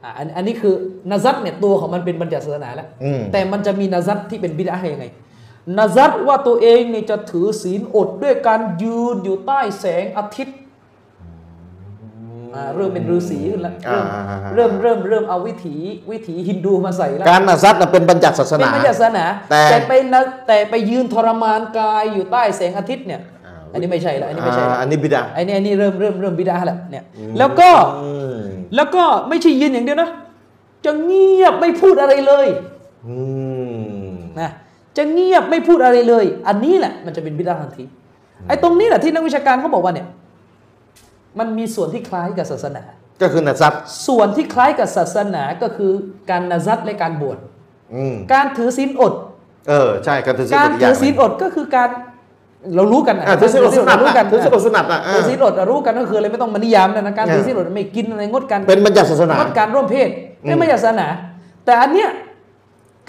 [0.03, 0.73] อะอันอันนี้คือ
[1.11, 5.05] นาซัรเนี่ยตัวของมันเป็นบัญญัติศาสนาแล้วๆอืมแต่มันจะมีนาซัรที่เป็นบิดายังไง
[5.77, 10.64] นาซัดว่าตัวเองเนี่ยจะถือศีลอดด้วยการยืนอยู่ใต้แสงอาทิตย์อ่า
[12.75, 14.21] เริ่มเป็นฤาษีขึ้นแล้วเริ่มอ่า
[14.55, 15.75] เริ่มเริ่มเริ่มเอาวิถี
[16.11, 27.03] วิถีฮินดูมาใส่แล้วการนาซัดน่ะเป็นบัญญัติศาสเป็นนาไม่ใช่ศาสนาแต่แต่ไปนะแต่ไปยืนทรมานกายอยู่ใต้แสงอาทิตย์เนี่ยอ่าอันนี้ไม่ใช่ละอันนี้ไม่ใช่ละอ่าอันนี้บิดาไอ้นี่อันนี้เริ่มเริ่มเริ่มบิดาแล้วเนี่ย
[27.37, 27.69] แล้วก็
[28.03, 28.39] อืม
[28.75, 30.09] แล้วก็ไม่ใช่ยืนอย่างเดียวนะ
[30.85, 32.47] จะเงียบไม่พูดอะไรเลย
[33.07, 33.15] อื
[34.07, 34.49] มนะ
[34.97, 37.83] จะเงียบไม่พูดอะไรเลย อันนี้แหละมันจะเป็นบิดาทันที
[38.47, 40.07] ไอ้ตรงนี้แหละที่นักวิชาการเขาบอกว่าเนี่ย
[41.39, 42.83] มันมีส่วนที่คล้ายกับศาสนา
[43.21, 43.73] ก็คือนาซัด
[44.07, 45.91] ส่วนที่คล้ายกับศาสนาก็คือ
[46.29, 47.37] การนาซัดและการบวช
[47.95, 49.13] อืมการถือศีลอด
[49.69, 51.89] เออใช่การถือศีลการกถืย่องศีลอดก็คือการ
[52.75, 60.09] เรารู้กันนะอะถือศีลอดสุนัตรู้อะกันถือศีลอดสุนัตอะถือศีลอดรู้กันก็คืออะไรไม่ต้องมานิยามเลยนะการถือศีลอดไม่กินอะไรงดการเป็นบัญญัติศาสนางดการร่วมเพศ
[60.43, 61.07] ไม่ไม่ใช่ศาสนา
[61.65, 62.09] แต่อันเนี้ย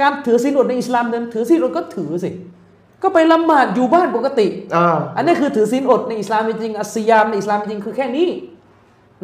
[0.01, 2.31] การถือศีลอดในอิสลามเดินถือศีลอดก็ถือสิ
[3.03, 4.47] ก็ไปละหมาดอยู่บ้านปกติ
[4.77, 8.29] อ่าอันนี้คือถือศีลอดในอิสลามจริงๆอัสซิยามในอิสลามจริงๆคือแค่นี้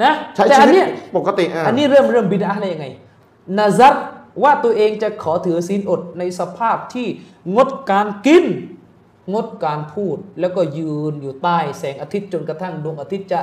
[0.03, 0.87] นะใช้แต่ชีอันวิเนี้ตย
[1.17, 2.87] ปกติอะอันนี้เริ่มเริ่มบิดาอะไรยังไง
[3.59, 3.95] นาซัด
[4.43, 7.07] ว่าตัวเองจะขอถือศีลอดในสภาพที่
[7.55, 8.45] งดการกิน
[9.33, 13.41] งดการพูดแล้วก็ยืนอยู่ใต้แสงอาทิตย์จนกระทั่งดวงอาทิตย์จะ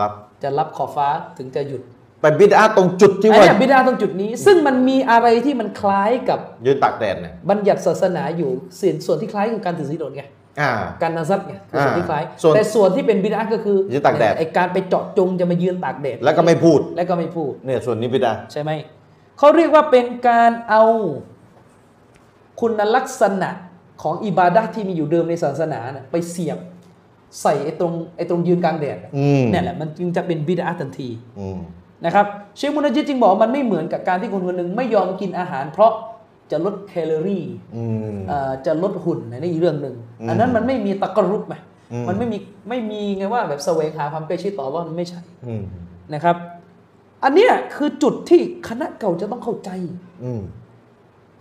[0.00, 1.08] รับจะรับขอบฟ้า
[1.38, 1.82] ถึงจะหยุด
[2.20, 10.22] ไปบิดาตรงจุดที่อันว่าเนี้ยบิดาตรงจุดนี้ ซึ่งมันมีอะไรที่มันคล้ายกับยืนตากแดดเนี่ยบัญญัติศาสนาอยู่ส่วนส่วนที่คล้ายคือการถือศีลอดไง
[10.60, 10.72] อ่า
[11.02, 18.70] การนาซัดไงคือส่วนที่คล้ายส่วนแต่ส่วนที่เป็นบิดาก็คือยืนตากแดดไอการไปเจาะจงจะมายืนตากแดดแล้วก็ไม่พูดแล้วก็ไม่พูดเนี่ยส่วนนี้บิดาใช่ไหม
[19.38, 20.82] เขาเรียกว่าเป็นการเอา
[22.60, 23.50] คุณลักษณะ
[24.02, 26.58] ของอิบาดะห์ที่มีอยู่เดิมในศาสนาน่ะไปเสียบ
[27.42, 31.60] ใส่ไอ้ตรงไอ้ตรงยืนกลางแดดน่ะอืมเนี่ยแหละมันจึงจะเป็นบิดาทันทีอืม
[32.04, 35.92] นะครับเชคมุนจิตจึงบอกว่ามันไม่เหมือนกับการที่คนคนหนึ่งไม่ยอมกินอาหาร เพราะ
[36.50, 37.44] จะลดแคลอรี่
[37.76, 41.54] อืมเอ่อจะลดหุ่นในนี่อีกเรื่องหนึ่งอืมอันนั้นมันไม่มีตะกรุบไหม
[41.92, 45.62] อืมมันไม่มีไม่มีไงว่าแบบแสวงหาความใกล้ชิดต่อว่ามันไม่ใช่อืม
[46.14, 46.36] นะครับ
[47.24, 49.70] อันเนี้ยคือจุดที่คณะเก่าจะต้องเข้าใจ
[50.24, 50.42] อืม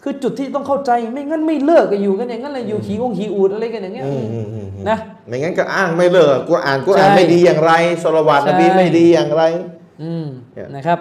[0.03, 7.71] คือจุดที่ต้องเข้าใจไม่งั้นไม่เลิกกันอยู่กันอย่างนั้นเลยอยู่ขีองขีอูดอะไรกันอย่างเงี้ยอืมอืมอืมนะไม่งั้นก็อ้างไม่เลิกกูอ่านกูอ่านใช่ไม่ดีอย่างไร
[8.03, 10.99] สลวาตนบีใช่ไม่ดีอย่างไรอืมเนี่ยนะครับ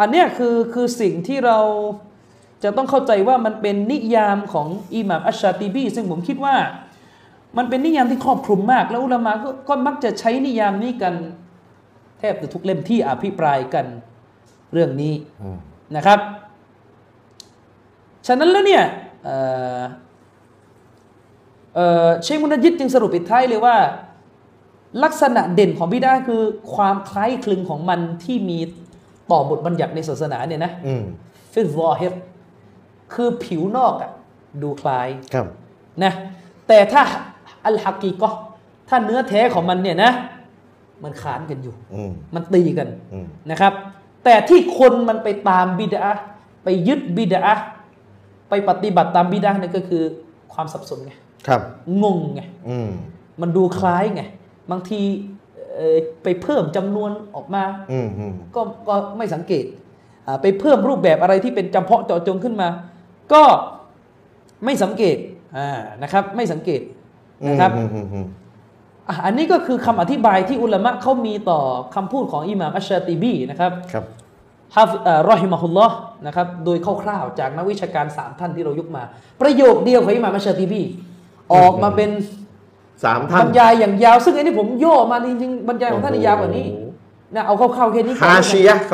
[0.00, 1.58] อันเนี้ยคือคือสิ่งที่เรา
[2.64, 6.56] จะต้องเข้าใจว่ามันเป็นนิยามของอิหม่ามอัชชาติบีซึ่งผมคิดว่า
[7.56, 11.14] มันเป็นนิยามที่ครอบคลุมมาก แล้วอุลามะก็ก็มักจะใช้นิยามนี้กัน
[12.18, 13.86] แทบจะทุกเล่มที่อภิปรายกัน
[14.72, 15.58] เรื่องนี้อืม
[15.96, 16.20] นะครับ
[18.26, 18.84] ฉะนั้นแล้วเนี่ย
[19.24, 19.36] เอ่
[19.78, 19.80] อ
[21.74, 23.76] เอ่อเชคมุนยิดจึงสรุปปิดท้ายเลยว่า
[25.04, 26.42] ลักษณะเด่นของบิดาคือ
[26.74, 28.58] ความคล้ายคลึงของมันที่มี
[29.30, 31.04] ต่อบทบัญญัติในศาสนาเนี่ยนะอืม
[31.52, 32.12] ฟิซอฮิร
[33.14, 34.10] คือผิวนอกอะ
[34.62, 35.46] ดูคล้ายครับ
[36.04, 36.12] นะ
[36.68, 37.02] แต่ถ้า
[37.64, 38.28] อัลฮักกีก็
[38.88, 40.12] ถ้าเนื้อแท้ของมันเนี่ยนะ
[41.02, 43.72] มันขานกันอยู่อืมมันตีกันอืมนะครับ
[44.24, 46.06] แต่ที่คนมันไปตามบิดา
[46.64, 47.54] ไปยึดบิดา
[48.48, 50.02] ไปปฏิบัติตามบิดาเนี่ยก็คือ
[50.52, 51.12] ความสับสนไง
[51.48, 51.60] ครับ
[52.02, 52.90] งงไงอืม
[53.40, 54.22] มันดูคล้ายไง
[54.70, 55.00] บางที
[55.74, 59.64] เอ่อไปเพิ่มจำนวนออกมาอืมอืมก็ก็ไม่สังเกต
[60.26, 62.68] อ่าไปเพิ่มรูปแบบอะไรที่เป็นจำเพาะเจาะจงขึ้นมา
[63.32, 63.42] ก็
[64.64, 65.16] ไม่สังเกต
[65.56, 65.68] อ่า
[66.02, 66.80] นะครับ ไม่สังเกต
[67.48, 68.26] นะครับอืมอืมอืม
[69.08, 71.60] อะอันนี้ก็คือคำอธิบายที่อุลามะเขามีต่อ
[71.94, 74.04] คำพูดของอิหม่ามอัชชาติบีนะครับครับ
[74.76, 79.02] ฮาฟเอ่อรอฮิมะฮุลลอฮ์นะครับโดยคร่าวๆจากนักวิชาการสามท่านที่เรายกมา
[79.40, 80.82] ประโยคเดียวของอิหม่ามอัชชาติบี
[81.54, 82.10] ออกมาเป็น
[83.04, 86.86] สามบท่ารนยายอย่างยาว ซึ่งอันนี้ผมย่อมาจริงๆบรรยายของท่านนี่ยาวกว่านี้โอ้โห
[87.34, 88.92] นะเอาคร่าวๆแค่นี้ก่อนฮาชียะห์ค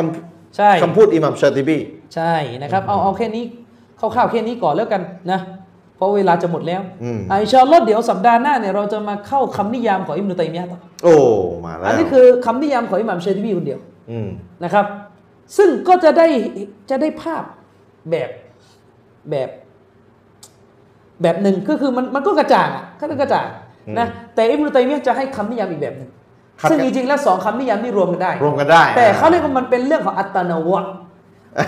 [0.57, 1.79] ใช่ำคำพูดอิหมัมชาติบี
[2.15, 3.45] ใช่นะครับเอาเอาแค่นี้
[4.01, 5.41] คร่าวๆแค่นี้ก่อนแล้วกันนะ
[5.97, 11.15] เพราะเวลาจะหมดแล้วอืมอะอินชาอัลลอฮ์เดี๋ยวสัปดาห์หน้าเนี่ยเราจะมาเข้าคำนิยามของอิบนุตัยมียะห์ต่อโอ้
[11.65, 13.81] มาแล้วอันนี้คือคำนิยามของอิหม่ามเชติบีคนเดียว
[14.11, 14.29] อืม
[14.65, 14.87] นะครับ
[15.57, 16.27] ซึ่งก็จะได้
[16.91, 17.45] จะได้ภาพ
[18.11, 18.31] แบบ
[19.31, 19.49] แบบ
[21.23, 23.47] แบบหนึ่งก็คือมันมันก็กระจ่างอะก็กระจ่าง
[23.99, 26.11] นะแต่อิบนุตัยมียะห์จะให้คำนิยามอีกแบบหนึ่ง
[26.61, 30.85] ครับซึ่งจริงๆแล้วสองคำนิยามนี่รวมกันได้ รวมกันได้ แต่เขาเรียกว่ามันเป็นเรื่องของอัตนาวะ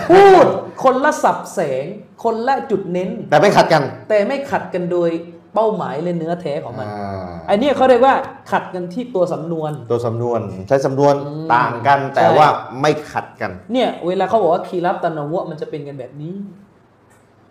[0.09, 0.45] พูด
[0.83, 1.85] คนละสับแสง
[2.23, 5.09] คนละจุดเน้น แต่ไม่ขัดกัน แต่ไม่ขัดกันโดย
[5.53, 8.15] เป้าหมายและเนื้อแท้ของมันอ่าอันนี้เขาเรียกว่า
[8.51, 12.49] ขัดกันที่ตัวสำนวน ตัวสำนวนใช้สำนวนอืมต่างกัน แต่ใช่ว่า
[12.81, 16.35] ไม่ขัดกัน เนี่ยเวลาเขาบอกว่าคีรับตันาวะมันจะเป็นกันแบบนี้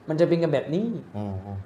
[0.08, 0.86] มันจะเป็นกันแบบนี้
[1.16, 1.56] อืมอ่า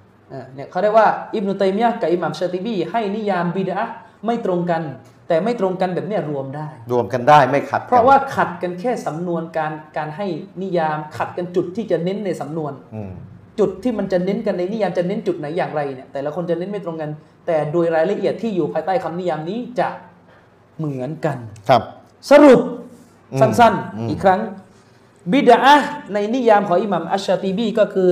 [0.55, 3.95] เนี่ยเขาเรียกว่าอิบนุตัยมียะห์กับอิหม่ามชาติบีให้นิยามบิดอะห์
[4.27, 4.83] ไม่ตรงกัน
[5.29, 10.27] แต่ไม่ตรงกันแบบเนี้ยรวมได้ รวมกันได้ไม่ขัดกันเพราะว่าขัดกันแค่สำนวนการการให้
[10.63, 13.13] นิยามขัดกันจุดที่จะเน้นในสำนวนอืม
[13.59, 17.11] จุดที่มันจะเน้นกันในนิยามจะเน้นจุดไหนอย่างไรเนี่ยแต่ละคนจะเน้นไม่ตรงกัน
[17.47, 19.89] แต่โดยรายละเอียดที่อยู่ภายใต้คำนิยามนี้จะ
[20.79, 21.39] เหมือนกัน
[21.69, 21.83] ครับ
[22.31, 22.61] สรุป
[23.33, 24.41] อืมสั้นอืมๆอีกครั้ง
[25.33, 25.61] บิดา
[26.13, 28.09] ในนิยามของอิหมัมอัชชาติบีก็คือ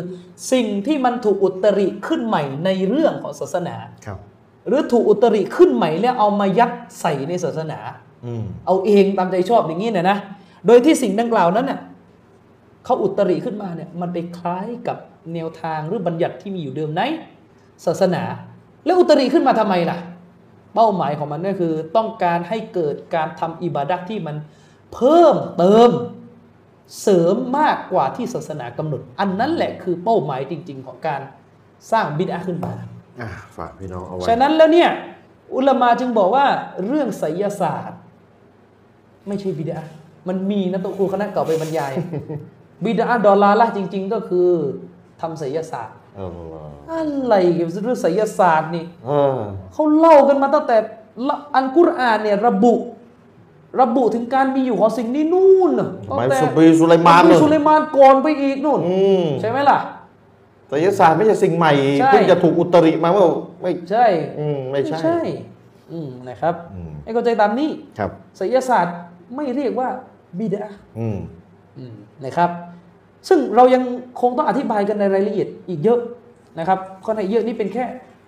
[0.53, 3.77] สิ่งที่มันถูกอุตริขึ้นใหม่ในเรื่องของศาสนา
[4.07, 4.19] ครับ
[4.69, 6.71] หรือถูกอุตริขึ้นใหม่แล้วเอามายัด
[7.01, 7.79] ใส่ในศาสนา
[8.27, 10.19] อืมเอาเองตามใจชอบอย่างนี้เนี่ยนะ
[10.67, 11.81] โดยที่สิ่งดังกล่าวนั้นน่ะ
[12.85, 14.97] เขาอุตริขึ้นมาเนี่ยมันไปคล้ายกับ
[15.35, 17.03] แนวทางหรือบัญญัติที่มีอยู่เดิมใน
[17.87, 18.23] ศาสนา
[18.85, 19.99] แล้วอุตริขึ้นมาทำไมล่ะ
[20.75, 24.37] เป้าหมายของมันก็คือต้องการให้เกิดการทำอิบาดะห์ที่มัน
[24.95, 25.91] เพิ่มเติม
[27.01, 31.21] เสริมมากกว่าที่ศาสนากำหนด อันนั้นแหละคือเป้าหมายจริง ๆ ของการ
[31.93, 32.73] สร้างบิดอะห์ขึ้นมา
[33.21, 34.91] อะฝากพี่น้องเอาไว้ ฉะนั้นแล้วเนี่ย
[35.55, 36.47] อุลามาจึงบอกว่า
[36.87, 38.01] เรื่องไสยศาสตร์
[39.27, 39.81] ไม่ใช่บิดา
[40.29, 41.93] มันมีนะตัวครูคณะเก่าไปบรรยาย
[42.85, 44.49] บิดาดอลลาร์ละจริง ๆ ก็คือ
[45.21, 49.41] ทำไสยศาสตร์อัลลอฮ์อะไรเกี่ยวกับเรื่องไสยศาสตร์นี่เออ
[49.73, 50.77] เขาเล่ากันมาตั้งแต่
[51.29, 52.75] ละอันกุรอานเนี่ยระบุ
[53.81, 59.79] ระบุถึงการมีอยู่ของสิ่งนี้นู่นน่ะตั้งหมายแต่สุบีสุไลมานนเลบียสุไลมานก่อนไปอีกนู่นอืมใช่ไหมล่ะ
[60.69, 63.29] ไสยศาสตร์ไม่ใช่สิ่งใหม่ใช่เพิ่งจะถูกอุตริมาเมื่อ
[63.63, 64.07] ไม่ใช่
[64.41, 65.19] อืมไม่ใช่
[65.93, 68.97] อืมนะครับอืมให้เข้าใจตามนี้ครับไสยศาสตร์
[69.35, 69.89] ไม่เรียกว่า
[70.39, 70.65] บิดา
[70.99, 71.19] อืม
[72.25, 72.51] นะครับ
[73.29, 73.83] ซึ่งเรายัง
[74.21, 76.01] คงต้องอธิบายกันในรายละเอียดอีกเยอะ
[76.59, 77.85] นะครับข้อในเยอะนี่เป็นแค่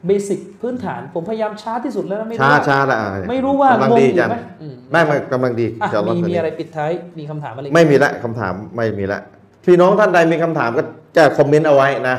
[0.07, 9.21] เบสิกพื้นฐานผมพยายามช้าที่สุดแล้วนะไม่รู้ช้าว่าช้าละอะไม่รู้ว่ากำลังงงดีอยู่จันไหมอืมไม่ไม่กำลังดีอะจะลดมีกว่ามีนี้อะไรปิดท้ายมีคำถามอะไรอีกไม่มีละคำถามไม่มีละ
[9.65, 10.83] พี่น้องท่านใดมีคำถามก็
[11.17, 12.17] จะคอมเมนต์เอาไว้นะ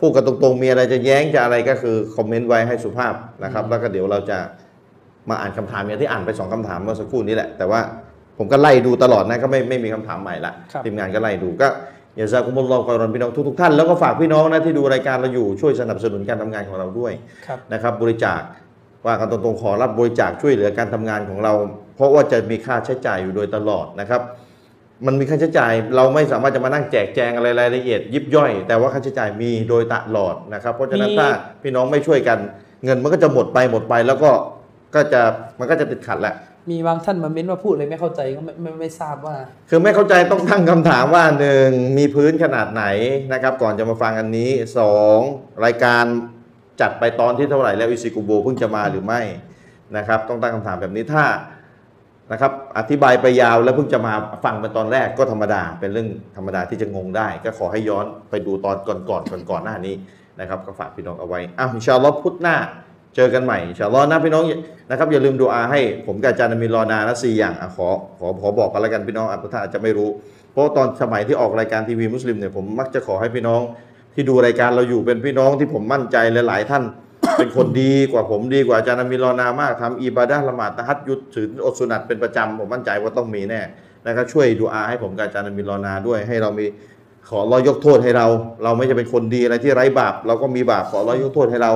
[0.00, 4.38] พูดกันตรงๆมีอะไรจะแย้งจะอะไรก็คือคอมเมนต์ไว้ให้สุภาพนะครับ แล้วก็เดี๋ยวเราจะ
[5.30, 7.80] มาอ่านคำถามอย่างที่อ่านไปสองคำถามเมื่อสักครู่นี้แหละแต่ว่า
[8.38, 17.12] ผมก็ไล่ดูตลอดนะก็ไม่ไม่มีคำถามใหม่ละครับทีมงานก็ไล่ดูก็อ ย่าซากุมุลลอฮ์กอรอนพี่น้องทุกๆท่านแล้วก็ฝากพี่น้องนะที่ดูรายการเราอยู่ช่วยสนับสนุนการทำงานของเราด้วย
[17.46, 18.40] ครับนะครับบริจาค
[19.06, 21.52] ว่ากันตรงๆขอรับบริจาคช่วยเหลือการทำงานของเรา
[21.96, 24.22] เพราะว่าจะมีค่าใช้จ่ายอยู่โดยตลอดนะครับ
[25.06, 31.28] มันมีค่าใช้จ่ายเราไม่สามารถจะมานั่งแจกแจงอะไรรายละเอียด ยิบย่อย แต่ว่าค่าใช้จ่ายมีโดยตลอดนะครับ เพราะฉะนั้นมีถ้า
[31.62, 32.38] พี่น้องไม่ช่วยกัน
[32.84, 34.30] เงินมันก็จะหมดไปหมดไปแล้วก็
[34.94, 35.20] ก็จะ
[35.58, 36.34] มันก็จะติดขัดแหละ
[36.70, 39.36] มีบางท่านมาเม้นว่าพูดอะไรไม่เข้าใจก็ไม่ไม่ไม่ทราบว่า
[39.70, 42.84] คือไม่เข้าใจต้องตั้งคำถามว่าหนึ่งมีพื้นขนาดไหน
[43.32, 45.18] นะครับ ก่อนจะมาฟังอันนี้สอง
[45.64, 46.04] รายการ
[46.80, 49.20] จัดไปตอนที่เท่าไหร่แล้วอิซิกุโบเพิ่งจะมาหรือไม่
[49.96, 51.24] นะครับ ต้องตั้งคำถามแบบนี้ถ้า
[52.32, 54.14] นะครับอธิบายไปยาวแล้วเพิ่งจะมา
[54.44, 59.94] ฟังเป็นตอนแรกก็ธรรมดาเป็นเรื่องธรรมดาที่จะงงได้ ก็ขอให้ย้อนไปดูตอนก่อนก่อนก่อนก่อนๆหน้านี้
[60.40, 62.56] นะครับ ก็ฝากพี่น้องเอาไว้อ้าวชาอัลอพุทธหน้า
[63.16, 64.44] เจอกันใหม่ชาลอนะพี่น้อง
[64.90, 67.88] นะครับอย่าลืมดูอาให้ผมกับอาจารย์อามีรอนานะสี่อย่างอขอ
[68.18, 70.08] ขอขอบอกกันแล้วกันพี่น้องอานอาจจะไม่รู้
[70.52, 73.60] เพราะตอนสมัยที่ออกรายการทีวีมุสลิมเนี่ยผมมักจะขอให้พี่น้อง
[74.14, 76.16] ที่ดูรายการเราอยู่เป็นพี่น้องที่ผมมั่นใจ
[76.48, 76.82] หลาย ๆ ท่าน
[77.38, 83.60] เป็นคนดีกว่าผมดีกว่าอาจารย์อามีรอนามากทำอิบาดะละหมาดตะฮัดยุดถืออดสุนัตเป็นประจำผมมั่นใจว่าต้องมีแน่
[84.06, 86.66] นะครับช่วยดูอาให้ผมกับอาจารย์อามีรอนาด้วยให้เรามี
[87.28, 88.26] ขอรอยยกโทษให้เรา
[88.64, 91.72] เราไม่จะเป็นคนดีอะไรที่ไร้บาปเราก็มีบาปขอรอยยกโทษให้เรา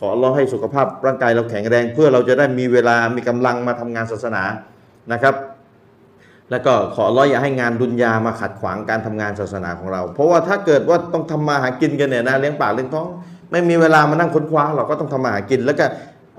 [0.00, 4.42] ขอร้องให้สุขภาพร่างกายเราแข็งแรง เพื่อเราจะได้มีเวลามีกำลังมาทำงานศาสนา
[5.12, 5.34] นะครับ
[6.50, 13.06] แล้วก็ขอร้อยอย่าให้งานดุนยามาขัดขวางการทำงานศาสนาของเรา เพราะว่าถ้าเกิดว่าต้องทำมาหากินกันเนี่ยนะเลี้ยงปากเลี้ยงท้อง
[13.50, 15.84] ไม่มีเวลามานั่งค้นคว้า เราก็ต้องทำมาหากิน แล้วก็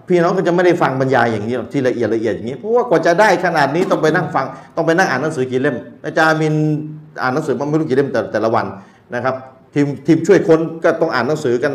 [0.08, 5.76] พี่น้องก็จะไม่ได้ฟังบรรยายอย่างนี้ที่ละเอียดละเอียดอย่างนี้เพราะว่ากว่าจะได้ขนาดนี้ต้องไปนั่งฟังต้องไปนั่งอ่านหนังสือกี่เล่ม
[6.06, 6.56] อาจารย์มิน
[7.22, 8.66] อ่านหนังสือมาไม่รู้กี่เล่มแต่แต่ละวัน
[9.16, 9.36] นะครับ
[9.74, 11.74] ทีมทีมช่วยค้นก็ต้องอ่านหนังสือกัน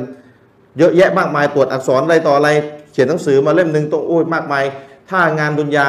[0.79, 2.49] เยอะแยะมากมายตรวจอักษรอะไรต่ออะไร
[2.93, 4.65] เขียนหนังสือมาเล่มหนึ่งต้องโอ้ยมากมาย
[5.11, 5.89] ถ้างานดุนยา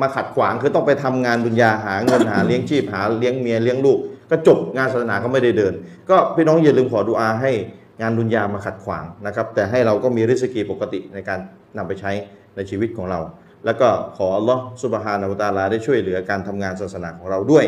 [0.00, 3.98] มาขัดขวางคือต้องไปทำงานดุนยาหาเงินหาเลี้ยงชีพหาเลี้ยงเมียเลี้ยงลูก
[4.30, 5.72] ก็จบงานศาสนาก็ไม่ได้เดิน
[6.10, 7.52] ก็พี่น้องอย่าลืมขอดุอาให้
[8.00, 11.38] งานดุนยามาขัดขวางนะครับแต่ให้เราก็มีริสกีปกติในการ
[11.76, 12.12] นำไปใช้
[12.56, 13.20] ในชีวิตของเรา
[13.64, 17.64] แล้วก็ขออัลลอฮ์สุบฮานาอูตาลาได้ช่วยเหลือการทำงานศาสนาของเราด้วย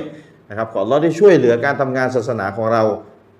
[0.48, 2.82] นะครับขออัลลอฮ์ได้ช่วยเหลือการทำงานศาสนาของเรา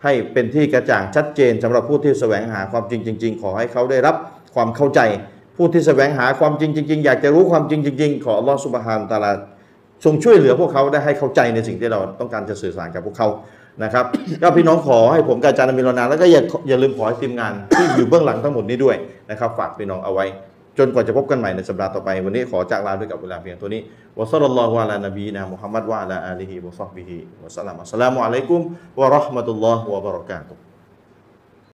[0.04, 4.14] ให้เป็นที่กระจ่างชัดเจนสำหรับผู้ที่แสวงหาความจริงจริง ๆ ขอให้เขาได้รับ
[4.54, 5.00] ความเข้าใจ
[5.56, 9.32] ผู้ที่แสวงหาความจริงจริงๆอยากจะรู้ความจริงจริงๆขออัลลอฮ์สุบฮานตะอาลา
[10.04, 13.28] ทรงช่วยเหลือพวกเขาได้ให้เข้าใจในสิ่งที่เราต้องการจะสื่อสารกับพวกเขา
[13.84, 14.04] นะครับ
[14.42, 18.96] ก็พี่น้องขอให้ผมกาจารย์มิรนาแล้วก็อย่าอย่าลืมขอให้ทีมงานที่อยู่เบื้องหลังทั้งหมดนี้ด้วย
[19.30, 20.26] นะครับ ฝากพี่น้องเอาไว้
[20.78, 23.80] จนกว่าจะพบกันใหม่ในสัปดาห์ต่อไป วันนี้ขอจากลาด้วยกับเวลาเพียงตัวนี้
[24.18, 28.60] วะซัลลัลลอฮุอะลานบีนะมุฮัมมัดวะอะลาอาลีฮิวะซอฮบิฮิวะสัลลัมอัสสลามุอะลัยกุม
[28.98, 30.65] วะเราะห์มะตุลลอฮ์วะบะเราะกาตุฮ์